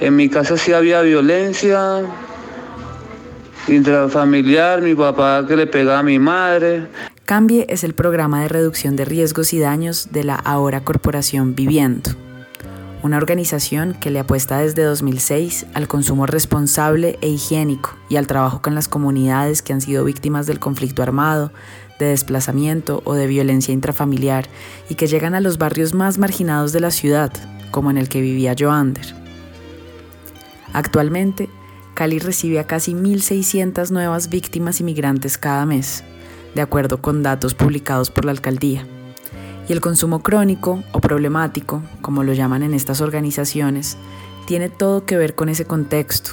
en 0.00 0.16
mi 0.16 0.28
casa 0.28 0.56
sí 0.56 0.72
había 0.72 1.02
violencia 1.02 2.02
intrafamiliar, 3.68 4.82
mi 4.82 4.94
papá 4.94 5.44
que 5.46 5.56
le 5.56 5.66
pegaba 5.66 6.00
a 6.00 6.02
mi 6.02 6.18
madre. 6.18 6.86
Cambie 7.24 7.66
es 7.68 7.84
el 7.84 7.94
programa 7.94 8.42
de 8.42 8.48
reducción 8.48 8.96
de 8.96 9.04
riesgos 9.04 9.52
y 9.52 9.60
daños 9.60 10.08
de 10.10 10.24
la 10.24 10.34
ahora 10.34 10.82
Corporación 10.82 11.54
Viviendo, 11.54 12.10
una 13.02 13.16
organización 13.16 13.94
que 13.94 14.10
le 14.10 14.20
apuesta 14.20 14.58
desde 14.58 14.82
2006 14.82 15.66
al 15.74 15.88
consumo 15.88 16.26
responsable 16.26 17.18
e 17.22 17.28
higiénico 17.28 17.96
y 18.08 18.16
al 18.16 18.26
trabajo 18.26 18.60
con 18.62 18.74
las 18.74 18.88
comunidades 18.88 19.62
que 19.62 19.72
han 19.72 19.80
sido 19.80 20.04
víctimas 20.04 20.46
del 20.46 20.58
conflicto 20.58 21.02
armado, 21.02 21.52
de 21.98 22.06
desplazamiento 22.06 23.02
o 23.04 23.14
de 23.14 23.26
violencia 23.26 23.74
intrafamiliar 23.74 24.48
y 24.88 24.94
que 24.94 25.06
llegan 25.06 25.34
a 25.34 25.40
los 25.40 25.58
barrios 25.58 25.94
más 25.94 26.18
marginados 26.18 26.72
de 26.72 26.80
la 26.80 26.90
ciudad, 26.90 27.32
como 27.70 27.90
en 27.90 27.98
el 27.98 28.08
que 28.08 28.20
vivía 28.20 28.54
Joander. 28.58 29.14
Actualmente, 30.72 31.48
Cali 31.94 32.18
recibe 32.18 32.58
a 32.58 32.66
casi 32.66 32.94
1.600 32.94 33.90
nuevas 33.90 34.28
víctimas 34.28 34.80
inmigrantes 34.80 35.36
cada 35.36 35.66
mes, 35.66 36.04
de 36.54 36.62
acuerdo 36.62 37.02
con 37.02 37.22
datos 37.22 37.54
publicados 37.54 38.10
por 38.10 38.24
la 38.24 38.30
alcaldía. 38.30 38.86
Y 39.70 39.72
el 39.72 39.80
consumo 39.80 40.20
crónico 40.20 40.82
o 40.90 41.00
problemático, 41.00 41.80
como 42.02 42.24
lo 42.24 42.32
llaman 42.32 42.64
en 42.64 42.74
estas 42.74 43.00
organizaciones, 43.00 43.98
tiene 44.44 44.68
todo 44.68 45.06
que 45.06 45.16
ver 45.16 45.36
con 45.36 45.48
ese 45.48 45.64
contexto, 45.64 46.32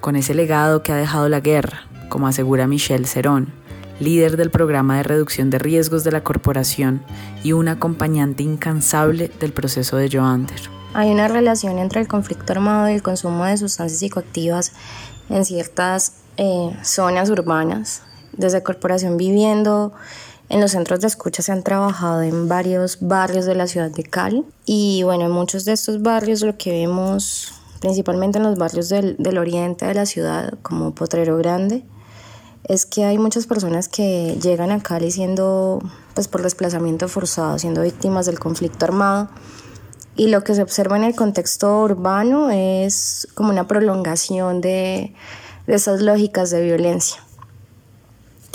con 0.00 0.14
ese 0.14 0.32
legado 0.32 0.84
que 0.84 0.92
ha 0.92 0.96
dejado 0.96 1.28
la 1.28 1.40
guerra, 1.40 1.88
como 2.08 2.28
asegura 2.28 2.68
Michelle 2.68 3.08
Cerón, 3.08 3.52
líder 3.98 4.36
del 4.36 4.52
programa 4.52 4.96
de 4.96 5.02
reducción 5.02 5.50
de 5.50 5.58
riesgos 5.58 6.04
de 6.04 6.12
la 6.12 6.22
corporación 6.22 7.02
y 7.42 7.50
un 7.50 7.66
acompañante 7.66 8.44
incansable 8.44 9.28
del 9.40 9.52
proceso 9.52 9.96
de 9.96 10.08
Joander. 10.08 10.60
Hay 10.94 11.10
una 11.10 11.26
relación 11.26 11.80
entre 11.80 12.00
el 12.00 12.06
conflicto 12.06 12.52
armado 12.52 12.88
y 12.90 12.94
el 12.94 13.02
consumo 13.02 13.44
de 13.44 13.56
sustancias 13.56 13.98
psicoactivas 13.98 14.70
en 15.30 15.44
ciertas 15.44 16.18
eh, 16.36 16.70
zonas 16.84 17.28
urbanas. 17.28 18.02
Desde 18.34 18.62
Corporación 18.62 19.16
Viviendo, 19.16 19.92
en 20.48 20.60
los 20.60 20.70
centros 20.70 21.00
de 21.00 21.06
escucha 21.08 21.42
se 21.42 21.52
han 21.52 21.62
trabajado 21.62 22.22
en 22.22 22.48
varios 22.48 22.98
barrios 23.00 23.44
de 23.44 23.54
la 23.54 23.66
ciudad 23.66 23.90
de 23.90 24.02
Cali. 24.04 24.44
Y 24.64 25.02
bueno, 25.02 25.26
en 25.26 25.30
muchos 25.30 25.64
de 25.64 25.72
estos 25.72 26.02
barrios 26.02 26.42
lo 26.42 26.56
que 26.56 26.70
vemos, 26.70 27.52
principalmente 27.80 28.38
en 28.38 28.44
los 28.44 28.56
barrios 28.56 28.88
del, 28.88 29.16
del 29.18 29.38
oriente 29.38 29.86
de 29.86 29.94
la 29.94 30.06
ciudad, 30.06 30.54
como 30.62 30.94
Potrero 30.94 31.36
Grande, 31.36 31.84
es 32.64 32.86
que 32.86 33.04
hay 33.04 33.18
muchas 33.18 33.46
personas 33.46 33.88
que 33.88 34.38
llegan 34.42 34.70
a 34.70 34.82
Cali 34.82 35.10
siendo, 35.10 35.80
pues 36.14 36.28
por 36.28 36.42
desplazamiento 36.42 37.08
forzado, 37.08 37.58
siendo 37.58 37.82
víctimas 37.82 38.26
del 38.26 38.38
conflicto 38.38 38.86
armado. 38.86 39.28
Y 40.16 40.28
lo 40.28 40.42
que 40.44 40.54
se 40.54 40.62
observa 40.62 40.96
en 40.96 41.04
el 41.04 41.14
contexto 41.14 41.82
urbano 41.82 42.50
es 42.50 43.28
como 43.34 43.50
una 43.50 43.68
prolongación 43.68 44.60
de, 44.60 45.14
de 45.66 45.74
esas 45.74 46.00
lógicas 46.00 46.50
de 46.50 46.62
violencia. 46.62 47.22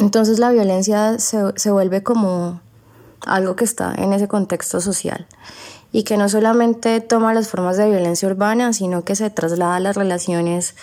Entonces 0.04 0.38
la 0.38 0.52
violencia 0.52 1.18
se, 1.18 1.42
se 1.56 1.72
vuelve 1.72 2.04
como 2.04 2.60
algo 3.26 3.56
que 3.56 3.64
está 3.64 3.96
en 3.98 4.12
ese 4.12 4.28
contexto 4.28 4.82
social 4.82 5.28
y 5.94 6.04
que 6.04 6.18
no 6.18 6.28
solamente 6.28 7.00
toma 7.00 7.34
las 7.34 7.48
formas 7.48 7.78
de 7.78 7.90
violencia 7.90 8.28
urbana, 8.28 8.74
sino 8.74 9.06
que 9.06 9.16
se 9.16 9.30
traslada 9.30 9.78
a 9.78 9.80
las 9.80 9.96
relaciones 9.96 10.76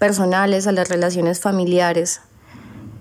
personales, 0.00 0.66
a 0.66 0.72
las 0.72 0.88
relaciones 0.88 1.38
familiares. 1.38 2.20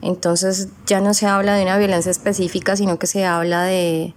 Entonces 0.03 0.67
ya 0.85 1.01
no 1.01 1.15
se 1.15 1.25
habla 1.25 1.55
de 1.55 1.63
una 1.63 1.79
violencia 1.79 2.11
específica, 2.11 2.75
sino 2.75 2.99
que 2.99 3.07
se 3.07 3.25
habla 3.25 3.63
de, 3.63 4.13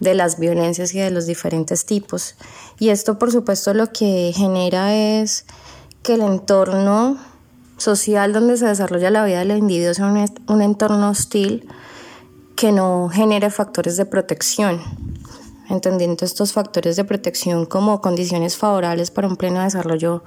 de 0.00 0.14
las 0.14 0.38
violencias 0.38 0.94
y 0.94 0.98
de 0.98 1.10
los 1.10 1.26
diferentes 1.26 1.84
tipos. 1.84 2.36
Y 2.78 2.88
esto, 2.88 3.18
por 3.18 3.30
supuesto, 3.32 3.74
lo 3.74 3.92
que 3.92 4.32
genera 4.34 4.94
es 4.94 5.44
que 6.02 6.14
el 6.14 6.22
entorno 6.22 7.18
social 7.76 8.32
donde 8.32 8.56
se 8.56 8.66
desarrolla 8.66 9.10
la 9.10 9.24
vida 9.24 9.40
del 9.40 9.58
individuo 9.58 9.94
sea 9.94 10.06
un, 10.06 10.24
un 10.48 10.62
entorno 10.62 11.10
hostil 11.10 11.68
que 12.56 12.72
no 12.72 13.08
genere 13.10 13.50
factores 13.50 13.96
de 13.96 14.06
protección, 14.06 14.80
entendiendo 15.68 16.24
estos 16.24 16.52
factores 16.52 16.96
de 16.96 17.04
protección 17.04 17.66
como 17.66 18.00
condiciones 18.00 18.56
favorables 18.56 19.10
para 19.10 19.28
un 19.28 19.36
pleno 19.36 19.62
desarrollo 19.62 20.24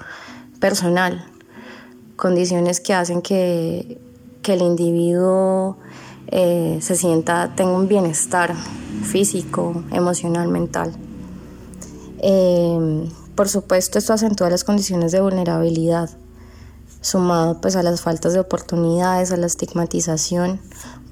personal, 0.59 1.25
condiciones 2.15 2.79
que 2.79 2.93
hacen 2.93 3.21
que, 3.21 3.99
que 4.43 4.53
el 4.53 4.61
individuo 4.61 5.77
eh, 6.27 6.77
se 6.81 6.95
sienta, 6.95 7.53
tenga 7.55 7.71
un 7.71 7.87
bienestar 7.87 8.53
físico, 9.03 9.83
emocional, 9.91 10.49
mental. 10.49 10.93
Eh, 12.21 13.09
por 13.33 13.49
supuesto, 13.49 13.97
esto 13.97 14.13
acentúa 14.13 14.49
las 14.49 14.63
condiciones 14.63 15.11
de 15.11 15.21
vulnerabilidad, 15.21 16.09
sumado 17.01 17.61
pues 17.61 17.75
a 17.75 17.83
las 17.83 18.01
faltas 18.01 18.33
de 18.33 18.39
oportunidades, 18.39 19.31
a 19.31 19.37
la 19.37 19.47
estigmatización, 19.47 20.59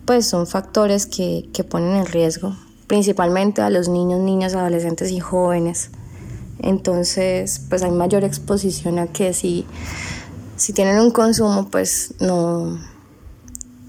pues 0.05 0.25
son 0.27 0.47
factores 0.47 1.05
que, 1.05 1.49
que 1.53 1.63
ponen 1.63 1.95
en 1.95 2.05
riesgo 2.05 2.53
principalmente 2.87 3.61
a 3.61 3.69
los 3.69 3.89
niños, 3.89 4.21
niñas, 4.21 4.55
adolescentes 4.55 5.11
y 5.11 5.19
jóvenes. 5.19 5.91
Entonces, 6.59 7.61
pues 7.69 7.83
hay 7.83 7.91
mayor 7.91 8.23
exposición 8.23 8.97
a 8.97 9.07
que 9.07 9.33
si, 9.33 9.65
si 10.55 10.73
tienen 10.73 10.99
un 10.99 11.11
consumo, 11.11 11.69
pues 11.69 12.15
no 12.19 12.79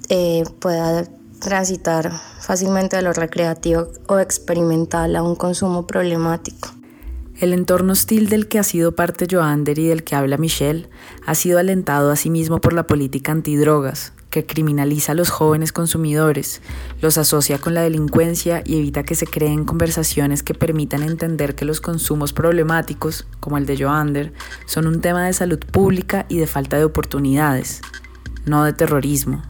eh, 0.08 0.44
pueda 0.58 1.06
transitar 1.40 2.12
fácilmente 2.40 2.96
de 2.96 3.02
lo 3.02 3.12
recreativo 3.12 3.88
o 4.08 4.18
experimental 4.18 5.16
a 5.16 5.22
un 5.22 5.36
consumo 5.36 5.86
problemático. 5.86 6.77
El 7.40 7.52
entorno 7.52 7.92
hostil 7.92 8.28
del 8.28 8.48
que 8.48 8.58
ha 8.58 8.64
sido 8.64 8.96
parte 8.96 9.28
Joander 9.30 9.78
y 9.78 9.86
del 9.86 10.02
que 10.02 10.16
habla 10.16 10.38
Michelle 10.38 10.88
ha 11.24 11.36
sido 11.36 11.60
alentado 11.60 12.10
asimismo 12.10 12.60
por 12.60 12.72
la 12.72 12.88
política 12.88 13.30
antidrogas, 13.30 14.12
que 14.30 14.44
criminaliza 14.44 15.12
a 15.12 15.14
los 15.14 15.30
jóvenes 15.30 15.72
consumidores, 15.72 16.60
los 17.00 17.16
asocia 17.16 17.58
con 17.58 17.74
la 17.74 17.82
delincuencia 17.82 18.64
y 18.66 18.78
evita 18.78 19.04
que 19.04 19.14
se 19.14 19.28
creen 19.28 19.64
conversaciones 19.64 20.42
que 20.42 20.52
permitan 20.52 21.04
entender 21.04 21.54
que 21.54 21.64
los 21.64 21.80
consumos 21.80 22.32
problemáticos, 22.32 23.24
como 23.38 23.56
el 23.56 23.66
de 23.66 23.78
Joander, 23.84 24.32
son 24.66 24.88
un 24.88 25.00
tema 25.00 25.24
de 25.24 25.32
salud 25.32 25.60
pública 25.60 26.26
y 26.28 26.38
de 26.38 26.48
falta 26.48 26.76
de 26.76 26.84
oportunidades, 26.84 27.82
no 28.46 28.64
de 28.64 28.72
terrorismo. 28.72 29.44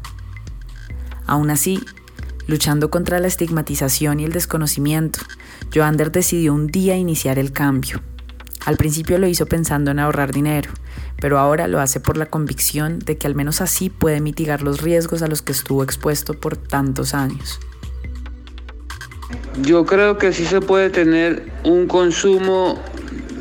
Aún 1.24 1.49
así, 1.49 1.82
luchando 2.47 2.91
contra 2.91 3.18
la 3.18 3.28
estigmatización 3.28 4.20
y 4.20 4.26
el 4.26 4.32
desconocimiento, 4.32 5.20
Joander 5.75 6.11
decidió 6.11 6.55
un 6.55 6.67
día 6.67 6.97
iniciar 6.97 7.39
el 7.39 7.53
cambio. 7.53 8.01
Al 8.65 8.77
principio 8.77 9.19
lo 9.19 9.27
hizo 9.27 9.47
pensando 9.47 9.91
en 9.91 9.99
ahorrar 9.99 10.33
dinero, 10.33 10.71
pero 11.21 11.39
ahora 11.39 11.69
lo 11.69 11.81
hace 11.81 12.01
por 12.01 12.17
la 12.17 12.27
convicción 12.27 12.99
de 12.99 13.17
que 13.17 13.27
al 13.27 13.35
menos 13.35 13.61
así 13.61 13.91
puede 13.91 14.21
mitigar 14.21 14.63
los 14.63 14.83
riesgos 14.83 15.23
a 15.23 15.27
los 15.27 15.43
que 15.43 15.53
estuvo 15.53 15.83
expuesto 15.83 16.35
por 16.35 16.57
tantos 16.57 17.15
años. 17.15 17.61
Yo 19.63 19.85
creo 19.85 20.19
que 20.19 20.33
sí 20.33 20.45
se 20.45 20.61
puede 20.61 20.91
tener 20.91 21.51
un 21.65 21.87
consumo 21.87 22.79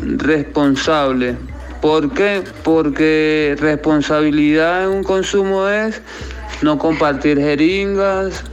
responsable. 0.01 1.35
¿Por 1.81 2.13
qué? 2.13 2.43
Porque 2.63 3.55
responsabilidad 3.59 4.85
en 4.85 4.89
un 4.89 5.03
consumo 5.03 5.67
es 5.67 6.01
no 6.61 6.77
compartir 6.79 7.37
jeringas, 7.37 8.43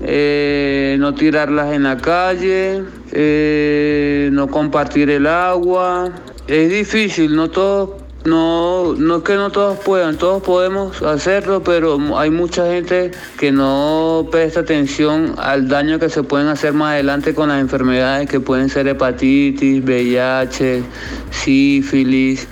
eh, 0.00 0.96
no 0.98 1.14
tirarlas 1.14 1.72
en 1.72 1.82
la 1.82 1.96
calle, 1.96 2.84
eh, 3.12 4.28
no 4.32 4.48
compartir 4.48 5.10
el 5.10 5.26
agua. 5.26 6.12
Es 6.46 6.70
difícil, 6.70 7.34
no 7.34 7.50
todos, 7.50 7.90
no, 8.24 8.94
no 8.94 9.16
es 9.16 9.22
que 9.22 9.34
no 9.34 9.50
todos 9.50 9.78
puedan, 9.78 10.16
todos 10.16 10.42
podemos 10.42 11.02
hacerlo, 11.02 11.62
pero 11.62 11.98
hay 12.16 12.30
mucha 12.30 12.66
gente 12.66 13.10
que 13.38 13.50
no 13.52 14.28
presta 14.30 14.60
atención 14.60 15.34
al 15.38 15.68
daño 15.68 15.98
que 15.98 16.08
se 16.08 16.22
pueden 16.22 16.48
hacer 16.48 16.72
más 16.72 16.92
adelante 16.92 17.34
con 17.34 17.48
las 17.48 17.60
enfermedades 17.60 18.28
que 18.28 18.40
pueden 18.40 18.68
ser 18.68 18.86
hepatitis, 18.88 19.84
VIH, 19.84 20.82
sífilis 21.30 22.46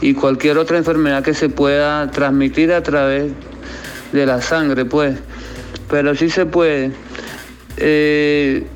y 0.00 0.14
cualquier 0.14 0.58
otra 0.58 0.78
enfermedad 0.78 1.22
que 1.22 1.34
se 1.34 1.48
pueda 1.48 2.10
transmitir 2.10 2.72
a 2.72 2.82
través 2.82 3.32
de 4.12 4.26
la 4.26 4.40
sangre, 4.40 4.84
pues. 4.84 5.16
Pero 5.90 6.14
sí 6.14 6.30
se 6.30 6.46
puede. 6.46 6.92
Eh, 7.76 8.66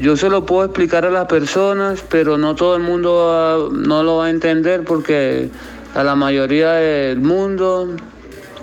yo 0.00 0.16
se 0.16 0.28
lo 0.28 0.44
puedo 0.44 0.64
explicar 0.64 1.04
a 1.04 1.10
las 1.10 1.26
personas, 1.26 2.04
pero 2.08 2.36
no 2.38 2.54
todo 2.54 2.76
el 2.76 2.82
mundo 2.82 3.70
no 3.72 4.02
lo 4.02 4.18
va 4.18 4.26
a 4.26 4.30
entender 4.30 4.84
porque 4.84 5.50
a 5.94 6.02
la 6.02 6.14
mayoría 6.14 6.72
del 6.72 7.20
mundo 7.20 7.96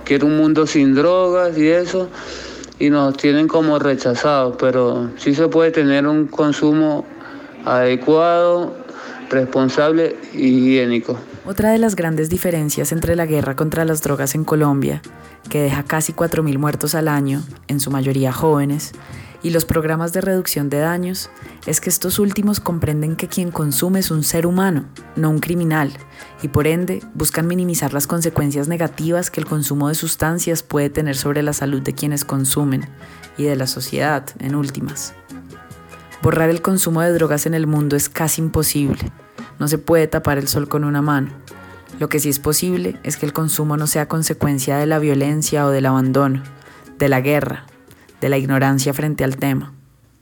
quiere 0.04 0.26
un 0.26 0.38
mundo 0.38 0.68
sin 0.68 0.94
drogas 0.94 1.58
y 1.58 1.70
eso, 1.70 2.10
y 2.80 2.90
nos 2.90 3.16
tienen 3.16 3.48
como 3.48 3.80
rechazados, 3.80 4.56
pero 4.60 5.10
sí 5.18 5.34
se 5.34 5.48
puede 5.48 5.72
tener 5.72 6.06
un 6.08 6.28
consumo 6.28 7.06
adecuado, 7.66 8.74
responsable 9.30 10.18
y 10.34 10.48
higiénico. 10.48 11.18
Otra 11.44 11.72
de 11.72 11.80
las 11.80 11.96
grandes 11.96 12.30
diferencias 12.30 12.92
entre 12.92 13.16
la 13.16 13.26
guerra 13.26 13.56
contra 13.56 13.84
las 13.84 14.04
drogas 14.04 14.36
en 14.36 14.44
Colombia, 14.44 15.02
que 15.50 15.64
deja 15.64 15.82
casi 15.82 16.14
4.000 16.14 16.60
muertos 16.60 16.94
al 16.94 17.08
año, 17.08 17.42
en 17.68 17.80
su 17.80 17.90
mayoría 17.90 18.32
jóvenes, 18.32 18.92
y 19.42 19.50
los 19.50 19.66
programas 19.66 20.14
de 20.14 20.22
reducción 20.22 20.70
de 20.70 20.78
daños, 20.78 21.32
es 21.66 21.82
que 21.82 21.90
estos 21.90 22.20
últimos 22.20 22.60
comprenden 22.60 23.16
que 23.16 23.28
quien 23.28 23.50
consume 23.50 24.02
es 24.02 24.12
un 24.12 24.24
ser 24.24 24.46
humano, 24.46 24.86
no 25.16 25.32
un 25.32 25.40
criminal, 25.40 25.92
y 26.44 26.48
por 26.48 26.68
ende 26.68 27.02
buscan 27.16 27.48
minimizar 27.48 27.92
las 27.92 28.06
consecuencias 28.06 28.68
negativas 28.68 29.32
que 29.32 29.40
el 29.42 29.48
consumo 29.48 29.90
de 29.90 29.96
sustancias 29.96 30.62
puede 30.62 30.92
tener 30.92 31.18
sobre 31.18 31.42
la 31.42 31.54
salud 31.54 31.82
de 31.82 31.94
quienes 31.94 32.24
consumen 32.24 32.88
y 33.36 33.46
de 33.46 33.56
la 33.56 33.66
sociedad, 33.66 34.26
en 34.38 34.54
últimas. 34.54 35.16
Borrar 36.22 36.52
el 36.52 36.62
consumo 36.62 37.02
de 37.02 37.14
drogas 37.14 37.48
en 37.48 37.56
el 37.56 37.66
mundo 37.66 37.96
es 37.96 38.10
casi 38.10 38.42
imposible. 38.42 39.12
No 39.62 39.68
se 39.68 39.78
puede 39.78 40.08
tapar 40.08 40.40
el 40.40 40.48
sol 40.48 40.68
con 40.68 40.84
una 40.84 41.04
mano. 41.04 41.30
Lo 42.00 42.10
que 42.10 42.20
sí 42.20 42.30
es 42.30 42.40
posible 42.40 43.00
es 43.04 43.16
que 43.16 43.28
el 43.28 43.32
consumo 43.34 43.78
no 43.78 43.86
sea 43.86 44.08
consecuencia 44.08 44.78
de 44.80 44.88
la 44.88 44.98
violencia 44.98 45.68
o 45.68 45.70
del 45.70 45.86
abandono, 45.86 46.42
de 46.98 47.08
la 47.10 47.22
guerra, 47.22 47.68
de 48.22 48.30
la 48.30 48.40
ignorancia 48.40 48.92
frente 48.96 49.24
al 49.24 49.38
tema. 49.38 49.72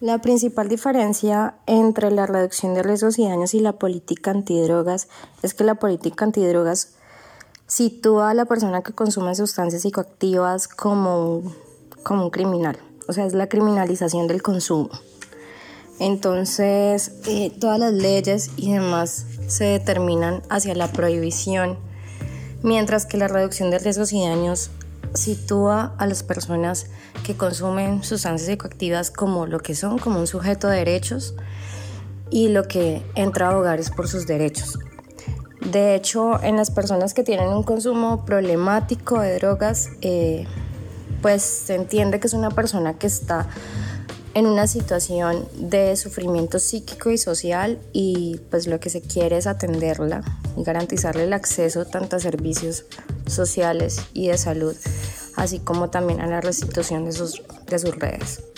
La 0.02 0.20
principal 0.20 0.68
diferencia 0.68 1.56
entre 1.68 2.12
la 2.12 2.26
reducción 2.26 2.74
de 2.74 2.84
riesgos 2.84 3.18
y 3.18 3.30
daños 3.30 3.54
y 3.54 3.62
la 3.62 3.74
política 3.80 4.32
antidrogas 4.32 5.08
es 5.42 5.54
que 5.54 5.64
la 5.64 5.76
política 5.76 6.26
antidrogas 6.26 6.96
sitúa 7.66 8.32
a 8.32 8.34
la 8.34 8.44
persona 8.44 8.82
que 8.82 8.92
consume 8.92 9.36
sustancias 9.36 9.84
psicoactivas 9.84 10.68
como, 10.68 11.38
un- 11.38 11.56
como 12.04 12.26
un 12.26 12.30
criminal. 12.30 12.78
O 13.08 13.14
sea, 13.14 13.26
es 13.26 13.34
la 13.34 13.48
criminalización 13.48 14.28
del 14.28 14.42
consumo. 14.42 14.90
Entonces, 16.00 17.12
eh, 17.28 17.52
todas 17.60 17.78
las 17.78 17.94
leyes 17.94 18.52
y 18.56 18.72
demás 18.72 19.26
se 19.48 19.66
determinan 19.66 20.42
hacia 20.50 20.74
la 20.74 20.88
prohibición, 20.92 21.78
mientras 22.64 23.06
que 23.06 23.18
la 23.18 23.28
reducción 23.28 23.70
de 23.70 23.80
riesgos 23.80 24.14
y 24.14 24.24
daños 24.24 24.72
sitúa 25.14 25.94
a 25.98 26.08
las 26.08 26.24
personas 26.24 26.88
que 27.26 27.36
consumen 27.36 28.04
sustancias 28.04 28.48
psicoactivas 28.50 29.12
como 29.12 29.46
lo 29.46 29.60
que 29.60 29.76
son, 29.76 29.98
como 29.98 30.20
un 30.20 30.28
sujeto 30.28 30.68
de 30.68 30.78
derechos 30.78 31.36
y 32.30 32.50
lo 32.50 32.64
que 32.64 33.04
entra 33.16 33.50
a 33.50 33.58
hogares 33.58 33.90
por 33.90 34.08
sus 34.08 34.26
derechos. 34.26 34.80
De 35.72 35.96
hecho, 35.96 36.42
en 36.42 36.56
las 36.56 36.72
personas 36.72 37.14
que 37.14 37.24
tienen 37.24 37.50
un 37.50 37.64
consumo 37.64 38.26
problemático 38.26 39.20
de 39.20 39.36
drogas, 39.36 39.90
eh, 40.02 40.46
pues 41.22 41.44
se 41.44 41.76
entiende 41.76 42.20
que 42.20 42.28
es 42.28 42.34
una 42.34 42.52
persona 42.52 42.94
que 42.94 43.08
está 43.08 43.48
en 44.34 44.46
una 44.46 44.68
situación 44.68 45.48
de 45.56 45.96
sufrimiento 45.96 46.60
psíquico 46.60 47.10
y 47.10 47.18
social 47.18 47.80
y 47.94 48.40
pues 48.50 48.68
lo 48.68 48.80
que 48.80 48.90
se 48.90 49.02
quiere 49.02 49.38
es 49.38 49.48
atenderla 49.48 50.24
y 50.58 50.64
garantizarle 50.64 51.24
el 51.24 51.34
acceso 51.34 51.86
tanto 51.86 52.16
a 52.16 52.20
servicios 52.20 52.86
sociales 53.28 54.02
y 54.14 54.28
de 54.28 54.38
salud, 54.38 54.76
así 55.36 55.60
como 55.60 55.90
también 55.90 56.22
a 56.22 56.28
la 56.28 56.42
restitución 56.42 57.06
de 57.06 57.12
sus, 57.12 57.42
de 57.68 57.80
sus 57.80 57.96
redes. 57.96 58.49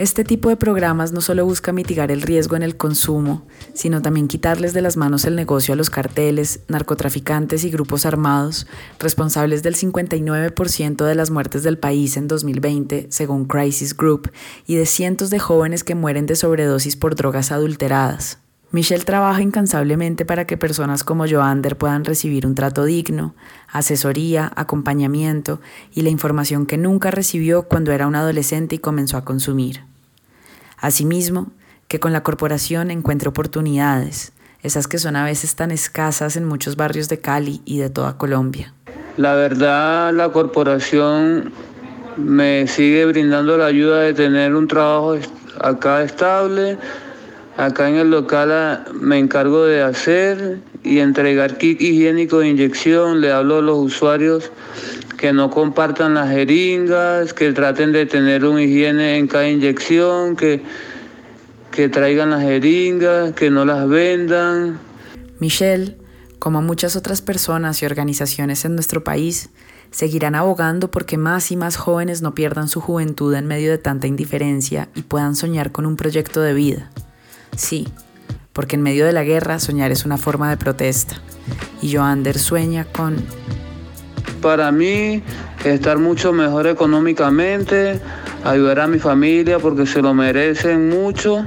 Este 0.00 0.24
tipo 0.24 0.48
de 0.48 0.56
programas 0.56 1.12
no 1.12 1.20
solo 1.20 1.44
busca 1.44 1.72
mitigar 1.72 2.10
el 2.10 2.22
riesgo 2.22 2.56
en 2.56 2.62
el 2.62 2.78
consumo, 2.78 3.46
sino 3.74 4.00
también 4.00 4.28
quitarles 4.28 4.72
de 4.72 4.80
las 4.80 4.96
manos 4.96 5.26
el 5.26 5.36
negocio 5.36 5.74
a 5.74 5.76
los 5.76 5.90
carteles, 5.90 6.60
narcotraficantes 6.68 7.64
y 7.64 7.70
grupos 7.70 8.06
armados, 8.06 8.66
responsables 8.98 9.62
del 9.62 9.76
59% 9.76 11.04
de 11.04 11.14
las 11.14 11.30
muertes 11.30 11.64
del 11.64 11.76
país 11.76 12.16
en 12.16 12.28
2020, 12.28 13.08
según 13.10 13.44
Crisis 13.44 13.94
Group, 13.94 14.30
y 14.66 14.76
de 14.76 14.86
cientos 14.86 15.28
de 15.28 15.38
jóvenes 15.38 15.84
que 15.84 15.94
mueren 15.94 16.24
de 16.24 16.36
sobredosis 16.36 16.96
por 16.96 17.14
drogas 17.14 17.52
adulteradas. 17.52 18.38
Michelle 18.72 19.04
trabaja 19.04 19.42
incansablemente 19.42 20.24
para 20.24 20.46
que 20.46 20.56
personas 20.56 21.04
como 21.04 21.28
Joander 21.28 21.76
puedan 21.76 22.06
recibir 22.06 22.46
un 22.46 22.54
trato 22.54 22.84
digno, 22.84 23.34
asesoría, 23.68 24.50
acompañamiento 24.56 25.60
y 25.92 26.00
la 26.00 26.08
información 26.08 26.64
que 26.64 26.78
nunca 26.78 27.10
recibió 27.10 27.64
cuando 27.64 27.92
era 27.92 28.06
un 28.06 28.14
adolescente 28.14 28.76
y 28.76 28.78
comenzó 28.78 29.18
a 29.18 29.26
consumir. 29.26 29.89
Asimismo, 30.80 31.50
que 31.88 32.00
con 32.00 32.12
la 32.12 32.22
corporación 32.22 32.90
encuentre 32.90 33.28
oportunidades, 33.28 34.32
esas 34.62 34.86
que 34.86 34.98
son 34.98 35.16
a 35.16 35.24
veces 35.24 35.54
tan 35.56 35.70
escasas 35.70 36.36
en 36.36 36.44
muchos 36.44 36.76
barrios 36.76 37.08
de 37.08 37.18
Cali 37.18 37.62
y 37.64 37.78
de 37.78 37.90
toda 37.90 38.16
Colombia. 38.16 38.72
La 39.16 39.34
verdad, 39.34 40.12
la 40.12 40.30
corporación 40.30 41.52
me 42.16 42.66
sigue 42.66 43.04
brindando 43.06 43.56
la 43.56 43.66
ayuda 43.66 44.00
de 44.00 44.14
tener 44.14 44.54
un 44.54 44.68
trabajo 44.68 45.16
acá 45.60 46.02
estable. 46.02 46.78
Acá 47.56 47.88
en 47.88 47.96
el 47.96 48.10
local 48.10 48.52
ah, 48.52 48.84
me 48.92 49.18
encargo 49.18 49.64
de 49.64 49.82
hacer 49.82 50.60
y 50.82 50.98
entregar 50.98 51.58
kit 51.58 51.80
higiénico 51.80 52.38
de 52.38 52.48
inyección. 52.48 53.20
Le 53.20 53.32
hablo 53.32 53.58
a 53.58 53.62
los 53.62 53.78
usuarios 53.78 54.50
que 55.18 55.32
no 55.32 55.50
compartan 55.50 56.14
las 56.14 56.30
jeringas, 56.30 57.34
que 57.34 57.52
traten 57.52 57.92
de 57.92 58.06
tener 58.06 58.44
un 58.44 58.58
higiene 58.58 59.18
en 59.18 59.26
cada 59.26 59.48
inyección, 59.48 60.36
que, 60.36 60.62
que 61.70 61.88
traigan 61.90 62.30
las 62.30 62.42
jeringas, 62.42 63.32
que 63.32 63.50
no 63.50 63.66
las 63.66 63.86
vendan. 63.86 64.78
Michelle, 65.38 65.98
como 66.38 66.62
muchas 66.62 66.96
otras 66.96 67.20
personas 67.20 67.82
y 67.82 67.86
organizaciones 67.86 68.64
en 68.64 68.74
nuestro 68.74 69.04
país, 69.04 69.50
seguirán 69.90 70.34
abogando 70.34 70.90
porque 70.90 71.18
más 71.18 71.50
y 71.50 71.56
más 71.56 71.76
jóvenes 71.76 72.22
no 72.22 72.34
pierdan 72.34 72.68
su 72.68 72.80
juventud 72.80 73.34
en 73.34 73.46
medio 73.46 73.70
de 73.70 73.78
tanta 73.78 74.06
indiferencia 74.06 74.88
y 74.94 75.02
puedan 75.02 75.36
soñar 75.36 75.72
con 75.72 75.84
un 75.84 75.96
proyecto 75.96 76.40
de 76.40 76.54
vida. 76.54 76.90
Sí, 77.56 77.88
porque 78.52 78.76
en 78.76 78.82
medio 78.82 79.06
de 79.06 79.12
la 79.12 79.24
guerra 79.24 79.58
soñar 79.58 79.90
es 79.90 80.04
una 80.04 80.16
forma 80.16 80.50
de 80.50 80.56
protesta. 80.56 81.16
Y 81.82 81.94
Joander 81.94 82.38
sueña 82.38 82.84
con 82.84 83.16
Para 84.42 84.70
mí, 84.72 85.22
estar 85.64 85.98
mucho 85.98 86.32
mejor 86.32 86.66
económicamente, 86.66 88.00
ayudar 88.44 88.80
a 88.80 88.86
mi 88.86 88.98
familia 88.98 89.58
porque 89.58 89.86
se 89.86 90.02
lo 90.02 90.14
merecen 90.14 90.88
mucho, 90.88 91.44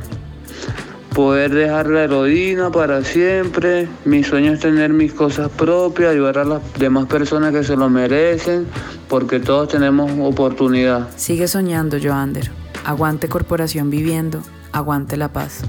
poder 1.13 1.53
dejar 1.53 1.87
la 1.87 2.03
heroína 2.03 2.71
para 2.71 3.03
siempre. 3.03 3.87
Mi 4.05 4.23
sueño 4.23 4.53
es 4.53 4.59
tener 4.59 4.91
mis 4.93 5.13
cosas 5.13 5.49
propias, 5.49 6.11
ayudar 6.11 6.39
a 6.39 6.45
las 6.45 6.61
demás 6.79 7.05
personas 7.05 7.53
que 7.53 7.63
se 7.63 7.75
lo 7.75 7.89
merecen, 7.89 8.65
porque 9.07 9.39
todos 9.39 9.69
tenemos 9.69 10.11
oportunidad. 10.19 11.09
Sigue 11.15 11.47
soñando, 11.47 11.97
Joander. 12.01 12.51
Aguante 12.85 13.29
Corporación 13.29 13.89
Viviendo, 13.89 14.41
aguante 14.73 15.15
la 15.17 15.31
paz. 15.31 15.61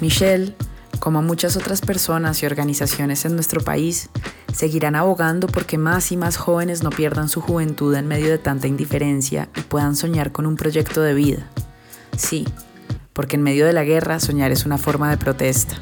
Michelle, 0.00 0.54
como 0.98 1.22
muchas 1.22 1.56
otras 1.56 1.82
personas 1.82 2.42
y 2.42 2.46
organizaciones 2.46 3.24
en 3.26 3.34
nuestro 3.34 3.60
país, 3.60 4.08
seguirán 4.52 4.96
abogando 4.96 5.46
porque 5.46 5.78
más 5.78 6.10
y 6.12 6.16
más 6.16 6.36
jóvenes 6.36 6.82
no 6.82 6.90
pierdan 6.90 7.28
su 7.28 7.40
juventud 7.40 7.94
en 7.94 8.08
medio 8.08 8.30
de 8.30 8.38
tanta 8.38 8.66
indiferencia 8.66 9.48
y 9.56 9.60
puedan 9.60 9.96
soñar 9.96 10.32
con 10.32 10.46
un 10.46 10.56
proyecto 10.56 11.02
de 11.02 11.14
vida. 11.14 11.46
Sí, 12.16 12.46
porque 13.12 13.36
en 13.36 13.42
medio 13.42 13.66
de 13.66 13.72
la 13.72 13.84
guerra 13.84 14.20
soñar 14.20 14.50
es 14.52 14.64
una 14.64 14.78
forma 14.78 15.10
de 15.10 15.18
protesta. 15.18 15.76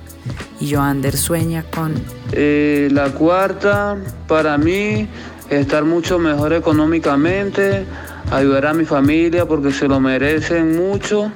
Y 0.61 0.75
Joander 0.75 1.17
sueña 1.17 1.65
con 1.71 1.95
Eh, 2.33 2.89
la 2.91 3.11
cuarta, 3.11 3.97
para 4.27 4.59
mí, 4.59 5.09
estar 5.49 5.85
mucho 5.85 6.19
mejor 6.19 6.53
económicamente, 6.53 7.87
ayudar 8.31 8.67
a 8.67 8.75
mi 8.75 8.85
familia 8.85 9.47
porque 9.47 9.73
se 9.73 9.89
lo 9.89 10.01
merecen 10.01 10.77
mucho, 10.77 11.33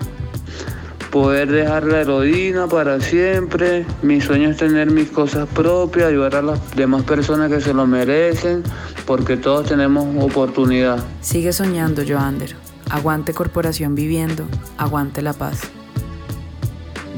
poder 1.11 1.51
dejar 1.51 1.85
la 1.85 2.01
heroína 2.01 2.67
para 2.67 3.01
siempre. 3.01 3.85
Mi 4.03 4.21
sueño 4.21 4.51
es 4.51 4.57
tener 4.57 4.91
mis 4.91 5.11
cosas 5.11 5.49
propias, 5.49 6.09
ayudar 6.09 6.37
a 6.37 6.43
las 6.43 6.77
demás 6.77 7.03
personas 7.03 7.51
que 7.51 7.61
se 7.61 7.75
lo 7.75 7.87
merecen, 7.87 8.63
porque 9.07 9.37
todos 9.37 9.69
tenemos 9.69 10.07
oportunidad. 10.23 10.99
Sigue 11.21 11.53
soñando, 11.53 12.03
Joander. 12.07 12.57
Aguante 12.91 13.33
Corporación 13.33 13.95
Viviendo, 13.95 14.47
aguante 14.77 15.23
la 15.23 15.33
paz. 15.33 15.63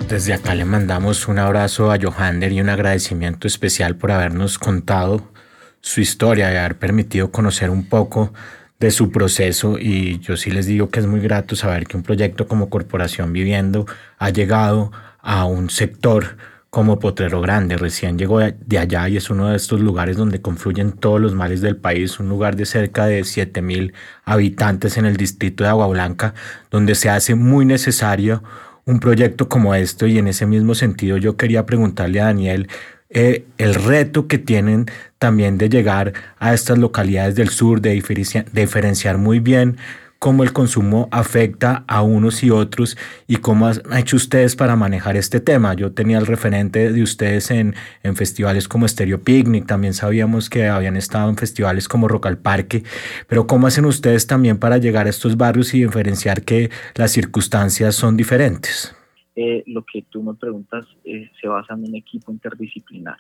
Desde 0.09 0.35
acá 0.35 0.55
le 0.55 0.65
mandamos 0.65 1.27
un 1.29 1.39
abrazo 1.39 1.91
a 1.91 1.99
Johander 2.01 2.53
y 2.53 2.61
un 2.61 2.69
agradecimiento 2.69 3.49
especial 3.49 3.97
por 3.97 4.13
habernos 4.13 4.59
contado 4.59 5.33
su 5.81 6.01
historia 6.01 6.53
y 6.53 6.57
haber 6.57 6.79
permitido 6.79 7.31
conocer 7.31 7.71
un 7.71 7.89
poco 7.89 8.33
de 8.81 8.91
su 8.91 9.11
proceso 9.11 9.79
y 9.79 10.19
yo 10.21 10.37
sí 10.37 10.51
les 10.51 10.67
digo 10.67 10.91
que 10.91 11.01
es 11.01 11.07
muy 11.07 11.21
grato 11.21 11.57
saber 11.57 11.87
que 11.87 11.97
un 11.97 12.03
proyecto 12.03 12.47
como 12.49 12.69
Corporación 12.69 13.33
Viviendo 13.33 13.87
ha 14.19 14.31
llegado 14.31 14.93
a 15.21 15.47
un 15.47 15.71
sector 15.71 16.37
como 16.75 16.99
Potrero 16.99 17.41
Grande, 17.41 17.77
recién 17.77 18.19
llegó 18.19 18.41
de 18.41 18.79
allá 18.79 19.09
y 19.09 19.17
es 19.17 19.31
uno 19.31 19.49
de 19.49 19.57
estos 19.57 19.81
lugares 19.81 20.17
donde 20.17 20.43
confluyen 20.43 20.91
todos 20.91 21.21
los 21.21 21.33
males 21.33 21.61
del 21.61 21.77
país, 21.77 22.19
un 22.19 22.29
lugar 22.29 22.57
de 22.57 22.67
cerca 22.67 23.07
de 23.07 23.23
7 23.23 23.63
mil 23.63 23.95
habitantes 24.25 24.97
en 24.97 25.07
el 25.07 25.17
distrito 25.17 25.63
de 25.63 25.71
Agua 25.71 25.87
Blanca, 25.87 26.35
donde 26.73 26.97
se 26.97 27.11
hace 27.11 27.37
muy 27.37 27.65
necesario 27.65 28.43
un 28.87 28.99
proyecto 28.99 29.49
como 29.49 29.73
este. 29.77 30.09
Y 30.09 30.19
en 30.19 30.27
ese 30.27 30.47
mismo 30.47 30.75
sentido 30.75 31.17
yo 31.17 31.37
quería 31.37 31.65
preguntarle 31.65 32.21
a 32.21 32.25
Daniel 32.25 32.69
eh, 33.15 33.45
el 33.59 33.75
reto 33.75 34.29
que 34.29 34.39
tienen 34.39 34.87
también 35.19 35.57
de 35.57 35.69
llegar 35.69 36.13
a 36.39 36.53
estas 36.53 36.79
localidades 36.79 37.35
del 37.35 37.49
sur, 37.49 37.81
de 37.81 37.93
diferencia- 37.93 38.45
de 38.53 38.61
diferenciar 38.61 39.17
muy 39.19 39.39
bien 39.41 39.77
cómo 40.19 40.43
el 40.43 40.55
consumo 40.55 41.09
afecta 41.11 41.85
a 41.87 42.01
unos 42.01 42.43
y 42.43 42.51
otros 42.51 42.97
y 43.27 43.37
cómo 43.37 43.67
han 43.67 43.83
hecho 43.99 44.17
ustedes 44.17 44.57
para 44.57 44.75
manejar 44.75 45.19
este 45.19 45.39
tema. 45.39 45.75
Yo 45.75 45.93
tenía 45.93 46.17
el 46.17 46.25
referente 46.27 46.91
de 46.91 47.03
ustedes 47.03 47.51
en, 47.51 47.75
en 48.03 48.17
festivales 48.17 48.67
como 48.67 48.89
Stereo 48.89 49.21
Picnic, 49.21 49.67
también 49.67 49.93
sabíamos 49.93 50.49
que 50.49 50.67
habían 50.67 50.97
estado 50.97 51.29
en 51.29 51.37
festivales 51.37 51.89
como 51.89 52.09
Rock 52.09 52.25
al 52.27 52.39
Parque, 52.39 52.85
pero 53.29 53.47
cómo 53.47 53.67
hacen 53.67 53.85
ustedes 53.85 54.27
también 54.27 54.57
para 54.57 54.79
llegar 54.79 55.07
a 55.07 55.11
estos 55.11 55.37
barrios 55.37 55.75
y 55.75 55.83
diferenciar 55.85 56.41
que 56.41 56.71
las 56.95 57.11
circunstancias 57.13 57.95
son 57.95 58.17
diferentes. 58.17 58.95
Eh, 59.37 59.65
lo 59.67 59.85
que 59.85 60.03
tú 60.03 60.23
me 60.23 60.35
preguntas 60.35 60.87
eh, 61.05 61.31
se 61.41 61.49
basa 61.49 61.75
en 61.75 61.85
un 61.85 61.97
equipo 61.97 62.31
interdisciplinar. 62.31 63.17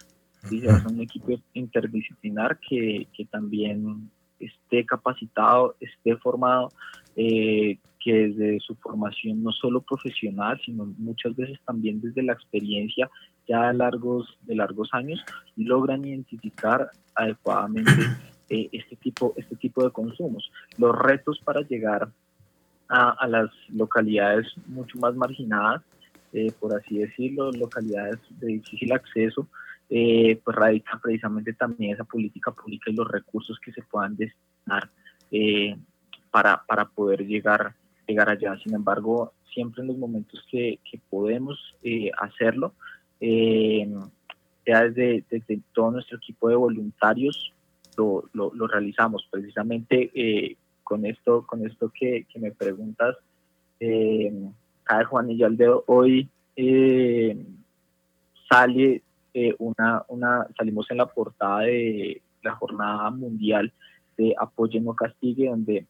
¿sí? 0.49 0.61
Se 0.61 0.67
basa 0.67 0.89
en 0.89 0.95
un 0.97 1.01
equipo 1.03 1.33
interdisciplinar 1.55 2.59
que, 2.61 3.09
que 3.12 3.25
también 3.25 4.11
esté 4.39 4.85
capacitado, 4.85 5.77
esté 5.81 6.17
formado, 6.17 6.71
eh, 7.17 7.79
que 8.01 8.29
desde 8.29 8.61
su 8.61 8.75
formación 8.77 9.43
no 9.43 9.53
solo 9.53 9.81
profesional, 9.81 10.61
sino 10.65 10.85
muchas 10.99 11.35
veces 11.37 11.59
también 11.65 12.01
desde 12.01 12.23
la 12.23 12.35
experiencia 12.35 13.11
ya 13.49 13.69
de 13.69 13.75
largos, 13.75 14.39
de 14.43 14.55
largos 14.55 14.89
años, 14.93 15.23
logran 15.57 16.05
identificar 16.05 16.91
adecuadamente 17.15 17.91
eh, 18.51 18.69
este, 18.73 18.97
tipo, 18.97 19.35
este 19.37 19.57
tipo 19.57 19.83
de 19.85 19.91
consumos. 19.91 20.51
Los 20.77 20.97
retos 20.97 21.41
para 21.45 21.62
llegar 21.62 22.11
a, 22.89 23.11
a 23.11 23.27
las 23.27 23.51
localidades 23.69 24.47
mucho 24.67 24.99
más 24.99 25.15
marginadas, 25.15 25.83
eh, 26.37 26.51
por 26.59 26.74
así 26.74 26.99
decirlo, 26.99 27.53
localidades 27.53 28.18
de 28.41 28.49
difícil 28.49 28.93
acceso, 28.93 29.47
eh, 29.89 30.41
pues 30.45 30.57
radica 30.57 30.99
precisamente 31.01 31.53
también 31.53 31.95
esa 31.95 32.03
política 32.03 32.51
pública 32.51 32.91
y 32.91 32.95
los 32.95 33.09
recursos 33.09 33.57
que 33.61 33.70
se 33.70 33.82
puedan 33.82 34.16
destinar 34.16 34.91
eh, 35.30 35.76
para, 36.32 36.61
para 36.66 36.87
poder 36.87 37.24
llegar, 37.24 37.76
llegar 38.09 38.28
allá. 38.28 38.59
Sin 38.64 38.74
embargo, 38.74 39.32
siempre 39.53 39.82
en 39.82 39.87
los 39.87 39.97
momentos 39.97 40.45
que, 40.51 40.80
que 40.91 40.99
podemos 41.09 41.57
hacerlo, 42.18 42.74
ya 43.20 44.89
desde, 44.89 45.24
desde 45.30 45.61
todo 45.72 45.93
nuestro 45.93 46.18
equipo 46.18 46.49
de 46.49 46.57
voluntarios 46.57 47.53
lo, 47.97 48.24
lo, 48.32 48.66
realizamos. 48.66 49.24
Precisamente 49.30 50.57
con 50.82 51.07
esto, 51.07 51.47
con 51.47 51.64
esto 51.64 51.93
que 51.95 52.26
me 52.41 52.51
preguntas, 52.51 53.14
cada 54.85 55.05
Juanillo 55.05 55.47
al 55.47 55.57
dedo, 55.57 55.85
hoy 55.87 56.28
eh, 56.57 57.37
sale 58.49 59.03
eh, 59.32 59.55
una, 59.59 60.05
una, 60.09 60.47
salimos 60.57 60.91
en 60.91 60.99
la 60.99 61.07
portada 61.07 61.61
de 61.61 62.22
la 62.43 62.55
jornada 62.55 63.11
mundial 63.11 63.72
de 64.16 64.35
Apoyo 64.39 64.80
No 64.80 64.95
Castigue, 64.95 65.49
donde 65.49 65.87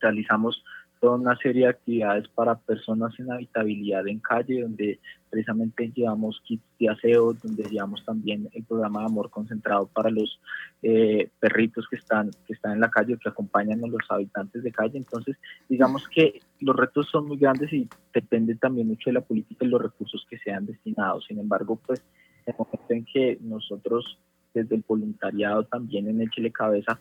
realizamos 0.00 0.64
toda 1.00 1.16
una 1.16 1.36
serie 1.36 1.62
de 1.62 1.70
actividades 1.70 2.28
para 2.28 2.56
personas 2.56 3.18
en 3.18 3.32
habitabilidad 3.32 4.06
en 4.06 4.20
calle, 4.20 4.62
donde 4.62 5.00
precisamente 5.30 5.90
llevamos 5.94 6.40
kits 6.44 6.62
de 6.78 6.90
aseo, 6.90 7.32
donde 7.32 7.64
llevamos 7.64 8.04
también 8.04 8.48
el 8.52 8.64
programa 8.64 9.00
de 9.00 9.06
amor 9.06 9.30
concentrado 9.30 9.86
para 9.86 10.10
los 10.10 10.38
eh, 10.82 11.30
perritos 11.40 11.86
que 11.88 11.96
están, 11.96 12.30
que 12.46 12.52
están 12.52 12.72
en 12.72 12.80
la 12.80 12.90
calle, 12.90 13.18
que 13.18 13.28
acompañan 13.28 13.82
a 13.82 13.88
los 13.88 14.02
habitantes 14.10 14.62
de 14.62 14.72
calle. 14.72 14.98
Entonces, 14.98 15.36
digamos 15.68 16.06
que 16.08 16.40
los 16.60 16.76
retos 16.76 17.08
son 17.10 17.26
muy 17.26 17.38
grandes 17.38 17.72
y 17.72 17.88
depende 18.12 18.54
también 18.56 18.88
mucho 18.88 19.08
de 19.08 19.14
la 19.14 19.22
política 19.22 19.64
y 19.64 19.68
los 19.68 19.80
recursos 19.80 20.26
que 20.28 20.38
sean 20.38 20.66
destinados. 20.66 21.24
Sin 21.26 21.38
embargo, 21.38 21.80
pues 21.86 22.02
en 22.44 22.54
el 22.54 22.58
momento 22.58 22.94
en 22.94 23.04
que 23.06 23.38
nosotros 23.40 24.18
desde 24.52 24.74
el 24.74 24.84
voluntariado 24.86 25.64
también 25.64 26.08
en 26.08 26.20
Échele 26.20 26.50
Cabeza 26.50 26.98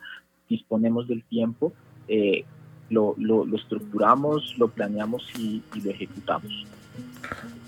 disponemos 0.47 1.08
del 1.08 1.24
tiempo, 1.24 1.74
eh, 2.08 2.45
lo, 2.90 3.16
lo, 3.18 3.46
lo, 3.46 3.58
estructuramos, 3.58 4.56
lo 4.58 4.68
planeamos 4.68 5.24
y, 5.38 5.62
y, 5.76 5.82
lo 5.82 5.92
ejecutamos. 5.92 6.66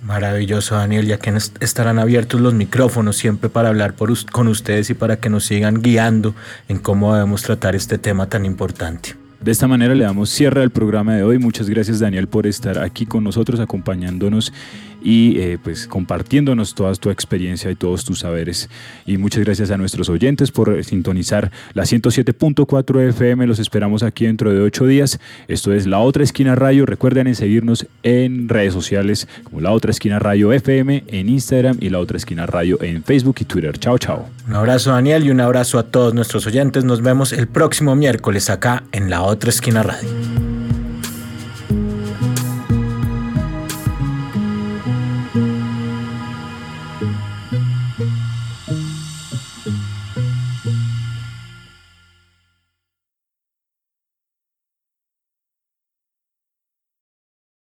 Maravilloso, 0.03 0.75
Daniel, 0.75 1.05
ya 1.05 1.17
que 1.17 1.31
estarán 1.59 1.99
abiertos 1.99 2.41
los 2.41 2.53
micrófonos 2.53 3.15
siempre 3.15 3.49
para 3.49 3.69
hablar 3.69 3.93
por, 3.93 4.11
con 4.31 4.47
ustedes 4.47 4.89
y 4.89 4.93
para 4.95 5.17
que 5.17 5.29
nos 5.29 5.45
sigan 5.45 5.81
guiando 5.81 6.33
en 6.67 6.79
cómo 6.79 7.13
debemos 7.13 7.43
tratar 7.43 7.75
este 7.75 7.97
tema 7.97 8.27
tan 8.27 8.45
importante. 8.45 9.15
De 9.41 9.51
esta 9.51 9.67
manera 9.67 9.95
le 9.95 10.03
damos 10.03 10.29
cierre 10.29 10.61
al 10.61 10.69
programa 10.69 11.15
de 11.15 11.23
hoy. 11.23 11.39
Muchas 11.39 11.67
gracias 11.67 11.99
Daniel 11.99 12.27
por 12.27 12.45
estar 12.45 12.77
aquí 12.77 13.07
con 13.07 13.23
nosotros, 13.23 13.59
acompañándonos 13.59 14.53
y 15.01 15.39
eh, 15.39 15.57
pues 15.61 15.87
compartiéndonos 15.87 16.75
toda 16.75 16.93
tu 16.95 17.09
experiencia 17.09 17.71
y 17.71 17.75
todos 17.75 18.05
tus 18.05 18.19
saberes. 18.19 18.69
Y 19.05 19.17
muchas 19.17 19.43
gracias 19.43 19.71
a 19.71 19.77
nuestros 19.77 20.09
oyentes 20.09 20.51
por 20.51 20.83
sintonizar 20.83 21.51
la 21.73 21.83
107.4 21.83 23.09
FM. 23.09 23.47
Los 23.47 23.59
esperamos 23.59 24.03
aquí 24.03 24.25
dentro 24.25 24.51
de 24.51 24.61
ocho 24.61 24.85
días. 24.85 25.19
Esto 25.47 25.73
es 25.73 25.87
La 25.87 25.99
Otra 25.99 26.23
Esquina 26.23 26.55
Radio. 26.55 26.85
Recuerden 26.85 27.27
en 27.27 27.35
seguirnos 27.35 27.87
en 28.03 28.49
redes 28.49 28.73
sociales 28.73 29.27
como 29.43 29.61
La 29.61 29.71
Otra 29.71 29.91
Esquina 29.91 30.19
Radio 30.19 30.53
FM 30.53 31.03
en 31.07 31.29
Instagram 31.29 31.77
y 31.79 31.89
La 31.89 31.99
Otra 31.99 32.17
Esquina 32.17 32.45
Radio 32.45 32.81
en 32.81 33.03
Facebook 33.03 33.37
y 33.39 33.45
Twitter. 33.45 33.77
Chao, 33.77 33.97
chao. 33.97 34.29
Un 34.47 34.55
abrazo 34.55 34.91
Daniel 34.91 35.25
y 35.25 35.31
un 35.31 35.39
abrazo 35.39 35.79
a 35.79 35.83
todos 35.83 36.13
nuestros 36.13 36.45
oyentes. 36.47 36.83
Nos 36.83 37.01
vemos 37.01 37.33
el 37.33 37.47
próximo 37.47 37.95
miércoles 37.95 38.49
acá 38.49 38.83
en 38.91 39.09
La 39.09 39.21
Otra 39.21 39.49
Esquina 39.49 39.83
Radio. 39.83 40.50